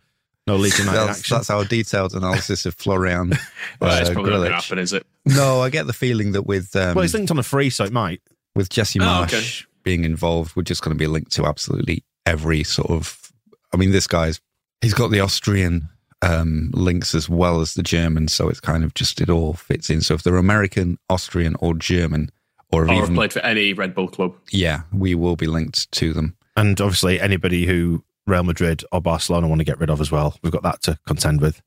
no 0.47 0.57
Leeds 0.57 0.79
United 0.81 0.99
That's, 0.99 1.19
action. 1.21 1.37
that's 1.37 1.51
our 1.51 1.65
detailed 1.65 2.15
analysis 2.15 2.65
of 2.65 2.75
Florian 2.75 3.31
Well, 3.81 4.01
it's 4.01 4.09
uh, 4.09 4.15
probably 4.15 4.31
not 4.33 4.37
going 4.39 4.49
to 4.51 4.55
happen, 4.55 4.79
is 4.79 4.93
it? 4.95 5.07
No, 5.27 5.61
I 5.61 5.69
get 5.69 5.87
the 5.87 5.93
feeling 5.93 6.33
that 6.33 6.47
with 6.47 6.75
um, 6.75 6.95
well, 6.95 7.03
he's 7.03 7.13
linked 7.13 7.31
on 7.31 7.39
a 7.39 7.43
free, 7.43 7.69
so 7.69 7.85
it 7.85 7.93
might. 7.93 8.23
with 8.55 8.71
Jesse 8.71 8.99
Oh, 9.01 9.03
Marsch 9.05 9.35
okay. 9.63 9.67
being 9.83 10.05
involved, 10.05 10.57
we're 10.57 10.63
just 10.63 10.83
going 10.83 10.97
to 10.97 10.99
be 10.99 11.07
linked 11.07 11.33
to 11.33 11.45
absolutely 11.45 12.03
every 12.25 12.65
sort 12.65 12.91
of. 12.91 13.31
I 13.75 13.77
mean, 13.77 13.91
this 13.91 14.07
guy's 14.07 14.41
he's 14.81 14.95
got 14.95 15.11
the 15.11 15.21
Austrian 15.21 15.91
um, 16.27 16.71
links 16.73 17.15
as 17.15 17.29
well 17.29 17.61
as 17.61 17.75
the 17.75 17.83
German, 17.83 18.29
so 18.29 18.49
it's 18.49 18.61
kind 18.61 18.85
of 18.85 18.95
just 18.95 19.21
it 19.21 19.31
all 19.31 19.55
fits 19.55 19.91
in. 19.91 20.01
So 20.01 20.15
if 20.15 20.23
they're 20.23 20.37
American, 20.37 20.99
Austrian, 21.09 21.55
or 21.61 21.75
German, 21.75 22.31
or 22.73 22.83
Or 22.83 22.87
have 22.87 23.05
even 23.05 23.15
played 23.15 23.33
for 23.33 23.41
any 23.41 23.73
Red 23.73 23.95
Bull 23.95 24.09
club. 24.09 24.35
yeah, 24.51 24.83
we 24.93 25.15
will 25.15 25.37
be 25.37 25.47
linked 25.47 25.91
to 25.93 26.13
them. 26.13 26.37
And 26.57 26.81
obviously, 26.81 27.21
anybody 27.21 27.67
who 27.67 28.03
Real 28.27 28.43
Madrid 28.43 28.83
or 28.91 29.01
Barcelona 29.01 29.47
want 29.47 29.61
to 29.61 29.65
get 29.65 29.79
rid 29.79 29.91
of 29.91 30.01
as 30.01 30.11
well, 30.11 30.37
we've 30.43 30.53
got 30.53 30.63
that 30.65 30.83
to 30.83 30.99
contend 31.07 31.41
with. 31.41 31.63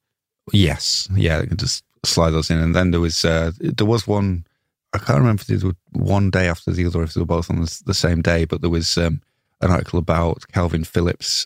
Yes, 0.51 1.07
yeah, 1.15 1.41
you 1.41 1.47
can 1.47 1.57
just 1.57 1.83
slide 2.03 2.31
those 2.31 2.49
in. 2.49 2.59
And 2.59 2.75
then 2.75 2.91
there 2.91 2.99
was 2.99 3.23
uh, 3.23 3.51
there 3.59 3.87
was 3.87 4.07
one. 4.07 4.45
I 4.93 4.97
can't 4.97 5.19
remember 5.19 5.41
if 5.41 5.47
they 5.47 5.65
were 5.67 5.75
one 5.91 6.31
day 6.31 6.47
after 6.47 6.71
the 6.71 6.85
other, 6.85 7.03
if 7.03 7.13
they 7.13 7.21
were 7.21 7.25
both 7.25 7.49
on 7.51 7.61
the, 7.61 7.81
the 7.85 7.93
same 7.93 8.21
day. 8.23 8.45
But 8.45 8.61
there 8.61 8.69
was 8.71 8.97
um, 8.97 9.21
an 9.61 9.69
article 9.71 9.99
about 9.99 10.41
Kalvin 10.51 10.85
Phillips 10.85 11.45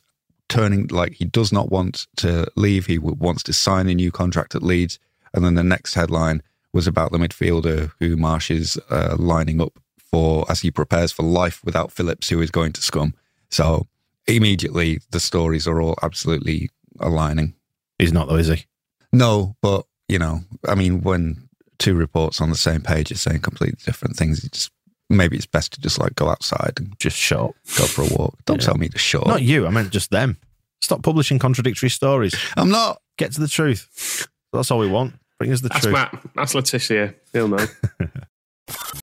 turning 0.49 0.87
like 0.87 1.13
he 1.13 1.25
does 1.25 1.51
not 1.51 1.71
want 1.71 2.07
to 2.17 2.47
leave. 2.55 2.85
He 2.85 2.97
wants 2.97 3.43
to 3.43 3.53
sign 3.53 3.87
a 3.89 3.95
new 3.95 4.11
contract 4.11 4.55
at 4.55 4.63
Leeds. 4.63 4.99
And 5.33 5.43
then 5.43 5.55
the 5.55 5.63
next 5.63 5.95
headline 5.95 6.41
was 6.73 6.87
about 6.87 7.11
the 7.11 7.17
midfielder 7.17 7.91
who 7.99 8.15
Marsch 8.17 8.51
is 8.51 8.79
uh, 8.89 9.15
lining 9.17 9.61
up 9.61 9.73
for 9.97 10.45
as 10.49 10.61
he 10.61 10.71
prepares 10.71 11.11
for 11.11 11.23
life 11.23 11.61
without 11.63 11.91
Phillips, 11.91 12.29
who 12.29 12.41
is 12.41 12.51
going 12.51 12.71
to 12.73 12.81
scum. 12.81 13.15
So 13.49 13.87
immediately 14.27 14.99
the 15.11 15.19
stories 15.19 15.67
are 15.67 15.81
all 15.81 15.95
absolutely 16.03 16.69
aligning. 16.99 17.55
He's 17.97 18.13
not, 18.13 18.27
though, 18.27 18.35
is 18.35 18.47
he? 18.47 18.65
No, 19.11 19.55
but 19.61 19.85
you 20.07 20.19
know, 20.19 20.41
I 20.67 20.75
mean, 20.75 21.01
when 21.01 21.49
two 21.79 21.95
reports 21.95 22.41
on 22.41 22.49
the 22.49 22.55
same 22.55 22.81
page 22.81 23.11
are 23.11 23.17
saying 23.17 23.41
completely 23.41 23.79
different 23.85 24.15
things, 24.15 24.43
it's 24.43 24.57
just 24.57 24.71
maybe 25.17 25.35
it's 25.37 25.45
best 25.45 25.73
to 25.73 25.81
just 25.81 25.99
like 25.99 26.15
go 26.15 26.29
outside 26.29 26.73
and 26.77 26.93
Just 26.99 27.17
shut 27.17 27.39
up. 27.39 27.55
go 27.77 27.85
for 27.85 28.01
a 28.03 28.07
walk. 28.07 28.37
Don't 28.45 28.61
tell 28.61 28.75
me 28.75 28.89
to 28.89 28.97
shut 28.97 29.25
Not 29.27 29.41
you. 29.41 29.65
I 29.67 29.69
meant 29.69 29.91
just 29.91 30.11
them. 30.11 30.37
Stop 30.81 31.01
publishing 31.03 31.39
contradictory 31.39 31.89
stories. 31.89 32.35
I'm 32.57 32.69
not. 32.69 33.01
Get 33.17 33.31
to 33.33 33.39
the 33.41 33.47
truth. 33.47 34.27
That's 34.51 34.69
all 34.71 34.79
we 34.79 34.89
want. 34.89 35.13
Bring 35.39 35.51
us 35.51 35.61
the 35.61 35.69
That's 35.69 35.81
truth. 35.81 35.93
Matt. 35.93 36.21
That's 36.35 36.55
Letitia. 36.55 37.15
He'll 37.31 37.47
know. 37.47 37.65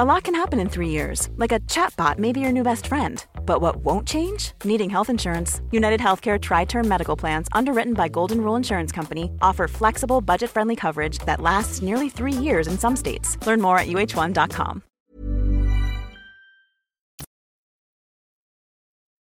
A 0.00 0.04
lot 0.06 0.22
can 0.24 0.34
happen 0.34 0.58
in 0.58 0.70
three 0.70 0.88
years, 0.88 1.28
like 1.36 1.52
a 1.52 1.60
chatbot 1.60 2.16
may 2.18 2.32
be 2.32 2.40
your 2.40 2.50
new 2.52 2.62
best 2.62 2.86
friend. 2.86 3.22
But 3.44 3.60
what 3.60 3.76
won't 3.84 4.08
change? 4.08 4.52
Needing 4.64 4.88
health 4.88 5.10
insurance. 5.10 5.60
United 5.70 6.00
Healthcare 6.00 6.40
Tri 6.40 6.64
Term 6.64 6.88
Medical 6.88 7.14
Plans, 7.14 7.46
underwritten 7.52 7.92
by 7.92 8.08
Golden 8.08 8.40
Rule 8.40 8.56
Insurance 8.56 8.90
Company, 8.90 9.30
offer 9.42 9.68
flexible, 9.68 10.22
budget 10.22 10.48
friendly 10.48 10.76
coverage 10.76 11.18
that 11.26 11.42
lasts 11.42 11.82
nearly 11.82 12.08
three 12.08 12.32
years 12.32 12.68
in 12.68 12.78
some 12.78 12.96
states. 12.96 13.36
Learn 13.46 13.60
more 13.60 13.76
at 13.78 13.86
uh1.com. 13.86 14.82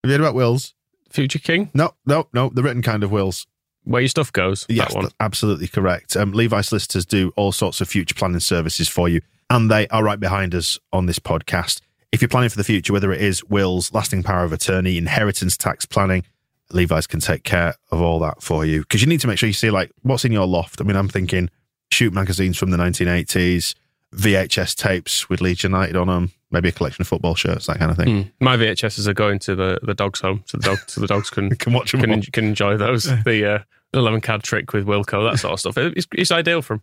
Have 0.04 0.09
you 0.09 0.11
heard 0.12 0.20
about 0.20 0.35
wills? 0.37 0.74
Future 1.11 1.40
King, 1.40 1.70
No, 1.74 1.94
no, 2.06 2.28
no. 2.33 2.48
The 2.54 2.62
written 2.62 2.83
kind 2.83 3.02
of 3.02 3.11
wills. 3.11 3.48
where 3.83 4.02
your 4.02 4.09
stuff 4.09 4.33
goes. 4.33 4.66
Yes, 4.68 4.92
that 4.94 4.96
one. 5.02 5.11
absolutely 5.18 5.66
correct. 5.66 6.16
Um, 6.16 6.30
Levi 6.30 6.61
Solicitors 6.61 7.04
do 7.06 7.33
all 7.35 7.50
sorts 7.50 7.80
of 7.80 7.88
future 7.88 8.14
planning 8.14 8.38
services 8.38 8.88
for 8.88 9.09
you, 9.09 9.20
and 9.50 9.70
they 9.70 9.86
are 9.88 10.02
right 10.02 10.18
behind 10.20 10.54
us 10.54 10.78
on 10.92 11.06
this 11.06 11.18
podcast. 11.18 11.80
If 12.12 12.22
you're 12.22 12.28
planning 12.28 12.48
for 12.48 12.56
the 12.56 12.64
future, 12.64 12.92
whether 12.92 13.12
it 13.12 13.20
is 13.20 13.44
wills, 13.44 13.92
lasting 13.92 14.22
power 14.22 14.44
of 14.44 14.52
attorney, 14.52 14.96
inheritance 14.96 15.56
tax 15.56 15.84
planning, 15.84 16.24
Levi's 16.72 17.06
can 17.06 17.20
take 17.20 17.42
care 17.42 17.74
of 17.90 18.00
all 18.00 18.20
that 18.20 18.42
for 18.42 18.64
you. 18.64 18.80
Because 18.80 19.02
you 19.02 19.08
need 19.08 19.20
to 19.20 19.26
make 19.26 19.38
sure 19.38 19.48
you 19.48 19.52
see 19.52 19.70
like 19.70 19.90
what's 20.02 20.24
in 20.24 20.32
your 20.32 20.46
loft. 20.46 20.80
I 20.80 20.84
mean, 20.84 20.96
I'm 20.96 21.08
thinking 21.08 21.50
shoot 21.90 22.12
magazines 22.12 22.56
from 22.56 22.70
the 22.70 22.76
1980s, 22.76 23.74
VHS 24.14 24.74
tapes 24.76 25.28
with 25.28 25.40
Leeds 25.40 25.62
United 25.64 25.96
on 25.96 26.06
them, 26.08 26.32
maybe 26.50 26.68
a 26.68 26.72
collection 26.72 27.02
of 27.02 27.08
football 27.08 27.34
shirts, 27.34 27.66
that 27.66 27.78
kind 27.78 27.90
of 27.90 27.96
thing. 27.96 28.08
Mm. 28.08 28.32
My 28.40 28.56
VHSs 28.56 29.06
are 29.06 29.14
going 29.14 29.38
to 29.40 29.54
the, 29.54 29.78
the 29.82 29.94
dog's 29.94 30.20
home, 30.20 30.42
so 30.46 30.58
the 30.58 30.64
dog 30.64 30.78
so 30.86 31.00
the 31.00 31.06
dogs 31.06 31.30
can 31.30 31.50
Can 31.56 31.72
watch 31.72 31.92
them 31.92 32.00
can, 32.00 32.10
en- 32.12 32.22
can 32.22 32.44
enjoy 32.46 32.76
those. 32.76 33.04
The 33.24 33.54
uh, 33.54 33.58
the 33.92 34.00
lemon 34.00 34.20
card 34.20 34.44
trick 34.44 34.72
with 34.72 34.86
Wilco, 34.86 35.28
that 35.28 35.38
sort 35.38 35.52
of 35.52 35.60
stuff. 35.60 35.76
It's, 35.76 36.06
it's 36.12 36.30
ideal 36.30 36.62
for 36.62 36.74
'em. 36.74 36.82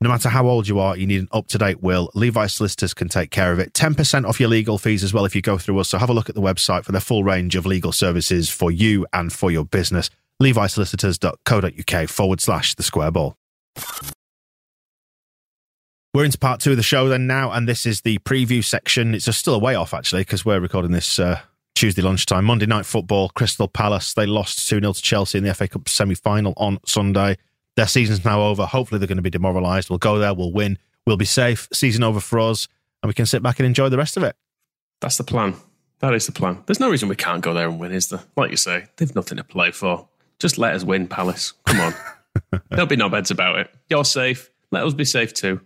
No 0.00 0.10
matter 0.10 0.28
how 0.28 0.46
old 0.46 0.68
you 0.68 0.78
are, 0.78 0.96
you 0.96 1.06
need 1.06 1.20
an 1.20 1.28
up 1.32 1.48
to 1.48 1.58
date 1.58 1.82
will. 1.82 2.10
Levi 2.14 2.46
Solicitors 2.46 2.92
can 2.92 3.08
take 3.08 3.30
care 3.30 3.50
of 3.50 3.58
it. 3.58 3.72
10% 3.72 4.28
off 4.28 4.38
your 4.38 4.50
legal 4.50 4.76
fees 4.76 5.02
as 5.02 5.14
well 5.14 5.24
if 5.24 5.34
you 5.34 5.40
go 5.40 5.56
through 5.56 5.78
us. 5.78 5.88
So 5.88 5.98
have 5.98 6.10
a 6.10 6.12
look 6.12 6.28
at 6.28 6.34
the 6.34 6.42
website 6.42 6.84
for 6.84 6.92
the 6.92 7.00
full 7.00 7.24
range 7.24 7.56
of 7.56 7.64
legal 7.64 7.92
services 7.92 8.50
for 8.50 8.70
you 8.70 9.06
and 9.12 9.32
for 9.32 9.50
your 9.50 9.64
business. 9.64 10.10
LeviSolicitors.co.uk 10.42 12.08
forward 12.10 12.40
slash 12.42 12.74
the 12.74 12.82
square 12.82 13.10
ball. 13.10 13.36
We're 16.12 16.24
into 16.24 16.38
part 16.38 16.60
two 16.60 16.70
of 16.70 16.76
the 16.76 16.82
show 16.82 17.08
then 17.08 17.26
now, 17.26 17.50
and 17.52 17.68
this 17.68 17.84
is 17.84 18.02
the 18.02 18.18
preview 18.18 18.64
section. 18.64 19.14
It's 19.14 19.34
still 19.36 19.54
a 19.54 19.58
way 19.58 19.74
off 19.74 19.92
actually 19.92 20.22
because 20.22 20.44
we're 20.44 20.60
recording 20.60 20.92
this 20.92 21.18
uh, 21.18 21.40
Tuesday 21.74 22.00
lunchtime. 22.02 22.44
Monday 22.46 22.64
night 22.66 22.86
football, 22.86 23.28
Crystal 23.30 23.68
Palace. 23.68 24.14
They 24.14 24.24
lost 24.24 24.66
2 24.68 24.80
0 24.80 24.92
to 24.92 25.02
Chelsea 25.02 25.38
in 25.38 25.44
the 25.44 25.52
FA 25.54 25.68
Cup 25.68 25.88
semi 25.88 26.14
final 26.14 26.54
on 26.56 26.78
Sunday. 26.86 27.36
Their 27.76 27.86
season's 27.86 28.24
now 28.24 28.42
over. 28.42 28.64
Hopefully, 28.64 28.98
they're 28.98 29.08
going 29.08 29.16
to 29.16 29.22
be 29.22 29.30
demoralised. 29.30 29.90
We'll 29.90 29.98
go 29.98 30.18
there, 30.18 30.34
we'll 30.34 30.52
win, 30.52 30.78
we'll 31.06 31.16
be 31.16 31.26
safe. 31.26 31.68
Season 31.72 32.02
over 32.02 32.20
for 32.20 32.40
us, 32.40 32.68
and 33.02 33.08
we 33.08 33.14
can 33.14 33.26
sit 33.26 33.42
back 33.42 33.58
and 33.58 33.66
enjoy 33.66 33.88
the 33.88 33.98
rest 33.98 34.16
of 34.16 34.22
it. 34.22 34.34
That's 35.00 35.18
the 35.18 35.24
plan. 35.24 35.54
That 36.00 36.14
is 36.14 36.26
the 36.26 36.32
plan. 36.32 36.62
There's 36.66 36.80
no 36.80 36.90
reason 36.90 37.08
we 37.08 37.16
can't 37.16 37.42
go 37.42 37.54
there 37.54 37.68
and 37.68 37.78
win, 37.78 37.92
is 37.92 38.08
there? 38.08 38.20
Like 38.36 38.50
you 38.50 38.56
say, 38.56 38.86
they've 38.96 39.14
nothing 39.14 39.36
to 39.38 39.44
play 39.44 39.70
for. 39.70 40.08
Just 40.38 40.58
let 40.58 40.74
us 40.74 40.84
win, 40.84 41.06
Palace. 41.06 41.52
Come 41.64 41.80
on. 41.80 42.60
There'll 42.70 42.86
be 42.86 42.96
no 42.96 43.08
beds 43.08 43.30
about 43.30 43.58
it. 43.58 43.70
You're 43.88 44.04
safe. 44.04 44.50
Let 44.70 44.84
us 44.84 44.94
be 44.94 45.04
safe 45.04 45.32
too. 45.32 45.60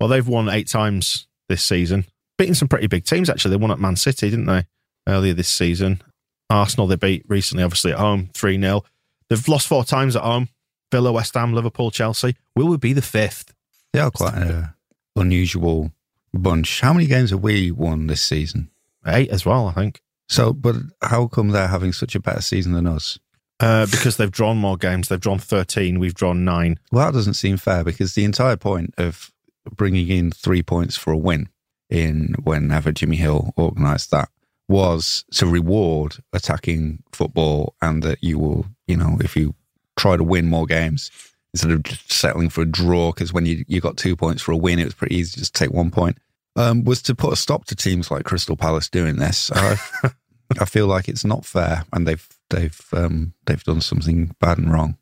Well, 0.00 0.08
they've 0.08 0.26
won 0.26 0.48
eight 0.48 0.68
times 0.68 1.26
this 1.48 1.62
season, 1.62 2.06
beating 2.38 2.54
some 2.54 2.68
pretty 2.68 2.86
big 2.86 3.04
teams, 3.04 3.28
actually. 3.28 3.50
They 3.50 3.56
won 3.56 3.70
at 3.70 3.78
Man 3.78 3.96
City, 3.96 4.30
didn't 4.30 4.46
they, 4.46 4.64
earlier 5.06 5.34
this 5.34 5.48
season? 5.48 6.02
Arsenal, 6.48 6.86
they 6.86 6.96
beat 6.96 7.24
recently, 7.28 7.64
obviously, 7.64 7.92
at 7.92 7.98
home, 7.98 8.30
3 8.34 8.60
0. 8.60 8.84
They've 9.28 9.48
lost 9.48 9.66
four 9.66 9.84
times 9.84 10.16
at 10.16 10.22
home 10.22 10.48
Villa, 10.94 11.10
West 11.10 11.34
Ham, 11.34 11.52
Liverpool, 11.52 11.90
Chelsea. 11.90 12.36
Will 12.54 12.68
we 12.68 12.76
be 12.76 12.92
the 12.92 13.02
fifth? 13.02 13.52
They 13.92 13.98
are 13.98 14.12
quite 14.12 14.34
an 14.34 14.68
unusual 15.16 15.90
bunch. 16.32 16.82
How 16.82 16.92
many 16.92 17.08
games 17.08 17.30
have 17.30 17.40
we 17.40 17.72
won 17.72 18.06
this 18.06 18.22
season? 18.22 18.70
Eight 19.04 19.28
as 19.30 19.44
well, 19.44 19.66
I 19.66 19.72
think. 19.72 20.00
So, 20.28 20.52
but 20.52 20.76
how 21.02 21.26
come 21.26 21.48
they're 21.48 21.66
having 21.66 21.92
such 21.92 22.14
a 22.14 22.20
better 22.20 22.42
season 22.42 22.74
than 22.74 22.86
us? 22.86 23.18
Uh, 23.58 23.86
because 23.86 24.18
they've 24.18 24.30
drawn 24.30 24.56
more 24.56 24.76
games. 24.76 25.08
They've 25.08 25.18
drawn 25.18 25.40
13. 25.40 25.98
We've 25.98 26.14
drawn 26.14 26.44
nine. 26.44 26.78
Well, 26.92 27.06
that 27.06 27.14
doesn't 27.14 27.34
seem 27.34 27.56
fair 27.56 27.82
because 27.82 28.14
the 28.14 28.22
entire 28.22 28.56
point 28.56 28.94
of 28.96 29.32
bringing 29.74 30.06
in 30.06 30.30
three 30.30 30.62
points 30.62 30.96
for 30.96 31.12
a 31.12 31.18
win 31.18 31.48
in 31.90 32.36
whenever 32.44 32.92
Jimmy 32.92 33.16
Hill 33.16 33.52
organised 33.58 34.12
that 34.12 34.28
was 34.68 35.24
to 35.32 35.46
reward 35.46 36.18
attacking 36.32 37.02
football 37.10 37.74
and 37.82 38.04
that 38.04 38.22
you 38.22 38.38
will, 38.38 38.66
you 38.86 38.96
know, 38.96 39.18
if 39.20 39.34
you 39.34 39.56
try 39.96 40.16
to 40.16 40.24
win 40.24 40.46
more 40.46 40.66
games 40.66 41.10
instead 41.52 41.70
of 41.70 41.82
just 41.84 42.12
settling 42.12 42.48
for 42.48 42.62
a 42.62 42.66
draw, 42.66 43.12
because 43.12 43.32
when 43.32 43.46
you, 43.46 43.64
you 43.68 43.80
got 43.80 43.96
two 43.96 44.16
points 44.16 44.42
for 44.42 44.52
a 44.52 44.56
win, 44.56 44.78
it 44.78 44.84
was 44.84 44.94
pretty 44.94 45.14
easy 45.14 45.32
to 45.32 45.38
just 45.38 45.54
take 45.54 45.70
one 45.70 45.90
point, 45.90 46.18
um, 46.56 46.82
was 46.84 47.00
to 47.02 47.14
put 47.14 47.32
a 47.32 47.36
stop 47.36 47.64
to 47.64 47.76
teams 47.76 48.10
like 48.10 48.24
Crystal 48.24 48.56
Palace 48.56 48.88
doing 48.88 49.16
this. 49.16 49.52
I, 49.52 49.76
I 50.60 50.64
feel 50.64 50.86
like 50.88 51.08
it's 51.08 51.24
not 51.24 51.44
fair 51.44 51.84
and 51.92 52.08
they've, 52.08 52.28
they've, 52.50 52.80
um, 52.92 53.34
they've 53.46 53.62
done 53.62 53.80
something 53.80 54.34
bad 54.40 54.58
and 54.58 54.72
wrong. 54.72 54.96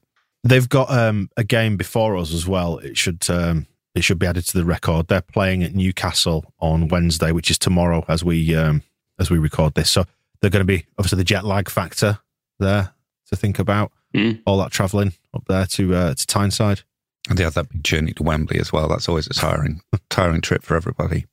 They've 0.44 0.68
got 0.68 0.90
um, 0.90 1.31
a 1.37 1.44
game 1.44 1.76
before 1.76 2.16
us 2.16 2.35
as 2.35 2.46
well. 2.46 2.78
It 2.78 2.96
should 2.96 3.24
um, 3.31 3.66
it 3.94 4.02
should 4.02 4.18
be 4.18 4.26
added 4.26 4.46
to 4.46 4.59
the 4.59 4.64
record. 4.64 5.09
They're 5.09 5.20
playing 5.20 5.62
at 5.62 5.74
Newcastle 5.74 6.52
on 6.59 6.88
Wednesday, 6.88 7.31
which 7.31 7.50
is 7.50 7.59
tomorrow 7.59 8.05
as 8.09 8.24
we 8.24 8.57
um, 8.57 8.83
as 9.20 9.31
we 9.31 9.38
record 9.38 9.74
this. 9.74 9.90
So 9.90 10.05
they're 10.40 10.50
going 10.50 10.61
to 10.61 10.64
be 10.64 10.87
obviously 10.98 11.18
the 11.18 11.24
jet 11.24 11.44
lag 11.44 11.68
factor 11.68 12.18
there 12.59 12.92
to 13.28 13.37
think 13.37 13.59
about. 13.59 13.92
Mm. 14.14 14.42
All 14.46 14.59
that 14.59 14.70
travelling 14.70 15.12
up 15.35 15.44
there 15.48 15.66
to 15.66 15.94
uh, 15.94 16.14
to 16.14 16.27
Tyneside. 16.27 16.83
And 17.29 17.38
they 17.38 17.44
had 17.44 17.53
that 17.55 17.68
big 17.68 17.85
journey 17.85 18.12
to 18.14 18.22
Wembley 18.25 18.59
as 18.59 18.72
well. 18.72 18.88
That's 18.88 19.09
always 19.09 19.27
a 19.29 19.33
tiring, 19.35 19.81
tiring 20.11 20.40
trip 20.40 20.64
for 20.64 20.77
everybody. 20.77 21.27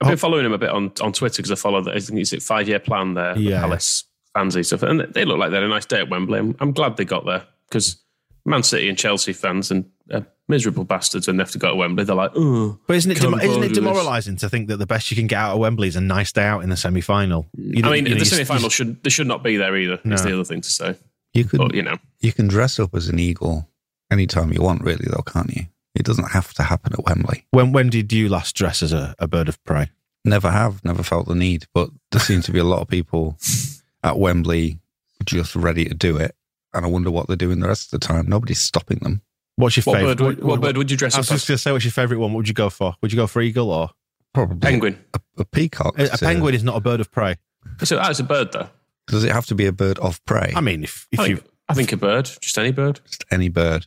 I've 0.00 0.08
been 0.08 0.16
following 0.18 0.44
him 0.44 0.52
a 0.52 0.58
bit 0.58 0.70
on, 0.70 0.92
on 1.00 1.12
Twitter 1.12 1.40
because 1.40 1.52
I 1.52 1.54
follow 1.54 1.80
the 1.82 1.92
I 1.92 2.00
think 2.00 2.18
it's 2.20 2.32
a 2.32 2.40
five 2.40 2.68
year 2.68 2.80
plan 2.80 3.14
there, 3.14 3.34
the 3.34 3.40
Yeah. 3.40 3.60
Palace 3.60 4.04
fans 4.34 4.56
and 4.56 4.66
stuff. 4.66 4.82
And 4.82 5.00
they 5.14 5.24
look 5.24 5.38
like 5.38 5.50
they 5.50 5.56
had 5.56 5.64
a 5.64 5.68
nice 5.68 5.86
day 5.86 6.00
at 6.00 6.10
Wembley. 6.10 6.38
I'm, 6.40 6.56
I'm 6.60 6.72
glad 6.72 6.96
they 6.96 7.04
got 7.04 7.24
there 7.24 7.44
because 7.68 7.96
Man 8.44 8.62
City 8.64 8.88
and 8.88 8.98
Chelsea 8.98 9.32
fans 9.32 9.70
and 9.70 9.86
uh, 10.12 10.20
miserable 10.48 10.84
bastards 10.84 11.26
when 11.28 11.36
they 11.36 11.42
have 11.42 11.50
to 11.52 11.58
go 11.58 11.70
to 11.70 11.76
Wembley. 11.76 12.04
They're 12.04 12.14
like, 12.16 12.32
oh, 12.34 12.78
But 12.88 12.96
isn't 12.96 13.10
it 13.12 13.18
Can't 13.18 13.30
dem- 13.38 13.48
isn't 13.48 13.62
it 13.62 13.72
demoralising 13.74 14.36
to 14.38 14.48
think 14.50 14.68
that 14.68 14.76
the 14.78 14.86
best 14.86 15.10
you 15.10 15.16
can 15.16 15.26
get 15.28 15.38
out 15.38 15.54
of 15.54 15.60
Wembley 15.60 15.88
is 15.88 15.96
a 15.96 16.00
nice 16.00 16.32
day 16.32 16.44
out 16.44 16.62
in 16.64 16.68
the 16.70 16.76
semi 16.76 17.00
final? 17.00 17.46
I 17.56 17.90
mean, 17.90 18.04
the 18.18 18.24
semi 18.24 18.44
final 18.44 18.68
should 18.68 19.02
they 19.04 19.10
should 19.10 19.26
not 19.28 19.42
be 19.44 19.56
there 19.56 19.74
either. 19.76 20.00
No. 20.04 20.14
Is 20.16 20.22
the 20.24 20.34
other 20.34 20.44
thing 20.44 20.60
to 20.60 20.70
say. 20.70 20.96
You 21.36 21.44
could, 21.44 21.58
But 21.58 21.74
you 21.74 21.82
know, 21.82 21.98
you 22.20 22.32
can 22.32 22.48
dress 22.48 22.78
up 22.78 22.94
as 22.94 23.08
an 23.08 23.18
eagle 23.18 23.68
anytime 24.10 24.52
you 24.52 24.62
want, 24.62 24.82
really, 24.82 25.06
though, 25.08 25.22
can't 25.22 25.54
you? 25.54 25.66
It 25.94 26.04
doesn't 26.04 26.30
have 26.30 26.52
to 26.54 26.62
happen 26.62 26.92
at 26.92 27.04
Wembley. 27.04 27.46
When 27.50 27.72
when 27.72 27.88
did 27.90 28.12
you 28.12 28.28
last 28.28 28.54
dress 28.54 28.82
as 28.82 28.92
a, 28.92 29.14
a 29.18 29.26
bird 29.26 29.48
of 29.48 29.62
prey? 29.64 29.90
Never 30.24 30.50
have, 30.50 30.84
never 30.84 31.02
felt 31.02 31.26
the 31.28 31.34
need. 31.34 31.66
But 31.72 31.90
there 32.10 32.20
seem 32.20 32.42
to 32.42 32.52
be 32.52 32.58
a 32.58 32.64
lot 32.64 32.80
of 32.80 32.88
people 32.88 33.38
at 34.02 34.18
Wembley 34.18 34.78
just 35.24 35.54
ready 35.56 35.84
to 35.84 35.94
do 35.94 36.16
it. 36.16 36.34
And 36.74 36.84
I 36.84 36.88
wonder 36.88 37.10
what 37.10 37.28
they're 37.28 37.36
doing 37.36 37.60
the 37.60 37.68
rest 37.68 37.92
of 37.92 38.00
the 38.00 38.06
time. 38.06 38.26
Nobody's 38.28 38.58
stopping 38.58 38.98
them. 38.98 39.22
What's 39.56 39.76
your 39.76 39.84
what 39.84 39.98
favourite? 39.98 40.18
bird, 40.18 40.26
would, 40.26 40.44
what, 40.44 40.60
bird 40.60 40.76
would 40.76 40.90
you 40.90 40.96
dress 40.96 41.14
I 41.14 41.18
was 41.18 41.28
just 41.28 41.48
going 41.48 41.56
to 41.56 41.62
say, 41.62 41.72
what's 41.72 41.84
your 41.84 41.92
favourite 41.92 42.20
one? 42.20 42.32
What 42.32 42.38
would 42.38 42.48
you 42.48 42.54
go 42.54 42.68
for? 42.68 42.94
Would 43.00 43.12
you 43.12 43.16
go 43.16 43.26
for 43.26 43.40
eagle 43.40 43.70
or 43.70 43.90
Probably 44.34 44.58
Penguin. 44.58 45.02
A, 45.14 45.20
a 45.38 45.44
peacock. 45.46 45.98
a, 45.98 46.12
a 46.12 46.18
penguin? 46.18 46.54
Is 46.54 46.62
not 46.62 46.76
a 46.76 46.80
bird 46.80 47.00
of 47.00 47.10
prey. 47.10 47.36
So 47.82 47.96
that's 47.96 48.20
a 48.20 48.24
bird 48.24 48.52
though. 48.52 48.68
Does 49.08 49.24
it 49.24 49.32
have 49.32 49.46
to 49.46 49.54
be 49.54 49.66
a 49.66 49.72
bird 49.72 49.98
of 49.98 50.24
prey? 50.24 50.52
I 50.54 50.60
mean, 50.60 50.84
if 50.84 51.06
if 51.12 51.20
I 51.20 51.26
you 51.26 51.42
I 51.68 51.74
think 51.74 51.92
a 51.92 51.96
bird, 51.96 52.30
just 52.40 52.58
any 52.58 52.72
bird. 52.72 53.00
just 53.06 53.24
any 53.30 53.48
bird. 53.48 53.86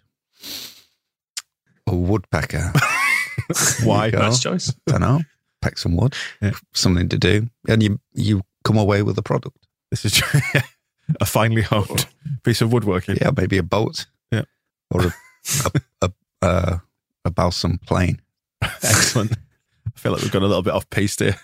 A 1.88 1.96
woodpecker. 1.96 2.72
why? 3.84 4.08
Yeah. 4.08 4.20
Nice 4.20 4.40
choice. 4.40 4.70
I 4.88 4.92
don't 4.92 5.02
know. 5.02 5.22
Peck 5.62 5.78
some 5.78 5.96
wood. 5.96 6.16
Yeah. 6.42 6.52
Something 6.74 7.10
to 7.10 7.18
do. 7.18 7.50
And 7.68 7.82
you, 7.82 8.00
you 8.14 8.44
come 8.64 8.78
away 8.78 9.02
with 9.02 9.18
a 9.18 9.22
product. 9.24 9.58
This 9.92 10.06
is 10.06 10.22
a 11.20 11.26
finely 11.26 11.64
honed 11.64 12.06
piece 12.44 12.62
of 12.62 12.72
woodworking. 12.72 13.18
Yeah, 13.20 13.32
maybe 13.36 13.58
a 13.58 13.64
boat. 13.64 14.06
Yeah. 14.32 14.44
Or 14.92 15.08
a, 15.08 15.14
a, 15.66 15.82
a, 16.02 16.12
a, 16.42 16.82
a 17.26 17.32
balsam 17.32 17.80
plane. 17.80 18.22
Excellent. 18.62 19.34
I 19.88 20.00
feel 20.00 20.12
like 20.12 20.22
we've 20.22 20.32
gone 20.32 20.44
a 20.44 20.48
little 20.48 20.64
bit 20.64 20.74
off 20.74 20.90
piste 20.90 21.20
here. 21.20 21.36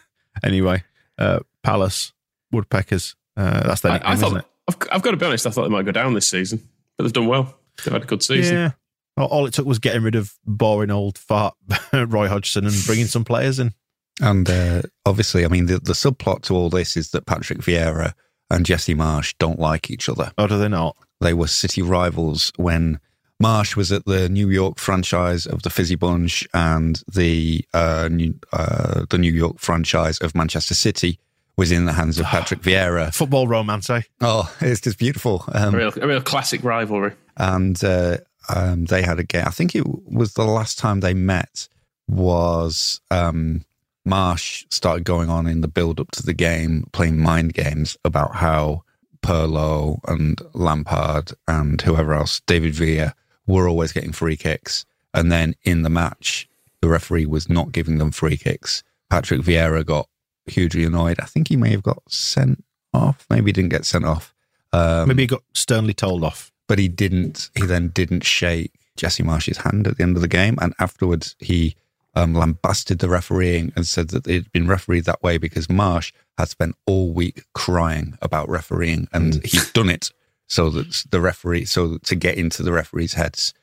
Anyway, 0.44 0.84
uh, 1.18 1.40
Palace, 1.64 2.14
Woodpeckers. 2.52 3.16
Uh, 3.38 3.68
that's 3.68 3.82
their 3.82 3.92
I, 3.92 3.96
nickname, 3.96 4.10
I 4.10 4.14
isn't 4.14 4.30
thought 4.30 4.38
it? 4.40 4.46
I've, 4.68 4.78
I've 4.92 5.02
got 5.02 5.12
to 5.12 5.18
be 5.18 5.26
honest. 5.26 5.48
I 5.48 5.50
thought 5.50 5.64
they 5.64 5.70
might 5.70 5.86
go 5.86 5.92
down 5.92 6.14
this 6.14 6.30
season, 6.30 6.68
but 6.98 7.04
they've 7.04 7.14
done 7.14 7.28
well. 7.28 7.58
They've 7.84 7.94
had 7.94 8.04
a 8.04 8.08
good 8.08 8.24
season. 8.24 8.56
Yeah. 8.56 8.72
All, 9.18 9.28
all 9.28 9.46
it 9.46 9.54
took 9.54 9.66
was 9.66 9.80
getting 9.80 10.04
rid 10.04 10.16
of 10.16 10.34
boring 10.46 10.92
old 10.92 11.18
fart 11.18 11.56
Roy 11.94 12.28
Hodgson 12.28 12.66
and 12.66 12.76
bringing 12.86 13.06
some 13.06 13.26
players 13.26 13.60
in. 13.60 13.74
And 14.22 14.50
uh, 14.50 14.82
obviously, 15.06 15.44
I 15.44 15.50
mean, 15.50 15.66
the, 15.66 15.80
the 15.80 15.94
subplot 15.94 16.44
to 16.44 16.56
all 16.56 16.70
this 16.70 16.96
is 16.96 17.12
that 17.12 17.26
Patrick 17.26 17.60
Vieira 17.60 18.14
and 18.50 18.66
Jesse 18.66 18.96
Marsch 18.96 19.36
don't 19.40 19.60
like 19.60 19.90
each 19.90 20.08
other. 20.08 20.32
Or 20.38 20.48
do 20.48 20.58
they 20.58 20.70
not? 20.70 20.96
They 21.20 21.34
were 21.34 21.48
city 21.48 21.82
rivals 21.82 22.52
when 22.56 23.00
Marsch 23.44 23.76
was 23.76 23.92
at 23.92 24.06
the 24.06 24.30
New 24.30 24.50
York 24.50 24.80
franchise 24.80 25.46
of 25.46 25.64
the 25.64 25.70
Fizzy 25.70 25.96
Bunch 25.96 26.48
and 26.54 27.02
the 27.12 27.66
uh, 27.74 28.08
New, 28.10 28.36
uh, 28.54 29.06
the 29.10 29.18
New 29.18 29.34
York 29.34 29.60
franchise 29.60 30.18
of 30.20 30.36
Manchester 30.36 30.74
City 30.74 31.20
was 31.58 31.72
in 31.72 31.86
the 31.86 31.94
hands 31.94 32.20
of 32.20 32.26
Patrick 32.26 32.62
Vieira. 32.62 33.14
Football 33.14 33.48
romance, 33.48 33.90
eh? 33.90 34.02
Oh, 34.22 34.54
it's 34.62 34.82
just 34.82 34.98
beautiful. 35.00 35.44
A 35.50 35.68
Um, 35.68 35.76
real, 35.76 35.94
a 36.02 36.08
real 36.08 36.22
classic 36.22 36.64
rivalry. 36.64 37.14
and 37.38 37.82
uh, 37.84 38.18
um, 38.54 38.86
they 38.86 39.02
had 39.02 39.20
a 39.20 39.24
game. 39.24 39.44
I 39.46 39.52
think 39.52 39.76
it 39.76 39.86
was 39.88 40.34
the 40.34 40.44
last 40.46 40.78
time 40.78 41.00
they 41.00 41.14
met 41.14 41.68
was 42.08 43.02
um, 43.12 43.64
Marsch 44.08 44.66
started 44.72 45.04
going 45.04 45.30
on 45.30 45.48
in 45.48 45.62
the 45.62 45.68
build 45.68 46.00
up 46.00 46.12
to 46.12 46.24
the 46.24 46.34
game, 46.34 46.86
playing 46.92 47.20
mind 47.20 47.54
games 47.54 47.98
about 48.06 48.36
how 48.36 48.84
Pirlo 49.22 50.00
and 50.08 50.40
Lampard 50.54 51.32
and 51.48 51.82
whoever 51.82 52.14
else, 52.14 52.42
David 52.46 52.74
Villa, 52.76 53.14
were 53.48 53.68
always 53.68 53.92
getting 53.92 54.12
free 54.12 54.38
kicks. 54.38 54.86
And 55.14 55.32
then 55.32 55.56
in 55.64 55.82
the 55.84 55.90
match, 55.90 56.48
the 56.82 56.90
referee 56.90 57.26
was 57.26 57.50
not 57.50 57.72
giving 57.72 57.98
them 57.98 58.12
free 58.12 58.38
kicks. 58.38 58.84
Patrick 59.10 59.42
Vieira 59.42 59.86
got 59.86 60.08
hugely 60.48 60.84
annoyed. 60.86 61.20
I 61.20 61.26
think 61.26 61.48
he 61.50 61.56
may 61.58 61.70
have 61.72 61.84
got 61.84 62.02
sent 62.12 62.64
off. 62.94 63.26
Maybe 63.30 63.48
he 63.48 63.54
didn't 63.54 63.70
get 63.72 63.86
sent 63.86 64.06
off. 64.06 64.34
Um, 64.74 65.08
Maybe 65.08 65.24
he 65.24 65.28
got 65.28 65.44
sternly 65.54 65.94
told 65.94 66.24
off. 66.24 66.52
but 66.68 66.80
he 66.80 66.88
didn't. 66.88 67.50
He 67.56 67.66
then 67.66 67.90
didn't 67.90 68.24
shake 68.26 68.72
Jesse 68.98 69.24
Marsch's 69.24 69.58
hand 69.58 69.88
at 69.88 69.98
the 69.98 70.04
end 70.04 70.16
of 70.16 70.22
the 70.22 70.28
game, 70.28 70.58
and 70.62 70.74
afterwards 70.80 71.36
he 71.40 71.76
um, 72.16 72.34
lambasted 72.34 73.00
the 73.00 73.10
refereeing 73.10 73.74
and 73.76 73.86
said 73.86 74.10
that 74.10 74.26
it 74.28 74.34
had 74.34 74.52
been 74.52 74.68
refereed 74.68 75.06
that 75.06 75.22
way 75.22 75.38
because 75.38 75.68
Marsch 75.68 76.12
had 76.38 76.48
spent 76.50 76.76
all 76.86 77.12
week 77.12 77.44
crying 77.54 78.18
about 78.22 78.50
refereeing, 78.50 79.08
and 79.14 79.44
he'd 79.46 79.74
done 79.74 79.90
it 79.90 80.12
so 80.48 80.70
that 80.70 81.04
the 81.10 81.20
referee, 81.20 81.66
so 81.66 81.98
to 82.00 82.16
get 82.16 82.38
into 82.38 82.64
the 82.64 82.72
referees' 82.72 83.14
heads. 83.14 83.54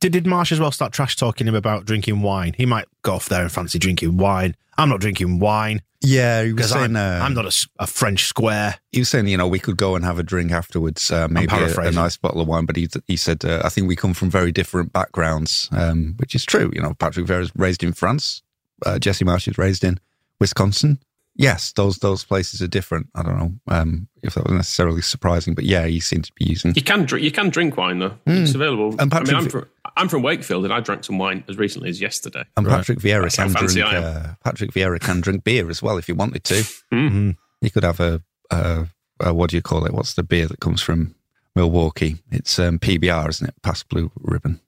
Did, 0.00 0.12
did 0.12 0.24
Marsch 0.24 0.52
as 0.52 0.60
well 0.60 0.70
start 0.70 0.92
trash 0.92 1.16
talking 1.16 1.48
him 1.48 1.54
about 1.54 1.84
drinking 1.84 2.22
wine? 2.22 2.54
He 2.56 2.66
might 2.66 2.86
go 3.02 3.14
off 3.14 3.28
there 3.28 3.42
and 3.42 3.50
fancy 3.50 3.78
drinking 3.78 4.18
wine. 4.18 4.54
I'm 4.78 4.88
not 4.90 5.00
drinking 5.00 5.38
wine 5.38 5.80
Yeah, 6.02 6.42
he 6.42 6.52
was 6.52 6.56
because 6.56 6.70
saying. 6.72 6.96
I'm, 6.96 7.20
uh, 7.22 7.24
I'm 7.24 7.34
not 7.34 7.66
a 7.78 7.86
French 7.86 8.24
square. 8.26 8.76
he 8.92 8.98
was 8.98 9.08
saying, 9.08 9.26
you 9.26 9.36
know, 9.38 9.48
we 9.48 9.58
could 9.58 9.76
go 9.76 9.96
and 9.96 10.04
have 10.04 10.18
a 10.18 10.22
drink 10.22 10.52
afterwards, 10.52 11.10
uh, 11.10 11.28
maybe 11.28 11.54
a, 11.54 11.80
a 11.80 11.90
nice 11.92 12.16
bottle 12.16 12.42
of 12.42 12.48
wine. 12.48 12.66
But 12.66 12.76
he, 12.76 12.88
he 13.06 13.16
said, 13.16 13.44
uh, 13.44 13.62
I 13.64 13.70
think 13.70 13.88
we 13.88 13.96
come 13.96 14.12
from 14.12 14.30
very 14.30 14.52
different 14.52 14.92
backgrounds, 14.92 15.68
um, 15.72 16.14
which 16.18 16.34
is 16.34 16.44
true. 16.44 16.70
You 16.74 16.82
know, 16.82 16.94
Patrick 16.94 17.26
Vieira's 17.26 17.52
raised 17.56 17.82
in 17.82 17.92
France, 17.92 18.42
uh, 18.84 18.98
Jesse 18.98 19.24
Marsch 19.24 19.48
is 19.48 19.56
raised 19.56 19.82
in 19.82 19.98
Wisconsin. 20.40 20.98
Yes, 21.38 21.72
those 21.72 21.98
those 21.98 22.24
places 22.24 22.62
are 22.62 22.66
different. 22.66 23.08
I 23.14 23.22
don't 23.22 23.38
know 23.38 23.52
um, 23.68 24.08
if 24.22 24.34
that 24.34 24.44
was 24.44 24.54
necessarily 24.54 25.02
surprising, 25.02 25.54
but 25.54 25.64
yeah, 25.64 25.84
he 25.86 26.00
seemed 26.00 26.24
to 26.24 26.32
be 26.32 26.46
using. 26.46 26.74
You 26.74 26.82
can 26.82 27.04
drink. 27.04 27.24
You 27.24 27.30
can 27.30 27.50
drink 27.50 27.76
wine 27.76 27.98
though. 27.98 28.16
It's 28.26 28.54
available. 28.54 28.94
And 28.98 29.12
I 29.12 29.20
mean, 29.20 29.44
Patrick- 29.44 29.68
I'm 29.96 30.08
from, 30.08 30.22
Wakefield, 30.22 30.64
and 30.64 30.72
I 30.74 30.80
drank 30.80 31.04
some 31.04 31.18
wine 31.18 31.44
as 31.48 31.56
recently 31.56 31.88
as 31.88 32.00
yesterday. 32.00 32.44
And 32.56 32.66
Patrick 32.66 32.98
Vieira 32.98 33.22
That's 33.22 33.36
can 33.36 33.52
drink. 33.52 33.78
Uh, 33.94 34.34
Patrick 34.44 34.72
Vieira 34.72 35.00
can 35.00 35.20
drink 35.20 35.44
beer 35.44 35.70
as 35.70 35.82
well 35.82 35.96
if 35.98 36.06
he 36.06 36.12
wanted 36.12 36.44
to. 36.44 36.54
Mm. 36.92 37.36
He 37.60 37.70
could 37.70 37.84
have 37.84 38.00
a, 38.00 38.22
a, 38.50 38.86
a 39.20 39.32
what 39.34 39.50
do 39.50 39.56
you 39.56 39.62
call 39.62 39.86
it? 39.86 39.92
What's 39.94 40.14
the 40.14 40.22
beer 40.22 40.46
that 40.46 40.60
comes 40.60 40.82
from 40.82 41.14
Milwaukee? 41.54 42.16
It's 42.30 42.58
um, 42.58 42.78
PBR, 42.78 43.28
isn't 43.30 43.48
it? 43.48 43.54
Pabst 43.62 43.88
Blue 43.88 44.10
Ribbon. 44.16 44.60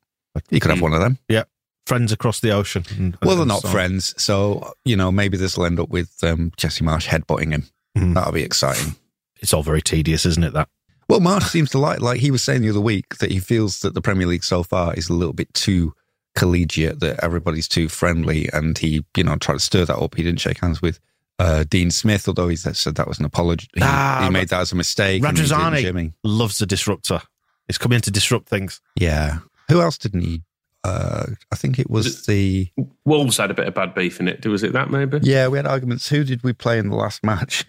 You 0.51 0.61
could 0.61 0.71
have 0.71 0.81
one 0.81 0.95
of 0.95 1.01
them. 1.01 1.19
Yeah. 1.29 1.45
Friends 1.87 2.13
across 2.13 2.41
the 2.41 2.51
ocean. 2.51 2.85
and- 2.97 3.17
Well, 3.23 3.37
they're 3.37 3.47
not 3.47 3.63
so 3.63 3.69
friends, 3.69 4.15
so 4.23 4.73
you 4.85 4.95
know 4.95 5.11
maybe 5.11 5.37
this 5.37 5.57
will 5.57 5.65
end 5.67 5.81
up 5.81 5.89
with 5.89 6.13
um, 6.23 6.53
Jesse 6.57 6.85
Marsch 6.85 7.07
headbutting 7.07 7.51
him. 7.53 7.65
Mhm. 7.97 8.15
That'll 8.15 8.33
be 8.33 8.43
exciting. 8.43 8.95
It's 9.41 9.55
all 9.55 9.63
very 9.63 9.81
tedious, 9.83 10.27
isn't 10.27 10.45
it? 10.45 10.53
That 10.53 10.69
Well, 11.09 11.21
Marsch 11.21 11.49
seems 11.49 11.71
to 11.71 11.79
like, 11.79 12.01
like 12.01 12.21
he 12.21 12.31
was 12.31 12.43
saying 12.43 12.63
the 12.63 12.71
other 12.71 12.81
week, 12.81 13.17
that 13.19 13.31
he 13.31 13.39
feels 13.41 13.81
that 13.81 13.95
the 13.95 14.03
Premier 14.03 14.27
League 14.27 14.45
so 14.45 14.63
far 14.63 14.93
is 14.95 15.09
a 15.09 15.15
little 15.15 15.33
bit 15.33 15.53
too 15.55 15.95
collegiate, 16.37 17.01
that 17.01 17.23
everybody's 17.25 17.67
too 17.69 17.89
friendly, 17.89 18.49
and 18.53 18.77
he, 18.79 19.05
you 19.17 19.25
know, 19.25 19.37
tried 19.37 19.55
to 19.55 19.61
stir 19.61 19.85
that 19.87 19.97
up. 19.97 20.15
He 20.17 20.23
didn't 20.23 20.41
shake 20.41 20.61
hands 20.61 20.83
with 20.83 21.01
uh, 21.39 21.65
Dean 21.69 21.91
Smith, 21.91 22.29
although 22.29 22.49
he 22.49 22.57
said 22.57 22.75
that 22.97 23.09
was 23.09 23.19
an 23.19 23.25
apology. 23.25 23.69
He, 23.75 23.81
Ah, 23.83 24.21
he 24.25 24.31
made 24.31 24.49
that 24.51 24.61
as 24.61 24.73
a 24.73 24.77
mistake. 24.77 25.25
and 25.25 25.37
Radrizzani 25.37 25.81
Jimmy. 25.81 26.13
loves 26.25 26.59
the 26.59 26.67
disruptor. 26.67 27.23
He's 27.67 27.79
coming 27.79 27.97
in 27.97 28.03
to 28.03 28.11
disrupt 28.11 28.49
things. 28.49 28.81
Yeah. 28.97 29.39
Who 29.69 29.81
else 29.81 29.99
didn't 29.99 30.23
he? 30.23 30.43
Uh, 30.85 31.27
I 31.53 31.57
think 31.57 31.79
it 31.79 31.91
was 31.91 32.05
Was 32.07 32.27
the. 32.27 32.69
Wolves 33.05 33.37
had 33.39 33.51
a 33.51 33.55
bit 33.55 33.67
of 33.67 33.75
bad 33.75 33.95
beef 33.95 34.21
in 34.21 34.29
it. 34.29 34.45
Was 34.47 34.63
it 34.63 34.73
that 34.75 34.91
maybe? 34.91 35.19
Yeah, 35.23 35.49
we 35.49 35.59
had 35.59 35.67
arguments. 35.67 36.09
Who 36.09 36.23
did 36.25 36.43
we 36.43 36.53
play 36.53 36.79
in 36.79 36.89
the 36.91 36.97
last 36.97 37.25
match? 37.25 37.65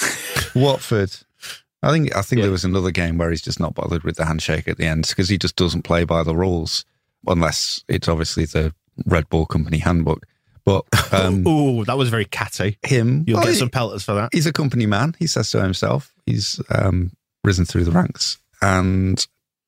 Watford. 0.54 1.12
I 1.82 1.90
think 1.92 2.14
I 2.16 2.22
think 2.22 2.38
Yeah. 2.38 2.44
there 2.46 2.52
was 2.52 2.64
another 2.64 2.90
game 2.90 3.18
where 3.18 3.30
he's 3.30 3.42
just 3.42 3.60
not 3.60 3.74
bothered 3.74 4.02
with 4.02 4.16
the 4.16 4.24
handshake 4.24 4.66
at 4.68 4.78
the 4.78 4.84
end 4.86 5.06
because 5.08 5.28
he 5.28 5.38
just 5.38 5.56
doesn't 5.56 5.82
play 5.82 6.04
by 6.04 6.22
the 6.22 6.34
rules 6.34 6.84
unless 7.26 7.84
it's 7.88 8.08
obviously 8.08 8.44
the 8.46 8.74
Red 9.06 9.28
Bull 9.28 9.46
Company 9.46 9.78
handbook. 9.78 10.24
But 10.64 10.84
um, 11.12 11.46
Ooh, 11.46 11.84
that 11.84 11.96
was 11.96 12.08
very 12.10 12.24
catty. 12.24 12.78
him, 12.84 13.24
You'll 13.26 13.36
well, 13.38 13.46
get 13.46 13.52
he- 13.54 13.58
some 13.58 13.70
pelters 13.70 14.02
for 14.04 14.14
that. 14.14 14.30
he's 14.32 14.46
a 14.46 14.52
company 14.52 14.86
man. 14.86 15.14
He 15.18 15.26
says 15.26 15.48
so 15.48 15.60
himself. 15.62 16.12
He's 16.26 16.60
um, 16.70 17.12
risen 17.44 17.64
through 17.64 17.84
the 17.84 17.92
ranks, 17.92 18.38
and 18.60 19.24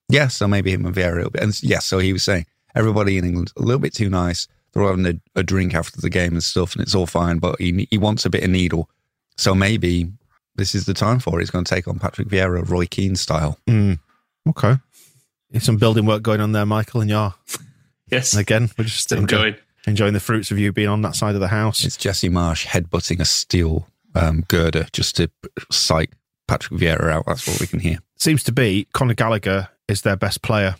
yeah, 0.09 0.29
so 0.29 0.47
maybe 0.49 0.73
him 0.73 0.85
and 0.85 0.95
Vieira 0.95 1.13
a 1.13 1.17
little 1.17 1.31
bit. 1.31 1.43
And 1.43 1.63
yes, 1.63 1.85
so 1.87 1.99
he 2.01 2.13
was 2.13 2.23
saying 2.25 2.45
everybody 2.75 3.17
in 3.19 3.25
England 3.25 3.53
a 3.57 3.63
little 3.63 3.79
bit 3.81 3.95
too 3.95 4.11
nice. 4.11 4.47
They're 4.73 4.83
all 4.83 4.91
having 4.91 5.07
a, 5.07 5.39
a 5.41 5.43
drink 5.43 5.75
after 5.75 6.01
the 6.01 6.11
game 6.11 6.33
and 6.33 6.43
stuff, 6.43 6.75
and 6.75 6.83
it's 6.83 6.95
all 6.95 7.07
fine. 7.07 7.39
But 7.39 7.61
he 7.61 7.87
he 7.91 7.97
wants 7.99 8.25
a 8.27 8.31
bit 8.31 8.43
of 8.45 8.51
needle, 8.51 8.91
so 9.37 9.55
maybe 9.55 10.13
this 10.61 10.75
is 10.75 10.85
the 10.85 10.95
time 10.95 11.19
for 11.19 11.39
it. 11.39 11.43
He's 11.43 11.51
going 11.51 11.65
to 11.65 11.75
take 11.75 11.89
on 11.89 11.99
Patrick 11.99 12.29
Vieira, 12.29 12.69
Roy 12.69 12.87
Keane 12.87 13.17
style. 13.17 13.59
Mm. 13.67 13.99
Okay. 14.49 14.77
There's 15.51 15.65
some 15.65 15.79
building 15.79 16.07
work 16.07 16.23
going 16.23 16.41
on 16.41 16.53
there, 16.53 16.67
Michael, 16.67 17.01
and 17.01 17.11
you're 17.11 17.35
Yes. 18.11 18.35
again. 18.37 18.71
We're 18.79 18.85
just 18.85 19.11
enjoying, 19.13 19.23
enjoying. 19.47 19.57
enjoying 19.87 20.15
the 20.15 20.21
fruits 20.21 20.51
of 20.51 20.59
you 20.59 20.73
being 20.73 20.89
on 20.89 21.03
that 21.03 21.17
side 21.17 21.35
of 21.35 21.41
the 21.41 21.49
house. 21.49 21.85
It's 21.85 21.97
Jesse 21.97 22.29
Marsch 22.29 22.67
headbutting 22.67 23.21
a 23.21 23.25
steel 23.25 23.89
um, 24.15 24.43
girder 24.49 24.87
just 24.93 25.17
to 25.17 25.31
psych 25.73 26.11
Patrick 26.47 26.81
Vieira 26.81 27.11
out. 27.11 27.25
That's 27.27 27.47
what 27.49 27.61
we 27.61 27.67
can 27.67 27.81
hear. 27.81 27.99
Seems 28.17 28.45
to 28.45 28.53
be 28.53 28.87
Conor 28.93 29.15
Gallagher 29.15 29.69
is 29.89 30.03
their 30.03 30.17
best 30.17 30.43
player. 30.43 30.77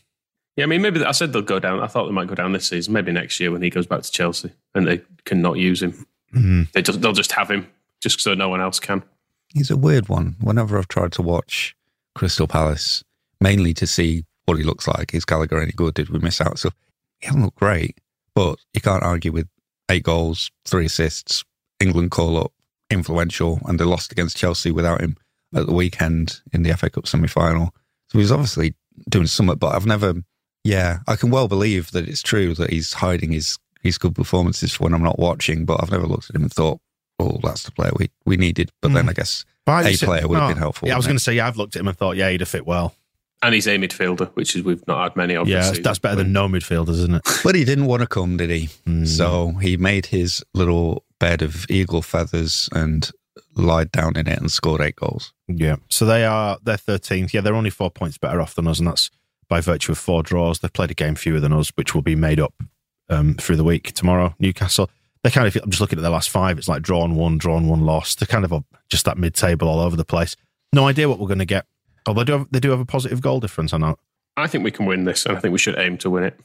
Yeah, 0.57 0.65
I 0.65 0.67
mean, 0.67 0.83
maybe 0.83 1.03
I 1.05 1.13
said 1.13 1.33
they'll 1.33 1.43
go 1.43 1.59
down. 1.61 1.81
I 1.81 1.87
thought 1.87 2.07
they 2.07 2.13
might 2.13 2.27
go 2.27 2.35
down 2.35 2.53
this 2.53 2.69
season. 2.69 2.93
Maybe 2.93 3.13
next 3.13 3.41
year 3.41 3.51
when 3.51 3.63
he 3.63 3.71
goes 3.71 3.87
back 3.87 4.03
to 4.03 4.11
Chelsea 4.11 4.51
and 4.75 4.87
they 4.87 5.01
cannot 5.25 5.57
use 5.57 5.83
him. 5.83 6.07
Mm. 6.35 6.71
They 6.73 6.83
just, 6.83 7.01
they'll 7.01 7.13
just 7.13 7.33
have 7.33 7.51
him 7.51 7.67
just 8.01 8.21
so 8.21 8.35
no 8.35 8.49
one 8.49 8.61
else 8.61 8.79
can. 8.81 9.03
He's 9.55 9.71
a 9.71 9.77
weird 9.77 10.09
one. 10.09 10.37
Whenever 10.41 10.79
I've 10.79 10.89
tried 10.89 11.13
to 11.13 11.23
watch 11.23 11.75
Crystal 12.15 12.47
Palace, 12.47 13.03
mainly 13.41 13.75
to 13.75 13.87
see 13.87 14.25
what 14.47 14.59
he 14.59 14.65
looks 14.65 14.87
like, 14.87 15.15
is 15.15 15.25
Gallagher 15.25 15.61
any 15.61 15.73
good? 15.73 15.95
Did 15.95 16.11
we 16.11 16.19
miss 16.19 16.41
out? 16.41 16.59
So 16.59 16.71
he 17.19 17.27
hasn't 17.27 17.45
looked 17.45 17.59
great, 17.59 17.99
but 18.35 18.59
you 18.73 18.81
can't 18.81 19.03
argue 19.03 19.33
with 19.33 19.49
eight 19.91 20.05
goals, 20.05 20.51
three 20.65 20.87
assists, 20.87 21.45
England 21.81 22.11
call 22.11 22.37
up, 22.39 22.53
influential, 22.91 23.61
and 23.67 23.79
they 23.79 23.85
lost 23.85 24.13
against 24.13 24.37
Chelsea 24.37 24.71
without 24.71 25.01
him 25.01 25.17
at 25.55 25.67
the 25.67 25.73
weekend 25.73 26.41
in 26.53 26.63
the 26.63 26.77
FA 26.77 26.91
Cup 26.91 27.07
semi 27.07 27.29
final. 27.29 27.75
So 28.09 28.19
he's 28.19 28.33
obviously 28.33 28.75
doing 29.09 29.27
something, 29.27 29.57
but 29.57 29.75
I've 29.75 29.87
never, 29.87 30.15
yeah, 30.65 30.99
I 31.09 31.17
can 31.17 31.31
well 31.31 31.49
believe 31.49 31.91
that 31.93 32.09
it's 32.09 32.23
true 32.23 32.55
that 32.55 32.71
he's 32.71 32.93
hiding 32.93 33.33
his, 33.33 33.59
his 33.83 33.99
good 33.99 34.15
performances 34.15 34.79
when 34.79 34.95
I'm 34.95 35.03
not 35.03 35.19
watching, 35.19 35.65
but 35.65 35.83
I've 35.83 35.91
never 35.91 36.07
looked 36.07 36.31
at 36.31 36.37
him 36.37 36.43
and 36.43 36.53
thought, 36.53 36.81
oh, 37.21 37.39
that's 37.43 37.63
the 37.65 37.73
player 37.73 37.93
we, 37.97 38.11
we 38.25 38.37
needed. 38.37 38.71
But 38.81 38.93
then 38.93 39.09
I 39.09 39.13
guess 39.13 39.45
But 39.67 39.73
I 39.73 39.81
a 39.83 39.91
just- 39.93 40.05
player 40.05 40.27
would 40.27 40.39
have 40.39 40.51
oh, 40.51 40.55
been 40.55 40.59
helpful. 40.63 40.89
Yeah, 40.89 40.95
I 40.95 40.97
was 40.97 41.07
going 41.07 41.19
to 41.19 41.23
say, 41.23 41.35
yeah, 41.35 41.47
I've 41.47 41.57
looked 41.57 41.77
at 41.77 41.81
him 41.81 41.89
and 41.89 41.97
thought, 41.97 42.17
yeah, 42.17 42.31
he'd 42.31 42.41
have 42.41 42.49
fit 42.49 42.67
well. 42.67 42.95
And 43.43 43.55
he's 43.55 43.67
a 43.67 43.79
midfielder, 43.79 44.29
which 44.35 44.55
is 44.55 44.63
we've 44.65 44.87
not 44.87 45.03
had 45.03 45.17
many 45.17 45.35
of. 45.35 45.49
yeah, 45.49 45.57
that's, 45.57 45.69
season. 45.69 45.83
that's 45.83 45.99
better 45.99 46.17
than 46.17 46.33
no 46.33 46.47
midfielders, 46.47 46.91
isn't 46.91 47.15
it? 47.15 47.23
it? 47.27 47.41
But 47.43 47.55
he 47.55 47.65
didn't 47.65 47.87
want 47.87 48.03
to 48.03 48.07
come, 48.07 48.37
did 48.37 48.51
he? 48.51 48.69
Mm. 48.87 49.07
So 49.07 49.53
he 49.63 49.79
made 49.79 50.07
his 50.07 50.45
little 50.53 51.05
bed 51.19 51.41
of 51.41 51.65
eagle 51.71 52.03
feathers 52.03 52.69
and 52.73 53.11
lied 53.55 53.91
down 53.93 54.17
in 54.19 54.27
it 54.27 54.39
and 54.39 54.53
scored 54.53 54.83
eight 54.83 54.97
goals. 54.97 55.33
Yeah. 55.49 55.77
So 55.89 56.05
they 56.05 56.27
are 56.27 56.59
they're 56.63 56.77
thirteenth. 56.77 57.33
Yeah, 57.33 57.41
they're 57.41 57.55
only 57.55 57.71
four 57.71 57.91
points 57.91 58.19
better 58.19 58.43
off 58.43 58.55
than 58.57 58.67
us, 58.67 58.79
and 58.79 58.89
that's 58.89 59.11
by 59.49 59.63
virtue 59.63 59.93
of 59.93 59.99
four 59.99 60.23
draws. 60.23 60.59
They've 60.59 60.73
played 60.73 60.91
a 60.91 60.95
game 60.95 61.15
fewer 61.15 61.41
than 61.41 61.55
us, 61.55 61.71
which 61.77 61.95
will 61.95 62.03
be 62.03 62.15
made 62.17 62.41
up 62.41 62.53
um, 63.09 63.35
through 63.37 63.57
the 63.57 63.65
week 63.65 63.95
tomorrow. 63.95 64.35
Newcastle. 64.39 64.91
They 65.23 65.31
kind 65.31 65.47
of. 65.47 65.57
I'm 65.63 65.71
just 65.71 65.81
looking 65.81 65.99
at 65.99 66.03
their 66.03 66.11
last 66.11 66.31
five. 66.31 66.59
It's 66.59 66.69
like 66.69 66.83
drawn 66.83 67.15
one, 67.15 67.39
drawn 67.39 67.69
one, 67.69 67.81
lost. 67.81 68.21
They're 68.21 68.27
kind 68.27 68.45
of 68.45 68.53
a, 68.53 68.65
just 68.89 69.05
that 69.05 69.19
mid-table 69.19 69.69
all 69.69 69.81
over 69.81 69.97
the 69.97 70.05
place. 70.05 70.37
No 70.73 70.87
idea 70.87 71.09
what 71.09 71.19
we're 71.19 71.27
going 71.27 71.41
to 71.41 71.45
get. 71.45 71.67
Although 72.07 72.21
they 72.21 72.33
do. 72.33 72.39
Have, 72.39 72.47
they 72.51 72.61
do 72.61 72.71
have 72.71 72.81
a 72.81 72.87
positive 72.87 73.21
goal 73.21 73.41
difference. 73.41 73.73
I 73.73 73.79
know. 73.79 73.99
I 74.37 74.47
think 74.47 74.65
we 74.65 74.71
can 74.71 74.87
win 74.87 75.05
this, 75.05 75.27
and 75.27 75.37
I 75.37 75.41
think 75.41 75.53
we 75.53 75.59
should 75.59 75.79
aim 75.79 75.99
to 75.99 76.11
win 76.11 76.25
it. 76.25 76.39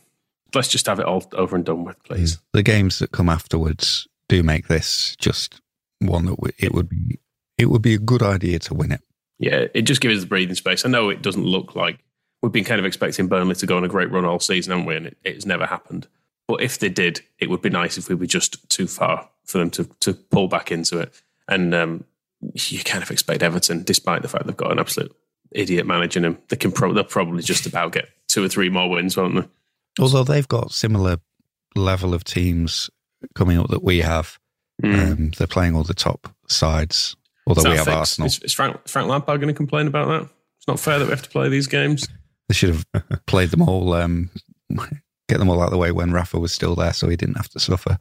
Let's 0.54 0.68
just 0.68 0.86
have 0.88 1.00
it 1.00 1.06
all 1.06 1.24
over 1.34 1.56
and 1.56 1.66
done 1.66 1.84
with, 1.86 2.02
please. 2.04 2.38
Mm. 2.38 2.42
The 2.54 2.64
games 2.64 3.00
that 3.00 3.12
come 3.12 3.30
afterwards 3.30 4.08
do 4.28 4.44
make 4.44 4.68
this 4.68 5.16
just 5.18 5.62
one 6.00 6.26
that 6.26 6.36
w- 6.36 6.54
it 6.58 6.74
would 6.74 6.90
be. 6.90 7.20
It 7.58 7.70
would 7.70 7.82
be 7.82 7.94
a 7.94 8.00
good 8.00 8.22
idea 8.22 8.60
to 8.60 8.74
win 8.74 8.92
it. 8.92 9.02
Yeah, 9.40 9.68
it 9.74 9.84
just 9.84 10.02
gives 10.02 10.18
us 10.18 10.24
the 10.24 10.28
breathing 10.28 10.56
space. 10.56 10.86
I 10.86 10.90
know 10.90 11.10
it 11.10 11.22
doesn't 11.22 11.46
look 11.46 11.76
like 11.76 12.00
we've 12.42 12.52
been 12.52 12.66
kind 12.66 12.80
of 12.80 12.86
expecting 12.86 13.28
Burnley 13.28 13.56
to 13.56 13.66
go 13.66 13.78
on 13.78 13.84
a 13.84 13.88
great 13.88 14.12
run 14.12 14.26
all 14.26 14.40
season, 14.40 14.72
haven't 14.72 14.86
we? 14.86 14.96
And 14.96 15.08
it, 15.08 15.18
it's 15.24 15.46
never 15.46 15.66
happened. 15.66 16.08
But 16.48 16.62
if 16.62 16.80
they 16.80 16.90
did, 16.90 17.22
it 17.40 17.50
would 17.50 17.62
be 17.62 17.70
nice 17.70 17.98
if 17.98 18.10
we 18.10 18.16
were 18.16 18.26
just 18.26 18.70
too 18.70 18.88
far 18.88 19.30
for 19.46 19.58
them 19.58 19.70
to, 19.72 19.86
to 20.02 20.14
pull 20.14 20.48
back 20.48 20.72
into 20.72 21.00
it. 21.00 21.14
And 21.48 21.74
um, 21.74 22.04
you 22.42 22.84
kind 22.84 23.04
of 23.04 23.12
expect 23.12 23.42
Everton, 23.44 23.84
despite 23.84 24.22
the 24.22 24.28
fact 24.28 24.46
they've 24.46 24.58
got 24.58 24.72
an 24.72 24.80
absolute 24.80 25.16
idiot 25.52 25.88
managing 25.88 26.24
them, 26.24 26.38
they 26.50 26.56
can 26.56 26.72
pro- 26.72 26.94
they'll 26.94 27.04
probably 27.04 27.42
just 27.42 27.66
about 27.66 27.94
get 27.94 28.10
two 28.28 28.44
or 28.44 28.50
three 28.50 28.70
more 28.70 28.90
wins, 28.90 29.18
won't 29.18 29.36
they? 29.36 30.04
Although 30.04 30.24
they've 30.24 30.48
got 30.48 30.72
similar 30.72 31.18
level 31.76 32.14
of 32.14 32.24
teams 32.24 32.90
coming 33.34 33.58
up 33.58 33.70
that 33.70 33.84
we 33.84 34.00
have. 34.00 34.40
Mm. 34.84 35.12
Um, 35.12 35.32
they're 35.38 35.48
playing 35.48 35.76
all 35.76 35.84
the 35.84 35.94
top 35.94 36.34
sides. 36.48 37.16
Although 37.48 37.70
we 37.70 37.78
have 37.78 37.86
fixed? 37.86 37.98
Arsenal, 37.98 38.28
Is, 38.28 38.40
is 38.40 38.54
Frank, 38.54 38.88
Frank 38.88 39.08
Lampard 39.08 39.40
going 39.40 39.54
to 39.54 39.58
complain 39.58 39.88
about 39.88 40.08
that? 40.08 40.30
It's 40.58 40.68
not 40.68 40.80
fair 40.80 41.00
that 41.00 41.06
we 41.06 41.12
have 41.12 41.22
to 41.22 41.30
play 41.30 41.48
these 41.48 41.68
games. 41.68 42.08
they 42.50 42.56
should 42.56 42.70
have 42.70 42.86
played 43.26 43.52
them 43.52 43.62
all 43.62 43.94
um, 43.94 44.30
get 45.28 45.40
them 45.40 45.50
all 45.50 45.62
out 45.62 45.66
of 45.66 45.72
the 45.72 45.78
way 45.78 45.92
when 45.92 46.12
Rafa 46.12 46.40
was 46.40 46.54
still 46.54 46.76
there, 46.76 46.94
so 46.94 47.10
he 47.10 47.16
didn't 47.16 47.38
have 47.38 47.50
to 47.50 47.60
suffer. 47.60 47.98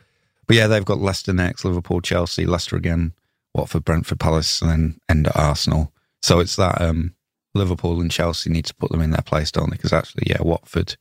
But 0.47 0.57
yeah, 0.57 0.67
they've 0.67 0.85
got 0.85 1.01
Leicester 1.01 1.33
next, 1.33 1.65
Liverpool, 1.65 2.01
Chelsea, 2.01 2.45
Leicester 2.45 2.77
again, 2.77 3.13
Watford, 3.55 3.85
Brentford, 3.85 4.21
Palace, 4.21 4.61
and 4.61 4.71
then 4.71 5.01
end 5.09 5.27
at 5.29 5.37
Arsenal. 5.37 5.93
So 6.23 6.41
it's 6.41 6.57
that 6.57 6.81
um, 6.81 7.15
Liverpool 7.55 8.01
and 8.01 8.11
Chelsea 8.11 8.51
need 8.51 8.67
to 8.67 8.75
put 8.75 8.91
them 8.91 9.01
in 9.01 9.11
their 9.11 9.23
place, 9.23 9.51
don't 9.51 9.71
they? 9.71 9.77
Because 9.77 9.93
actually, 9.93 10.25
yeah, 10.27 10.43
Watford, 10.43 10.97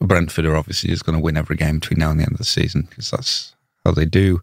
Brentford 0.00 0.46
are 0.46 0.56
obviously 0.56 0.90
just 0.90 1.04
going 1.04 1.18
to 1.18 1.22
win 1.22 1.36
every 1.36 1.56
game 1.56 1.78
between 1.78 1.98
now 1.98 2.10
and 2.10 2.20
the 2.20 2.24
end 2.24 2.32
of 2.32 2.38
the 2.38 2.44
season 2.44 2.82
because 2.88 3.10
that's 3.10 3.56
how 3.84 3.92
they 3.92 4.06
do. 4.06 4.40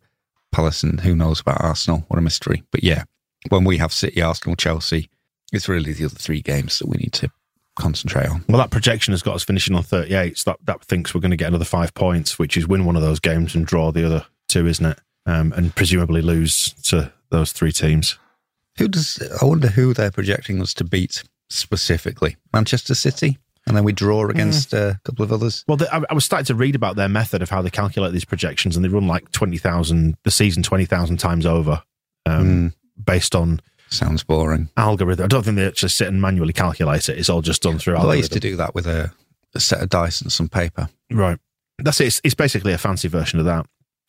Palace 0.52 0.84
and 0.84 1.00
who 1.00 1.16
knows 1.16 1.40
about 1.40 1.62
Arsenal? 1.62 2.04
What 2.10 2.20
a 2.20 2.22
mystery. 2.22 2.64
But 2.72 2.84
yeah, 2.84 3.04
when 3.50 3.64
we 3.64 3.78
have 3.78 3.94
City, 3.94 4.22
Arsenal, 4.22 4.58
Chelsea, 4.58 5.10
it's 5.54 5.70
really 5.70 5.94
the 5.94 6.06
other 6.06 6.16
three 6.16 6.42
games 6.42 6.80
that 6.80 6.90
we 6.90 6.98
need 6.98 7.14
to 7.14 7.32
concentrate 7.80 8.28
on. 8.28 8.44
Well, 8.48 8.58
that 8.58 8.72
projection 8.72 9.12
has 9.14 9.22
got 9.22 9.36
us 9.36 9.44
finishing 9.44 9.76
on 9.76 9.84
38. 9.84 10.38
So 10.38 10.52
that, 10.52 10.66
that 10.66 10.84
thinks 10.86 11.14
we're 11.14 11.22
going 11.22 11.32
to 11.32 11.38
get 11.38 11.48
another 11.48 11.66
five 11.66 11.94
points, 11.94 12.38
which 12.38 12.58
is 12.58 12.68
win 12.68 12.86
one 12.86 12.96
of 12.96 13.02
those 13.02 13.20
games 13.20 13.56
and 13.56 13.66
draw 13.66 13.92
the 13.92 14.06
other 14.06 14.26
two, 14.48 14.68
isn't 14.68 14.86
it? 14.86 15.00
Um, 15.26 15.54
and 15.56 15.76
presumably 15.76 16.22
lose 16.22 16.74
to 16.84 17.12
those 17.30 17.52
three 17.52 17.72
teams. 17.72 18.18
Who 18.78 18.88
does? 18.88 19.22
I 19.42 19.46
wonder 19.46 19.68
who 19.68 19.94
they're 19.94 20.12
projecting 20.12 20.62
us 20.62 20.74
to 20.76 20.84
beat 20.84 21.24
specifically. 21.50 22.38
Manchester 22.54 22.96
City, 22.96 23.38
and 23.68 23.78
then 23.78 23.84
we 23.84 23.94
draw 23.94 24.28
against 24.28 24.74
uh, 24.74 24.94
a 24.96 25.00
couple 25.04 25.24
of 25.24 25.32
others. 25.32 25.64
Well, 25.68 25.78
the, 25.78 25.94
I, 25.94 26.02
I 26.10 26.14
was 26.14 26.26
starting 26.26 26.46
to 26.46 26.56
read 26.56 26.76
about 26.76 26.96
their 26.96 27.10
method 27.10 27.42
of 27.42 27.50
how 27.50 27.62
they 27.62 27.70
calculate 27.70 28.14
these 28.14 28.26
projections, 28.26 28.76
and 28.76 28.84
they 28.84 28.90
run 28.90 29.08
like 29.08 29.32
20,000, 29.32 30.18
the 30.24 30.32
season 30.32 30.64
20,000 30.64 31.18
times 31.18 31.46
over 31.46 31.84
um, 32.26 32.74
based 33.04 33.36
on 33.36 33.62
Sounds 33.92 34.24
boring. 34.24 34.70
algorithm. 34.78 35.26
I 35.26 35.28
don't 35.28 35.44
think 35.44 35.58
they 35.58 35.68
actually 35.68 35.90
sit 35.90 36.08
and 36.08 36.22
manually 36.22 36.54
calculate 36.54 37.10
it. 37.10 37.18
It's 37.18 37.30
all 37.30 37.42
just 37.42 37.62
done 37.62 37.78
through 37.78 37.94
Well, 37.94 38.04
I 38.04 38.06
algorithm. 38.06 38.20
used 38.20 38.32
to 38.34 38.40
do 38.40 38.56
that 38.56 38.74
with 38.74 38.88
a, 38.88 39.12
a 39.54 39.60
set 39.60 39.82
of 39.82 39.90
dice 39.90 40.22
and 40.22 40.32
some 40.32 40.48
paper. 40.50 40.90
Right. 41.12 41.38
That's 41.78 42.00
it. 42.02 42.08
It's, 42.08 42.22
it's 42.24 42.36
basically 42.36 42.74
a 42.74 42.78
fancy 42.78 43.08
version 43.10 43.40
of 43.40 43.46
that. 43.46 43.66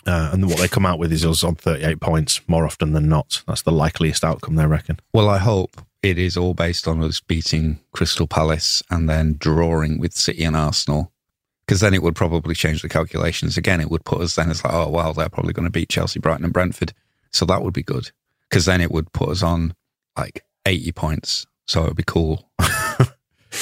Uh, 0.06 0.30
and 0.32 0.46
what 0.48 0.58
they 0.58 0.68
come 0.68 0.84
out 0.86 0.98
with 0.98 1.12
is 1.12 1.24
us 1.24 1.44
on 1.44 1.54
38 1.54 2.00
points 2.00 2.40
more 2.48 2.64
often 2.64 2.92
than 2.92 3.08
not. 3.08 3.42
That's 3.46 3.62
the 3.62 3.70
likeliest 3.72 4.24
outcome, 4.24 4.56
they 4.56 4.66
reckon. 4.66 4.98
Well, 5.12 5.28
I 5.28 5.38
hope 5.38 5.80
it 6.02 6.18
is 6.18 6.36
all 6.36 6.54
based 6.54 6.88
on 6.88 7.02
us 7.02 7.20
beating 7.20 7.78
Crystal 7.92 8.26
Palace 8.26 8.82
and 8.90 9.08
then 9.08 9.36
drawing 9.38 9.98
with 9.98 10.12
City 10.12 10.42
and 10.44 10.56
Arsenal. 10.56 11.12
Because 11.66 11.80
then 11.80 11.94
it 11.94 12.02
would 12.02 12.16
probably 12.16 12.54
change 12.56 12.82
the 12.82 12.88
calculations 12.88 13.56
again. 13.56 13.80
It 13.80 13.90
would 13.90 14.04
put 14.04 14.20
us 14.20 14.34
then 14.34 14.50
as 14.50 14.64
like, 14.64 14.74
oh, 14.74 14.90
well, 14.90 15.12
they're 15.12 15.28
probably 15.28 15.52
going 15.52 15.66
to 15.66 15.70
beat 15.70 15.88
Chelsea, 15.88 16.18
Brighton, 16.18 16.44
and 16.44 16.52
Brentford. 16.52 16.92
So 17.30 17.46
that 17.46 17.62
would 17.62 17.72
be 17.72 17.84
good. 17.84 18.10
Because 18.52 18.66
then 18.66 18.82
it 18.82 18.90
would 18.90 19.10
put 19.12 19.30
us 19.30 19.42
on 19.42 19.74
like 20.16 20.44
80 20.66 20.92
points. 20.92 21.46
So 21.66 21.84
it 21.84 21.88
would 21.88 21.96
be 21.96 22.04
cool. 22.06 22.50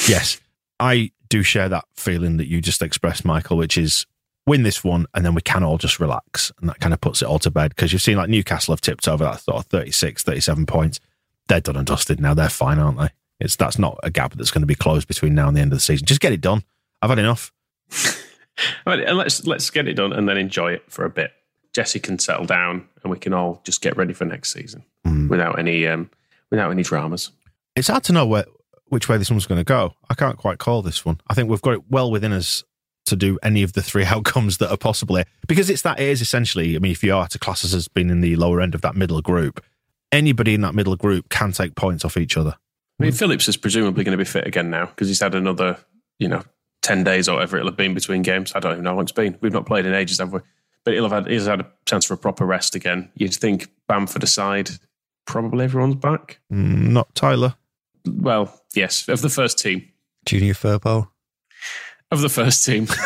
Yes, 0.06 0.40
I 0.78 1.10
do 1.28 1.42
share 1.42 1.68
that 1.68 1.84
feeling 1.96 2.36
that 2.38 2.48
you 2.48 2.60
just 2.60 2.82
expressed, 2.82 3.24
Michael, 3.24 3.56
which 3.56 3.76
is 3.76 4.06
win 4.46 4.62
this 4.62 4.82
one 4.82 5.06
and 5.14 5.24
then 5.24 5.34
we 5.34 5.42
can 5.42 5.62
all 5.62 5.78
just 5.78 6.00
relax. 6.00 6.50
And 6.60 6.68
that 6.68 6.80
kind 6.80 6.94
of 6.94 7.00
puts 7.00 7.22
it 7.22 7.28
all 7.28 7.38
to 7.40 7.50
bed 7.50 7.70
because 7.70 7.92
you've 7.92 8.02
seen 8.02 8.16
like 8.16 8.28
Newcastle 8.28 8.72
have 8.72 8.80
tipped 8.80 9.06
over 9.06 9.24
that 9.24 9.40
sort 9.40 9.58
of 9.58 9.66
36, 9.66 10.22
37 10.22 10.66
points. 10.66 11.00
They're 11.48 11.60
done 11.60 11.76
and 11.76 11.86
dusted 11.86 12.20
now. 12.20 12.34
They're 12.34 12.48
fine, 12.48 12.78
aren't 12.78 12.98
they? 12.98 13.10
It's 13.40 13.56
That's 13.56 13.78
not 13.78 13.98
a 14.02 14.10
gap 14.10 14.34
that's 14.34 14.50
going 14.50 14.62
to 14.62 14.66
be 14.66 14.74
closed 14.74 15.08
between 15.08 15.34
now 15.34 15.48
and 15.48 15.56
the 15.56 15.60
end 15.60 15.72
of 15.72 15.76
the 15.76 15.82
season. 15.82 16.06
Just 16.06 16.20
get 16.20 16.32
it 16.32 16.40
done. 16.40 16.62
I've 17.02 17.10
had 17.10 17.18
enough. 17.18 17.52
All 18.04 18.12
right, 18.86 19.00
and 19.00 19.16
let's 19.16 19.46
let's 19.46 19.70
get 19.70 19.88
it 19.88 19.94
done 19.94 20.12
and 20.12 20.28
then 20.28 20.36
enjoy 20.36 20.72
it 20.72 20.84
for 20.88 21.04
a 21.04 21.10
bit. 21.10 21.32
Jesse 21.74 22.00
can 22.00 22.18
settle 22.18 22.46
down 22.46 22.88
and 23.02 23.10
we 23.10 23.18
can 23.18 23.32
all 23.32 23.60
just 23.64 23.80
get 23.80 23.96
ready 23.96 24.12
for 24.12 24.24
next 24.24 24.52
season 24.52 24.84
without 25.28 25.58
any 25.58 25.86
um, 25.86 26.10
without 26.50 26.70
any 26.70 26.82
dramas. 26.82 27.30
It's 27.76 27.88
hard 27.88 28.04
to 28.04 28.12
know 28.12 28.26
where, 28.26 28.44
which 28.86 29.08
way 29.08 29.16
this 29.16 29.30
one's 29.30 29.46
going 29.46 29.60
to 29.60 29.64
go. 29.64 29.94
I 30.08 30.14
can't 30.14 30.36
quite 30.36 30.58
call 30.58 30.82
this 30.82 31.04
one. 31.04 31.20
I 31.28 31.34
think 31.34 31.48
we've 31.48 31.62
got 31.62 31.74
it 31.74 31.90
well 31.90 32.10
within 32.10 32.32
us 32.32 32.64
to 33.06 33.16
do 33.16 33.38
any 33.42 33.62
of 33.62 33.72
the 33.72 33.82
three 33.82 34.04
outcomes 34.06 34.58
that 34.58 34.70
are 34.70 34.76
possible 34.76 35.16
here 35.16 35.24
because 35.46 35.70
it's 35.70 35.82
that 35.82 36.00
it 36.00 36.08
is 36.08 36.20
essentially. 36.20 36.76
I 36.76 36.78
mean, 36.80 36.92
if 36.92 37.02
you 37.02 37.14
are 37.14 37.28
to 37.28 37.38
class 37.38 37.64
us 37.64 37.72
as 37.72 37.88
being 37.88 38.10
in 38.10 38.20
the 38.20 38.36
lower 38.36 38.60
end 38.60 38.74
of 38.74 38.82
that 38.82 38.96
middle 38.96 39.20
group, 39.22 39.64
anybody 40.12 40.54
in 40.54 40.60
that 40.62 40.74
middle 40.74 40.96
group 40.96 41.28
can 41.28 41.52
take 41.52 41.74
points 41.76 42.04
off 42.04 42.16
each 42.16 42.36
other. 42.36 42.56
I 42.98 43.04
mean, 43.04 43.12
Phillips 43.12 43.48
is 43.48 43.56
presumably 43.56 44.04
going 44.04 44.16
to 44.16 44.22
be 44.22 44.28
fit 44.28 44.46
again 44.46 44.68
now 44.68 44.86
because 44.86 45.08
he's 45.08 45.20
had 45.20 45.34
another, 45.34 45.78
you 46.18 46.28
know, 46.28 46.42
10 46.82 47.04
days 47.04 47.28
or 47.28 47.36
whatever 47.36 47.56
it'll 47.56 47.70
have 47.70 47.76
been 47.76 47.94
between 47.94 48.22
games. 48.22 48.52
I 48.54 48.60
don't 48.60 48.72
even 48.72 48.84
know 48.84 48.90
how 48.90 48.96
long 48.96 49.04
it's 49.04 49.12
been. 49.12 49.38
We've 49.40 49.52
not 49.52 49.66
played 49.66 49.86
in 49.86 49.94
ages, 49.94 50.18
have 50.18 50.32
we? 50.32 50.40
But 50.84 50.94
he'll 50.94 51.08
have 51.08 51.24
had, 51.24 51.30
he's 51.30 51.46
had 51.46 51.60
a 51.60 51.70
chance 51.86 52.04
for 52.06 52.14
a 52.14 52.18
proper 52.18 52.46
rest 52.46 52.74
again. 52.74 53.10
You'd 53.14 53.34
think 53.34 53.68
Bamford 53.86 54.22
aside, 54.22 54.70
probably 55.26 55.64
everyone's 55.64 55.96
back. 55.96 56.40
Mm, 56.52 56.90
not 56.90 57.14
Tyler. 57.14 57.54
Well, 58.06 58.58
yes, 58.74 59.08
of 59.08 59.20
the 59.20 59.28
first 59.28 59.58
team. 59.58 59.86
Junior 60.24 60.54
Firpo. 60.54 61.08
Of 62.10 62.22
the 62.22 62.28
first 62.28 62.64
team. 62.64 62.86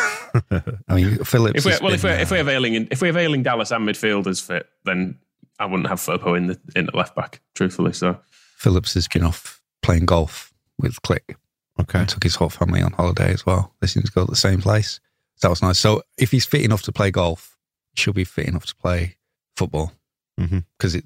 I 0.87 0.95
mean, 0.95 1.23
Phillips. 1.23 1.59
if 1.59 1.65
we, 1.65 1.71
has 1.71 1.81
well, 1.81 1.93
if 1.93 2.03
we 2.03 2.09
been, 2.09 2.19
if 2.19 2.31
we 2.31 2.37
uh, 2.37 2.39
have 2.39 2.49
Ayling, 2.49 2.73
in, 2.73 2.87
if 2.91 3.01
we 3.01 3.07
have 3.07 3.17
Ayling, 3.17 3.43
Dallas, 3.43 3.71
and 3.71 3.87
midfielders 3.87 4.45
fit, 4.45 4.67
then 4.83 5.17
I 5.59 5.65
wouldn't 5.65 5.87
have 5.87 5.99
Firpo 5.99 6.35
in 6.35 6.47
the 6.47 6.59
in 6.75 6.87
the 6.87 6.95
left 6.97 7.15
back, 7.15 7.41
truthfully. 7.53 7.93
So 7.93 8.19
Phillips 8.57 8.93
has 8.95 9.07
been 9.07 9.23
off 9.23 9.61
playing 9.81 10.05
golf 10.05 10.53
with 10.77 11.01
Klich. 11.03 11.35
Okay. 11.79 11.99
and 11.99 12.09
took 12.09 12.23
his 12.23 12.35
whole 12.35 12.49
family 12.49 12.81
on 12.81 12.93
holiday 12.93 13.33
as 13.33 13.45
well. 13.45 13.73
They 13.81 13.87
seem 13.87 14.03
to 14.03 14.11
go 14.11 14.23
to 14.23 14.31
the 14.31 14.37
same 14.37 14.61
place. 14.61 15.01
So 15.35 15.47
that 15.47 15.49
was 15.49 15.61
nice. 15.61 15.77
So 15.77 16.03
if 16.17 16.31
he's 16.31 16.45
fit 16.45 16.61
enough 16.61 16.83
to 16.83 16.93
play 16.93 17.11
golf, 17.11 17.54
he 17.95 18.01
should 18.01 18.15
be 18.15 18.23
fit 18.23 18.47
enough 18.47 18.65
to 18.65 18.75
play 18.75 19.17
football 19.55 19.93
mm-hmm. 20.39 20.59
because 20.77 20.95
it 20.95 21.05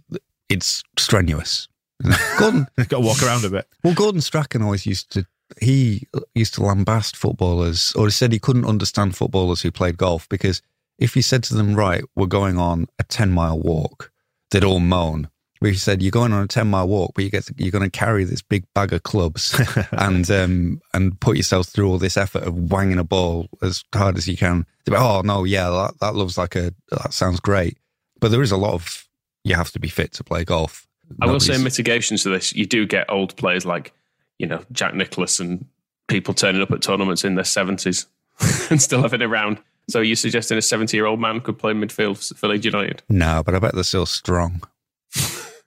it's 0.50 0.84
strenuous. 0.98 1.68
Gordon, 2.40 2.68
Got 2.78 2.90
to 2.90 3.00
walk 3.00 3.22
around 3.22 3.46
a 3.46 3.50
bit. 3.50 3.68
well, 3.84 3.94
Gordon 3.94 4.22
Strachan 4.22 4.62
always 4.62 4.86
used 4.86 5.12
to. 5.12 5.26
He 5.60 6.08
used 6.36 6.54
to 6.56 6.62
lambast 6.62 7.16
footballers, 7.16 7.94
or 7.96 8.06
he 8.06 8.12
said 8.12 8.32
he 8.32 8.40
couldn't 8.40 8.66
understand 8.66 9.16
footballers 9.16 9.62
who 9.62 9.72
played 9.72 9.98
golf 9.98 10.30
because 10.30 10.62
if 10.98 11.14
he 11.14 11.22
said 11.22 11.44
to 11.46 11.56
them, 11.56 11.76
"Right, 11.76 12.04
we're 12.16 12.28
going 12.28 12.58
on 12.58 12.88
a 13.00 13.04
ten 13.04 13.32
mile 13.32 13.60
walk," 13.60 14.12
they'd 14.52 14.64
all 14.64 14.80
moan. 14.80 15.30
But 15.62 15.72
he 15.72 15.76
said, 15.76 16.02
"You're 16.02 16.12
going 16.12 16.32
on 16.32 16.44
a 16.44 16.48
ten 16.48 16.70
mile 16.70 16.88
walk, 16.88 17.12
but 17.16 17.24
you 17.24 17.30
get 17.30 17.46
to, 17.48 17.54
you're 17.58 17.72
going 17.72 17.90
to 17.90 17.98
carry 17.98 18.24
this 18.24 18.42
big 18.42 18.66
bag 18.74 18.94
of 18.94 19.04
clubs 19.04 19.60
and 19.92 20.30
um, 20.32 20.82
and 20.94 21.20
put 21.20 21.36
yourself 21.36 21.68
through 21.68 21.90
all 21.90 21.98
this 21.98 22.18
effort 22.18 22.44
of 22.44 22.72
wanging 22.72 22.98
a 22.98 23.04
ball 23.04 23.48
as 23.62 23.84
hard 23.94 24.18
as 24.18 24.28
you 24.28 24.38
can." 24.38 24.66
Oh 24.90 25.22
no, 25.24 25.44
yeah, 25.44 25.70
that 25.70 26.00
that 26.00 26.16
looks 26.16 26.38
like 26.38 26.56
a 26.56 26.74
that 26.92 27.14
sounds 27.14 27.40
great, 27.40 27.78
but 28.20 28.32
there 28.32 28.42
is 28.42 28.52
a 28.52 28.58
lot 28.58 28.74
of 28.74 29.08
you 29.44 29.56
have 29.56 29.72
to 29.72 29.80
be 29.80 29.90
fit 29.90 30.14
to 30.14 30.24
play 30.24 30.44
golf. 30.44 30.88
I 31.22 31.26
will 31.26 31.40
say 31.40 31.58
mitigations 31.58 32.24
to 32.24 32.30
this. 32.30 32.54
You 32.54 32.66
do 32.66 32.86
get 32.86 33.10
old 33.10 33.36
players 33.36 33.66
like 33.66 33.94
you 34.38 34.48
know 34.48 34.64
Jack 34.72 34.94
Nicklaus 34.94 35.40
and 35.40 35.66
people 36.08 36.34
turning 36.34 36.62
up 36.62 36.72
at 36.72 36.82
tournaments 36.82 37.24
in 37.24 37.36
their 37.36 37.44
seventies 37.44 38.06
and 38.70 38.82
still 38.82 39.02
having 39.02 39.22
it 39.22 39.26
around. 39.26 39.60
So 39.90 40.02
you're 40.02 40.16
suggesting 40.16 40.58
a 40.58 40.62
seventy-year-old 40.62 41.20
man 41.20 41.42
could 41.42 41.58
play 41.58 41.74
midfield 41.74 42.36
for 42.38 42.48
Leeds 42.48 42.66
United? 42.66 43.02
No, 43.10 43.44
but 43.44 43.56
I 43.56 43.60
bet 43.60 43.74
they're 43.74 43.84
still 43.84 44.06
strong. 44.06 44.62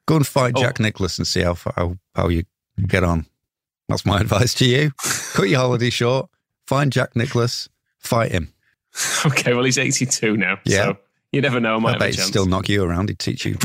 Go 0.07 0.16
and 0.16 0.26
fight 0.26 0.55
Oh. 0.57 0.61
Jack 0.62 0.80
Nicklaus 0.80 1.18
and 1.18 1.26
see 1.26 1.40
how 1.42 1.55
how, 1.76 1.96
how 2.14 2.28
you 2.28 2.44
get 2.86 3.05
on. 3.05 3.26
That's 3.88 4.05
my 4.07 4.20
advice 4.20 4.55
to 4.55 4.64
you. 4.66 4.92
Cut 5.34 5.48
your 5.48 5.61
holiday 5.61 5.90
short. 5.90 6.28
Find 6.66 6.92
Jack 6.92 7.14
Nicklaus. 7.16 7.68
Fight 7.98 8.32
him. 8.32 8.53
Okay, 9.24 9.55
well 9.55 9.64
he's 9.64 9.78
eighty-two 9.78 10.36
now. 10.36 10.59
Yeah. 10.64 10.84
so 10.84 10.96
you 11.32 11.40
never 11.40 11.61
know. 11.61 11.76
I 11.76 11.78
might 11.78 11.94
I 11.94 11.98
bet 11.98 12.14
he'd 12.14 12.20
still 12.20 12.44
knock 12.44 12.68
you 12.68 12.82
around. 12.84 13.09
He'd 13.09 13.18
teach 13.18 13.46
you, 13.46 13.57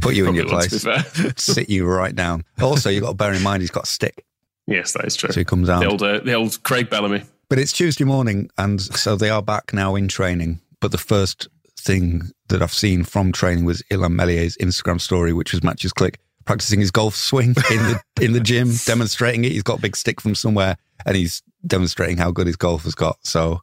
put 0.00 0.14
you 0.14 0.26
in 0.28 0.34
your 0.36 0.46
Probably 0.46 0.68
would, 0.68 0.80
to 0.80 0.86
be 1.14 1.22
place, 1.22 1.32
sit 1.36 1.68
you 1.68 1.84
right 1.84 2.14
down. 2.14 2.44
Also, 2.60 2.88
you've 2.88 3.02
got 3.02 3.08
to 3.08 3.14
bear 3.16 3.32
in 3.32 3.42
mind 3.42 3.62
he's 3.62 3.72
got 3.72 3.84
a 3.84 3.86
stick, 3.88 4.24
yes, 4.68 4.92
that 4.92 5.04
is 5.04 5.16
true. 5.16 5.32
so 5.32 5.40
he 5.40 5.44
comes 5.44 5.68
out. 5.68 5.80
The 5.80 5.86
old, 5.88 6.02
uh, 6.02 6.20
the 6.20 6.34
old 6.34 6.62
Craig 6.62 6.90
Bellamy. 6.90 7.24
But 7.48 7.58
it's 7.58 7.72
Tuesday 7.72 8.04
morning, 8.04 8.50
and 8.56 8.80
so 8.80 9.16
they 9.16 9.30
are 9.30 9.42
back 9.42 9.72
now 9.72 9.96
in 9.96 10.06
training. 10.06 10.60
But 10.80 10.92
the 10.92 10.98
first 10.98 11.48
thing 11.88 12.30
that 12.48 12.60
I've 12.62 12.72
seen 12.72 13.02
from 13.02 13.32
training 13.32 13.64
was 13.64 13.82
Ilan 13.90 14.12
Meslier's 14.12 14.56
Instagram 14.58 15.00
story, 15.00 15.32
which 15.32 15.52
was 15.52 15.62
Mateusz 15.62 15.94
Klich 15.94 16.16
practicing 16.44 16.80
his 16.80 16.90
golf 16.90 17.14
swing 17.14 17.54
in 17.70 17.82
the 17.82 18.00
in 18.20 18.32
the 18.34 18.40
gym, 18.40 18.72
demonstrating 18.84 19.44
it. 19.44 19.52
He's 19.52 19.62
got 19.62 19.78
a 19.78 19.82
big 19.82 19.96
stick 19.96 20.20
from 20.20 20.34
somewhere, 20.34 20.76
and 21.06 21.16
he's 21.16 21.42
demonstrating 21.66 22.18
how 22.18 22.30
good 22.30 22.46
his 22.46 22.56
golf 22.56 22.84
has 22.84 22.94
got. 22.94 23.16
So, 23.22 23.62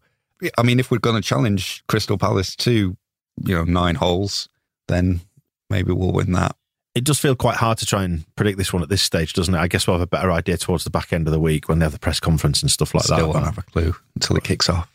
I 0.57 0.63
mean, 0.63 0.79
if 0.79 0.89
we're 0.89 0.97
going 0.97 1.15
to 1.15 1.21
challenge 1.21 1.83
Crystal 1.87 2.17
Palace 2.17 2.55
to, 2.57 2.97
you 3.43 3.55
know, 3.55 3.63
nine 3.63 3.95
holes, 3.95 4.49
then 4.87 5.21
maybe 5.69 5.91
we'll 5.91 6.11
win 6.11 6.31
that. 6.33 6.55
It 6.95 7.03
does 7.03 7.19
feel 7.19 7.35
quite 7.35 7.57
hard 7.57 7.77
to 7.79 7.85
try 7.85 8.03
and 8.05 8.23
predict 8.35 8.57
this 8.57 8.71
one 8.73 8.81
at 8.81 8.89
this 8.89 9.01
stage, 9.01 9.33
doesn't 9.33 9.53
it? 9.53 9.59
I 9.59 9.67
guess 9.67 9.85
we'll 9.85 9.95
have 9.97 10.01
a 10.01 10.07
better 10.07 10.31
idea 10.31 10.57
towards 10.57 10.83
the 10.83 10.89
back 10.89 11.11
end 11.13 11.27
of 11.27 11.31
the 11.33 11.39
week 11.39 11.67
when 11.67 11.79
they 11.79 11.85
have 11.85 11.91
the 11.91 11.99
press 11.99 12.19
conference 12.19 12.61
and 12.61 12.71
stuff 12.71 12.95
like 12.95 13.03
Still 13.03 13.17
that. 13.27 13.33
don't 13.33 13.43
have 13.43 13.57
a 13.57 13.63
clue 13.63 13.95
until 14.15 14.37
it 14.37 14.43
kicks 14.43 14.69
off. 14.69 14.89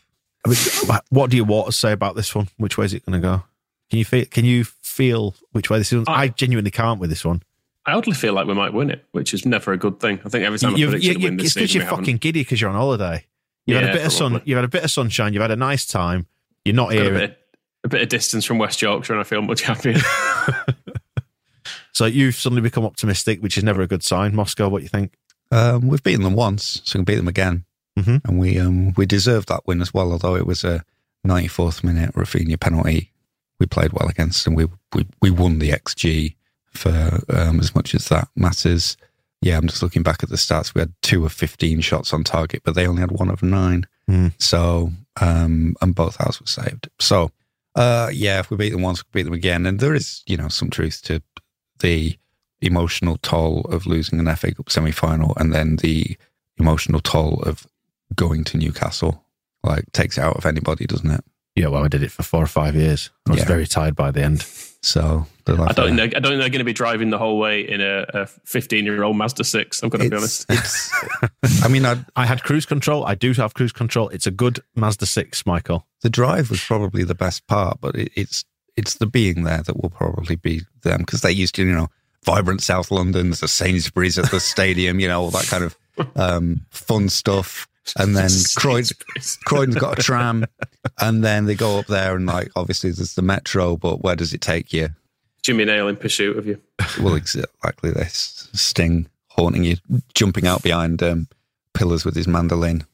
I 0.47 0.49
mean, 0.51 0.99
what 1.11 1.30
do 1.30 1.36
your 1.36 1.47
waters 1.47 1.76
say 1.76 1.93
about 1.93 2.16
this 2.16 2.34
one? 2.34 2.49
Which 2.57 2.78
way 2.78 2.86
is 2.86 2.95
it 2.95 3.05
going 3.05 3.20
to 3.20 3.26
go? 3.26 3.43
Can 3.91 3.99
you 3.99 4.05
feel? 4.05 4.24
Can 4.26 4.45
you 4.45 4.64
feel 4.64 5.34
which 5.53 5.68
way 5.70 5.78
this 5.78 5.93
is? 5.93 6.05
I 6.09 6.28
genuinely 6.28 6.70
can't 6.70 6.99
with 7.01 7.11
this 7.11 7.24
one. 7.24 7.43
I 7.86 7.93
oddly 7.93 8.14
feel 8.14 8.32
like 8.34 8.47
we 8.47 8.55
might 8.55 8.72
win 8.72 8.91
it, 8.91 9.05
which 9.12 9.34
is 9.34 9.45
never 9.45 9.72
a 9.72 9.76
good 9.76 10.01
thing. 10.01 10.20
I 10.24 10.28
think 10.28 10.45
every 10.45 10.59
time 10.59 10.74
I 10.74 10.78
You- 10.78 10.86
predict 10.88 11.05
you- 11.05 11.14
to 11.14 11.20
you- 11.20 11.26
win 11.26 11.36
this 11.36 11.47
it's 11.47 11.55
because 11.55 11.70
season, 11.70 11.78
you're 11.80 11.86
we 11.86 11.91
haven't. 11.91 12.05
fucking 12.05 12.16
giddy 12.18 12.41
because 12.43 12.61
you're 12.61 12.70
on 12.70 12.76
holiday. 12.76 13.24
You've 13.66 13.80
had 13.80 13.91
a 13.91 13.93
bit 13.93 14.07
of 14.07 14.12
sun. 14.12 14.41
You've 14.45 14.57
had 14.57 14.64
a 14.64 14.68
bit 14.68 14.84
of 14.84 14.91
sunshine. 14.91 15.32
You've 15.32 15.43
had 15.43 15.51
a 15.51 15.57
nice 15.57 15.86
time. 15.86 16.26
You're 16.64 16.74
not 16.74 16.91
Got 16.91 16.99
a 16.99 17.03
here. 17.03 17.12
bit, 17.12 17.38
a 17.84 17.88
bit 17.88 18.03
of 18.03 18.09
distance 18.09 18.45
from 18.45 18.59
West 18.59 18.80
Yorkshire, 18.82 19.12
and 19.14 19.20
I 19.20 19.24
feel 19.24 19.43
much 19.43 19.62
happier. 19.62 19.97
So 21.93 22.07
you've 22.07 22.36
suddenly 22.36 22.62
become 22.62 22.84
optimistic, 22.84 23.43
which 23.43 23.59
is 23.59 23.64
never 23.64 23.82
a 23.82 23.86
good 23.86 24.03
sign. 24.03 24.34
Moscow, 24.34 24.68
what 24.68 24.78
do 24.78 24.84
you 24.84 24.88
think? 24.88 25.12
Um, 25.51 25.88
we've 25.88 26.03
beaten 26.03 26.22
them 26.22 26.34
once, 26.34 26.80
so 26.84 26.99
we 26.99 27.01
can 27.01 27.05
beat 27.05 27.16
them 27.16 27.28
again. 27.28 27.64
Mhm. 27.99 28.20
and 28.24 28.38
we 28.38 28.59
um 28.59 28.93
we 28.97 29.05
deserved 29.07 29.49
that 29.49 29.66
win 29.66 29.80
as 29.82 29.93
well. 29.93 30.12
Although 30.12 30.36
it 30.36 30.47
was 30.47 30.64
a 30.64 30.84
94th 31.26 31.82
minute 31.84 32.12
Rafinha 32.14 32.59
penalty, 32.59 33.11
we 33.59 33.66
played 33.66 33.93
well 33.93 34.09
against, 34.09 34.47
and 34.47 34.57
we 34.57 34.66
we, 34.95 35.07
we 35.20 35.30
won 35.30 35.59
the 35.59 35.70
XG 35.70 36.34
for 36.72 37.20
um, 37.28 37.59
as 37.61 37.74
much 37.74 37.95
as 37.95 38.09
that 38.09 38.28
matters. 38.36 38.97
Yeah, 39.43 39.57
I'm 39.57 39.66
just 39.66 39.82
looking 39.82 40.03
back 40.03 40.22
at 40.22 40.28
the 40.28 40.36
stats. 40.36 40.74
We 40.74 40.80
had 40.80 40.93
two 41.03 41.24
of 41.24 41.32
15 41.32 41.80
shots 41.80 42.12
on 42.12 42.24
target, 42.24 42.62
but 42.62 42.74
they 42.74 42.86
only 42.86 43.01
had 43.01 43.11
one 43.11 43.30
of 43.30 43.43
nine. 43.43 43.86
Mm. 44.09 44.34
So, 44.38 44.93
um, 45.20 45.74
and 45.80 45.95
both 45.95 46.20
ours 46.20 46.38
were 46.41 46.47
saved. 46.47 46.88
So, 46.99 47.30
uh, 47.74 48.11
yeah, 48.12 48.41
if 48.41 48.51
we 48.51 48.59
beat 48.59 48.70
them 48.72 48.82
once, 48.82 49.03
we 49.03 49.20
beat 49.20 49.24
them 49.24 49.32
again. 49.32 49.64
And 49.64 49.80
there 49.80 49.95
is, 49.95 50.22
you 50.26 50.36
know, 50.36 50.49
some 50.49 50.68
truth 50.68 51.01
to 51.05 51.22
the 51.78 52.18
emotional 52.61 53.16
toll 53.22 53.62
of 53.70 53.86
losing 53.86 54.20
an 54.20 54.36
FA 54.36 54.55
Cup 54.55 54.68
semi 54.68 54.91
final 54.91 55.32
and 55.38 55.55
then 55.55 55.76
the 55.76 56.16
emotional 56.59 57.01
toll 57.01 57.43
of 57.45 57.66
going 58.14 58.44
to 58.44 58.56
Newcastle. 58.58 59.24
Like, 59.62 59.90
takes 59.92 60.16
it 60.18 60.22
out 60.22 60.36
of 60.36 60.46
anybody, 60.46 60.86
doesn't 60.86 61.11
it? 61.11 61.24
Yeah, 61.54 61.66
well, 61.68 61.84
I 61.84 61.88
did 61.88 62.02
it 62.02 62.11
for 62.12 62.22
four 62.22 62.42
or 62.42 62.46
five 62.46 62.74
years. 62.74 63.11
I 63.28 63.32
was 63.32 63.40
Yeah. 63.40 63.46
very 63.46 63.66
tired 63.66 63.94
by 63.96 64.11
the 64.11 64.22
end. 64.22 64.42
So, 64.82 65.26
I 65.46 65.72
don't. 65.72 65.96
Think, 65.96 66.16
I 66.16 66.20
don't 66.20 66.30
think 66.32 66.40
they're 66.40 66.48
going 66.48 66.58
to 66.61 66.64
be 66.64 66.72
driving 66.72 67.11
the 67.11 67.18
whole 67.18 67.38
way 67.38 67.61
in 67.68 67.80
a 67.82 68.26
15 68.44 68.84
year 68.86 69.02
old 69.02 69.16
Mazda 69.16 69.44
six. 69.44 69.82
I'm 69.82 69.90
going 69.90 70.04
to 70.04 70.08
be 70.11 70.16
honest. 70.16 70.46
it's, 70.48 70.90
I 71.62 71.68
mean, 71.68 71.84
I, 71.84 71.98
I 72.16 72.24
had 72.24 72.42
cruise 72.44 72.64
control. 72.64 73.04
I 73.04 73.14
do 73.14 73.32
have 73.34 73.52
cruise 73.52 73.72
control. 73.72 74.08
It's 74.08 74.26
a 74.26 74.30
good 74.30 74.61
Mazda 74.76 75.04
6, 75.06 75.44
Michael. 75.44 75.86
the 76.02 76.08
drive 76.08 76.48
was 76.48 76.61
probably 76.64 77.04
the 77.04 77.14
best 77.16 77.46
part, 77.46 77.78
but 77.82 77.94
it, 77.96 78.11
it's 78.14 78.44
it's 78.76 78.94
the 78.94 79.06
being 79.06 79.42
there 79.42 79.62
that 79.62 79.82
will 79.82 79.90
probably 79.90 80.36
be 80.36 80.62
them 80.82 81.00
because 81.00 81.20
they 81.20 81.32
used 81.32 81.56
to, 81.56 81.66
you 81.66 81.72
know, 81.72 81.88
vibrant 82.24 82.62
South 82.62 82.90
London. 82.90 83.26
There's 83.30 83.42
a 83.42 83.48
Sainsbury's 83.48 84.18
at 84.18 84.30
the 84.30 84.40
stadium, 84.40 85.00
you 85.00 85.08
know, 85.08 85.20
all 85.20 85.30
that 85.32 85.46
kind 85.48 85.64
of 85.64 85.76
um, 86.16 86.64
fun 86.70 87.08
stuff. 87.11 87.66
And 87.97 88.16
then 88.16 88.30
Croydon, 88.57 88.97
Croydon's 89.45 89.76
got 89.76 89.99
a 89.99 90.03
tram, 90.03 90.47
and 90.99 91.24
then 91.24 91.47
they 91.47 91.55
go 91.55 91.78
up 91.78 91.86
there 91.86 92.16
and 92.16 92.26
like 92.26 92.51
obviously 92.57 92.91
there's 92.91 93.14
the 93.14 93.22
metro, 93.22 93.76
but 93.76 94.03
where 94.03 94.16
does 94.16 94.32
it 94.32 94.41
take 94.41 94.72
you? 94.72 94.91
Jimmy 95.43 95.64
Nail 95.64 95.88
in 95.88 95.97
pursuit 95.97 96.36
of 96.36 96.47
you. 96.47 96.61
Well, 97.01 97.14
exactly 97.14 97.91
this 97.91 98.49
Sting 98.53 99.09
haunting 99.28 99.64
you, 99.64 99.76
jumping 100.14 100.47
out 100.47 100.62
behind 100.62 101.03
um, 101.03 101.28
pillars 101.74 102.05
with 102.05 102.16
his 102.16 102.28
mandolin. 102.28 102.84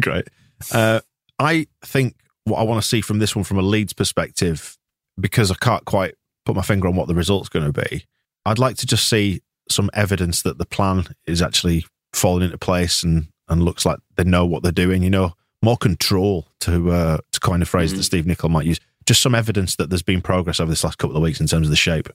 Great. 0.00 0.28
Uh, 0.72 1.00
I 1.38 1.66
think 1.84 2.14
what 2.44 2.58
I 2.58 2.64
want 2.64 2.82
to 2.82 2.88
see 2.88 3.00
from 3.00 3.18
this 3.18 3.34
one, 3.34 3.44
from 3.44 3.58
a 3.58 3.62
Leeds 3.62 3.92
perspective, 3.92 4.76
because 5.18 5.50
I 5.50 5.54
can't 5.54 5.84
quite 5.84 6.14
put 6.44 6.56
my 6.56 6.62
finger 6.62 6.88
on 6.88 6.96
what 6.96 7.08
the 7.08 7.14
result's 7.14 7.48
going 7.48 7.72
to 7.72 7.82
be, 7.88 8.04
I'd 8.44 8.58
like 8.58 8.76
to 8.78 8.86
just 8.86 9.08
see 9.08 9.42
some 9.70 9.90
evidence 9.94 10.42
that 10.42 10.58
the 10.58 10.66
plan 10.66 11.06
is 11.26 11.42
actually 11.42 11.86
falling 12.12 12.44
into 12.44 12.58
place 12.58 13.02
and, 13.02 13.28
and 13.48 13.62
looks 13.62 13.84
like 13.86 13.98
they 14.16 14.24
know 14.24 14.44
what 14.46 14.62
they're 14.62 14.72
doing. 14.72 15.02
You 15.02 15.10
know, 15.10 15.34
more 15.62 15.76
control 15.76 16.46
to 16.60 16.90
uh, 16.90 17.18
to 17.32 17.40
coin 17.40 17.62
a 17.62 17.66
phrase 17.66 17.94
that 17.94 18.02
Steve 18.02 18.26
Nicol 18.26 18.48
might 18.50 18.66
use. 18.66 18.80
Just 19.06 19.22
some 19.22 19.34
evidence 19.34 19.76
that 19.76 19.88
there's 19.90 20.02
been 20.02 20.20
progress 20.20 20.60
over 20.60 20.70
this 20.70 20.84
last 20.84 20.98
couple 20.98 21.16
of 21.16 21.22
weeks 21.22 21.40
in 21.40 21.46
terms 21.46 21.66
of 21.66 21.70
the 21.70 21.76
shape. 21.76 22.08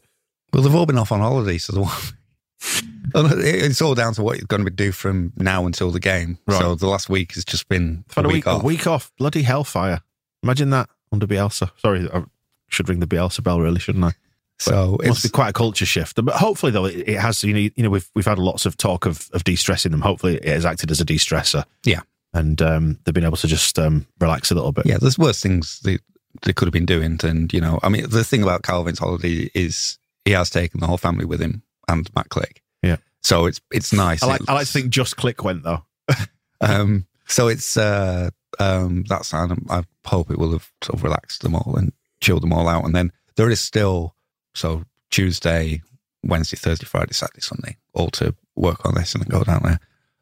Well, 0.53 0.61
they've 0.61 0.75
all 0.75 0.86
been 0.86 0.97
off 0.99 1.11
on 1.11 1.19
holiday, 1.19 1.57
so 1.57 1.73
the 1.73 1.81
one. 1.81 1.91
It's 3.15 3.81
all 3.81 3.93
down 3.93 4.13
to 4.13 4.23
what 4.23 4.38
you're 4.38 4.47
going 4.47 4.63
to 4.65 4.71
do 4.71 4.91
from 4.91 5.34
now 5.36 5.65
until 5.65 5.91
the 5.91 5.99
game. 5.99 6.38
Right. 6.47 6.59
So 6.59 6.73
the 6.75 6.88
last 6.88 7.09
week 7.09 7.34
has 7.34 7.45
just 7.45 7.67
been 7.67 8.05
Had 8.15 8.25
a 8.25 8.29
week, 8.29 8.47
off. 8.47 8.63
a 8.63 8.65
week 8.65 8.88
off. 8.88 9.11
Bloody 9.17 9.43
hellfire! 9.43 10.01
Imagine 10.41 10.69
that 10.71 10.89
under 11.11 11.27
Bielsa. 11.27 11.71
Sorry, 11.77 12.09
I 12.11 12.23
should 12.69 12.89
ring 12.89 13.01
the 13.01 13.05
Bielsa 13.07 13.43
bell, 13.43 13.59
really, 13.59 13.79
shouldn't 13.79 14.05
I? 14.05 14.13
So 14.64 14.97
It 15.03 15.07
must 15.07 15.26
it's 15.26 15.32
be 15.32 15.36
quite 15.36 15.49
a 15.49 15.53
culture 15.53 15.86
shift. 15.86 16.24
But 16.24 16.36
hopefully, 16.36 16.72
though, 16.72 16.86
it, 16.86 17.09
it 17.09 17.20
has. 17.20 17.43
You 17.43 17.53
know, 17.53 17.59
you 17.59 17.84
know, 17.84 17.89
we've 17.89 18.09
we've 18.16 18.26
had 18.26 18.39
lots 18.39 18.66
of 18.66 18.78
talk 18.78 19.05
of 19.05 19.30
of 19.34 19.43
de-stressing 19.43 19.91
them. 19.91 20.01
Hopefully, 20.01 20.36
it 20.36 20.45
has 20.45 20.66
acted 20.66 20.91
as 20.91 21.01
a 21.01 21.05
de-stressor. 21.05 21.66
Yeah. 21.86 22.01
and 22.34 22.61
um, 22.61 22.99
they've 23.03 23.14
been 23.14 23.26
able 23.26 23.38
to 23.38 23.47
just 23.47 23.78
um, 23.78 24.07
relax 24.20 24.51
a 24.51 24.55
little 24.55 24.72
bit. 24.72 24.86
yeah. 24.86 24.97
There's 24.97 25.20
worse 25.20 25.41
things 25.41 25.80
they 25.84 25.99
they 26.41 26.53
could 26.53 26.68
have 26.68 26.74
been 26.74 26.86
doing, 26.86 27.20
and 27.24 27.51
you 27.53 27.61
know, 27.61 27.80
I 27.84 27.89
mean, 27.89 28.09
the 28.09 28.24
thing 28.24 28.41
about 28.43 28.64
Kalvin's 28.64 28.99
holiday 28.99 29.49
is 29.53 29.97
he 30.26 30.32
has 30.32 30.49
taken 30.49 30.80
the 30.80 30.88
whole 30.88 30.97
family 30.97 31.26
with 31.26 31.41
him 31.41 31.64
and 31.88 32.11
Mateusz 32.14 32.30
Klich. 32.30 32.57
Yeah. 32.82 32.97
So 33.22 33.45
it's 33.45 33.61
it's 33.72 33.93
nice. 33.93 34.24
I 34.24 34.28
like. 34.28 34.41
I 34.47 34.53
like 34.53 34.68
to 34.68 34.72
think 34.74 34.89
just 34.89 35.16
Klich 35.18 35.43
went 35.43 35.64
though. 35.64 35.84
Um, 36.61 37.07
so 37.28 37.49
it's 37.49 37.76
uh, 37.76 38.30
um, 38.57 39.03
that's 39.09 39.34
I, 39.34 39.47
I 39.70 39.84
hope 40.05 40.32
it 40.32 40.39
will 40.39 40.53
have 40.53 40.72
sort 40.82 40.97
of 40.97 41.03
relaxed 41.03 41.41
them 41.41 41.55
all 41.55 41.76
and 41.76 41.91
chilled 42.22 42.41
them 42.41 42.53
all 42.53 42.70
out. 42.70 42.86
And 42.86 42.95
then 42.95 43.11
there 43.36 43.49
is 43.49 43.59
still 43.59 44.16
so 44.56 44.84
Tuesday, 45.12 45.82
Wednesday, 46.24 46.58
Thursday, 46.58 46.86
Friday, 46.86 47.14
Saturday, 47.14 47.41
Sunday, 47.41 47.78
all 47.93 48.10
to 48.12 48.36
work 48.56 48.86
on 48.86 48.95
this 48.95 49.14
and 49.14 49.24
then 49.24 49.30
go 49.30 49.43
down 49.43 49.62
there, 49.64 49.80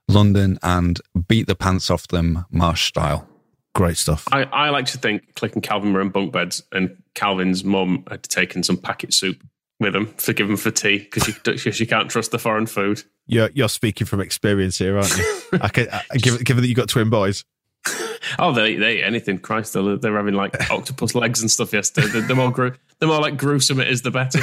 London, 0.07 0.57
and 0.63 0.99
beat 1.27 1.47
the 1.47 1.55
pants 1.55 1.89
off 1.89 2.07
them 2.07 2.45
Marsch 2.53 2.87
style. 2.87 3.27
Great 3.73 3.97
stuff. 3.97 4.27
I, 4.31 4.43
I 4.43 4.69
like 4.69 4.85
to 4.87 4.97
think 4.97 5.33
Klich 5.35 5.53
and 5.53 5.63
Kalvin 5.63 5.93
were 5.93 6.01
in 6.01 6.09
bunk 6.09 6.33
beds, 6.33 6.61
and 6.73 7.01
Kalvin's 7.15 7.63
mum 7.63 8.03
had 8.09 8.23
taken 8.23 8.63
some 8.63 8.75
packet 8.77 9.13
soup 9.13 9.41
with 9.79 9.93
them 9.93 10.13
to 10.17 10.33
give 10.33 10.47
them 10.47 10.57
for 10.57 10.71
tea 10.71 10.97
because 10.99 11.23
she, 11.23 11.33
'cause 11.43 11.75
she 11.75 11.85
can't 11.85 12.09
trust 12.09 12.31
the 12.31 12.39
foreign 12.39 12.65
food. 12.65 13.03
You're 13.27 13.49
you're 13.53 13.69
speaking 13.69 14.05
from 14.07 14.19
experience 14.19 14.77
here, 14.77 14.97
aren't 14.97 15.15
you? 15.17 15.41
I 15.61 15.69
can, 15.69 15.87
I, 15.89 16.01
given, 16.17 16.43
given 16.43 16.61
that 16.63 16.67
you've 16.67 16.75
got 16.77 16.89
twin 16.89 17.09
boys. 17.09 17.45
Oh, 18.39 18.53
they 18.53 18.75
they 18.75 18.97
eat 18.99 19.03
anything. 19.03 19.39
Christ, 19.39 19.73
they're, 19.73 19.97
they're 19.97 20.15
having 20.15 20.35
like 20.35 20.69
octopus 20.71 21.15
legs 21.15 21.41
and 21.41 21.49
stuff 21.49 21.73
yesterday. 21.73 22.07
The, 22.07 22.21
the 22.21 22.35
more 22.35 22.51
gru- 22.51 22.75
the 23.01 23.07
more 23.07 23.19
like 23.19 23.35
gruesome 23.37 23.79
it 23.81 23.89
is, 23.89 24.01
the 24.03 24.11
better. 24.11 24.39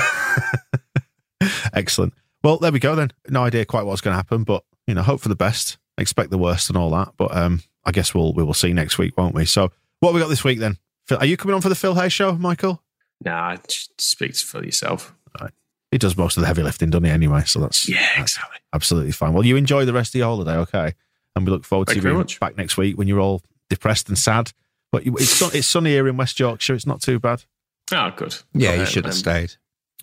Excellent. 1.72 2.12
Well, 2.42 2.58
there 2.58 2.72
we 2.72 2.78
go 2.80 2.94
then. 2.94 3.12
No 3.28 3.42
idea 3.44 3.64
quite 3.64 3.84
what's 3.86 4.00
going 4.00 4.12
to 4.12 4.16
happen, 4.16 4.44
but 4.44 4.64
you 4.86 4.94
know, 4.94 5.02
hope 5.02 5.20
for 5.20 5.28
the 5.28 5.34
best, 5.36 5.78
expect 5.96 6.30
the 6.30 6.38
worst, 6.38 6.68
and 6.68 6.76
all 6.76 6.90
that. 6.90 7.12
But 7.16 7.36
um, 7.36 7.62
I 7.84 7.92
guess 7.92 8.14
we'll 8.14 8.32
we 8.32 8.42
will 8.42 8.54
see 8.54 8.72
next 8.72 8.98
week, 8.98 9.16
won't 9.16 9.34
we? 9.34 9.44
So, 9.44 9.70
what 10.00 10.10
have 10.10 10.14
we 10.14 10.20
got 10.20 10.28
this 10.28 10.44
week 10.44 10.58
then? 10.58 10.76
Are 11.10 11.24
you 11.26 11.36
coming 11.36 11.54
on 11.54 11.60
for 11.62 11.68
the 11.70 11.74
Phil 11.74 11.94
Hay 11.94 12.08
show, 12.08 12.32
Michael? 12.32 12.82
nah, 13.24 13.56
speak 13.98 14.36
for 14.36 14.64
yourself. 14.64 15.14
He 15.90 15.96
does 15.96 16.18
most 16.18 16.36
of 16.36 16.42
the 16.42 16.46
heavy 16.46 16.62
lifting, 16.62 16.90
doesn't 16.90 17.06
he? 17.06 17.10
Anyway, 17.10 17.44
so 17.46 17.60
that's 17.60 17.88
Yeah, 17.88 18.20
exactly. 18.20 18.58
absolutely 18.74 19.10
fine. 19.12 19.32
Well, 19.32 19.46
you 19.46 19.56
enjoy 19.56 19.86
the 19.86 19.94
rest 19.94 20.14
of 20.14 20.18
your 20.18 20.26
holiday, 20.28 20.56
okay? 20.58 20.92
And 21.34 21.46
we 21.46 21.50
look 21.50 21.64
forward 21.64 21.86
Thank 21.88 21.94
to 21.94 21.98
you 22.00 22.02
very 22.02 22.14
much. 22.14 22.38
back 22.38 22.58
next 22.58 22.76
week 22.76 22.98
when 22.98 23.08
you're 23.08 23.20
all 23.20 23.40
depressed 23.70 24.08
and 24.10 24.18
sad. 24.18 24.52
But 24.92 25.06
it's 25.06 25.30
sun- 25.30 25.52
it's 25.54 25.66
sunny 25.66 25.88
here 25.92 26.06
in 26.06 26.18
West 26.18 26.38
Yorkshire. 26.38 26.74
It's 26.74 26.84
not 26.84 27.00
too 27.00 27.18
bad. 27.18 27.44
Oh, 27.92 28.12
good. 28.16 28.36
Yeah, 28.54 28.74
you 28.74 28.86
should 28.86 29.04
have 29.04 29.14
um, 29.14 29.18
stayed. 29.18 29.52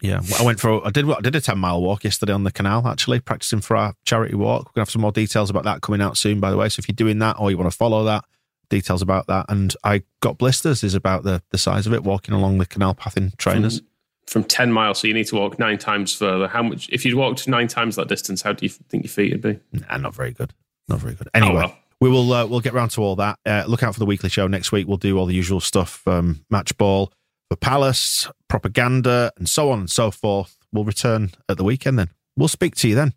Yeah, 0.02 0.20
well, 0.30 0.42
I 0.42 0.46
went 0.46 0.60
for 0.60 0.86
I 0.86 0.90
did 0.90 1.10
I 1.10 1.22
did 1.22 1.36
a 1.36 1.42
ten 1.42 1.58
mile 1.58 1.82
walk 1.82 2.04
yesterday 2.04 2.34
on 2.34 2.44
the 2.44 2.52
canal 2.52 2.86
actually 2.86 3.22
practicing 3.22 3.62
for 3.62 3.78
our 3.78 3.94
charity 4.04 4.36
walk. 4.36 4.66
We're 4.68 4.72
gonna 4.76 4.82
have 4.84 4.90
some 4.92 5.02
more 5.02 5.12
details 5.14 5.50
about 5.50 5.64
that 5.64 5.82
coming 5.82 6.02
out 6.02 6.18
soon, 6.18 6.40
by 6.42 6.52
the 6.52 6.58
way. 6.58 6.68
So 6.68 6.82
if 6.82 6.90
you're 6.90 6.96
doing 6.96 7.20
that 7.20 7.38
or 7.40 7.50
you 7.50 7.58
want 7.58 7.72
to 7.72 7.78
follow 7.78 8.04
that, 8.04 8.26
details 8.70 9.02
about 9.02 9.28
that. 9.28 9.46
And 9.48 9.74
I 9.86 10.04
got 10.22 10.38
blisters 10.38 10.84
is 10.84 10.96
about 10.96 11.24
the 11.24 11.42
the 11.52 11.58
size 11.58 11.88
of 11.88 11.94
it 11.94 12.04
walking 12.04 12.34
along 12.36 12.58
the 12.58 12.66
canal 12.66 12.94
path 12.94 13.16
in 13.16 13.32
trainers. 13.38 13.82
From 14.28 14.44
10 14.44 14.72
miles, 14.72 15.00
so 15.00 15.08
you 15.08 15.14
need 15.14 15.28
to 15.28 15.36
walk 15.36 15.60
nine 15.60 15.78
times 15.78 16.12
further. 16.12 16.48
How 16.48 16.64
much, 16.64 16.90
if 16.90 17.06
you'd 17.06 17.14
walked 17.14 17.48
nine 17.48 17.68
times 17.68 17.96
that 17.96 18.08
distance, 18.08 18.42
how 18.42 18.54
do 18.54 18.66
you 18.66 18.70
think 18.70 19.04
your 19.04 19.12
feet 19.12 19.32
would 19.32 19.42
be? 19.42 19.60
Nah, 19.72 19.98
not 19.98 20.16
very 20.16 20.32
good. 20.32 20.52
Not 20.88 21.00
very 21.00 21.14
good. 21.14 21.30
Anyway, 21.36 21.52
Oh, 21.54 21.56
well. 21.56 21.78
we 22.02 22.10
will 22.10 22.34
uh, 22.34 22.46
we'll 22.48 22.60
get 22.60 22.74
round 22.74 22.90
to 22.92 23.02
all 23.04 23.16
that. 23.18 23.38
Uh, 23.46 23.64
look 23.68 23.84
out 23.84 23.94
for 23.94 24.00
the 24.00 24.06
weekly 24.06 24.30
show 24.30 24.48
next 24.48 24.72
week. 24.72 24.88
We'll 24.88 24.98
do 24.98 25.18
all 25.18 25.28
the 25.28 25.36
usual 25.36 25.60
stuff, 25.60 26.06
um, 26.08 26.44
match 26.50 26.76
ball 26.78 27.14
for 27.50 27.56
Palace, 27.58 28.30
propaganda, 28.48 29.32
and 29.38 29.50
so 29.50 29.72
on 29.72 29.80
and 29.80 29.92
so 29.92 30.12
forth. 30.12 30.58
We'll 30.72 30.84
return 30.84 31.32
at 31.48 31.58
the 31.58 31.64
weekend. 31.64 32.00
Then 32.00 32.10
we'll 32.36 32.48
speak 32.48 32.76
to 32.76 32.88
you 32.88 32.96
then. 32.96 33.14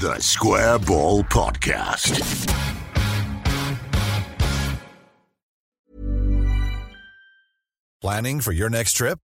The 0.00 0.18
Square 0.20 0.80
Ball 0.80 1.22
Podcast. 1.24 2.50
Planning 8.00 8.40
for 8.40 8.52
your 8.52 8.68
next 8.68 8.92
trip? 8.92 9.18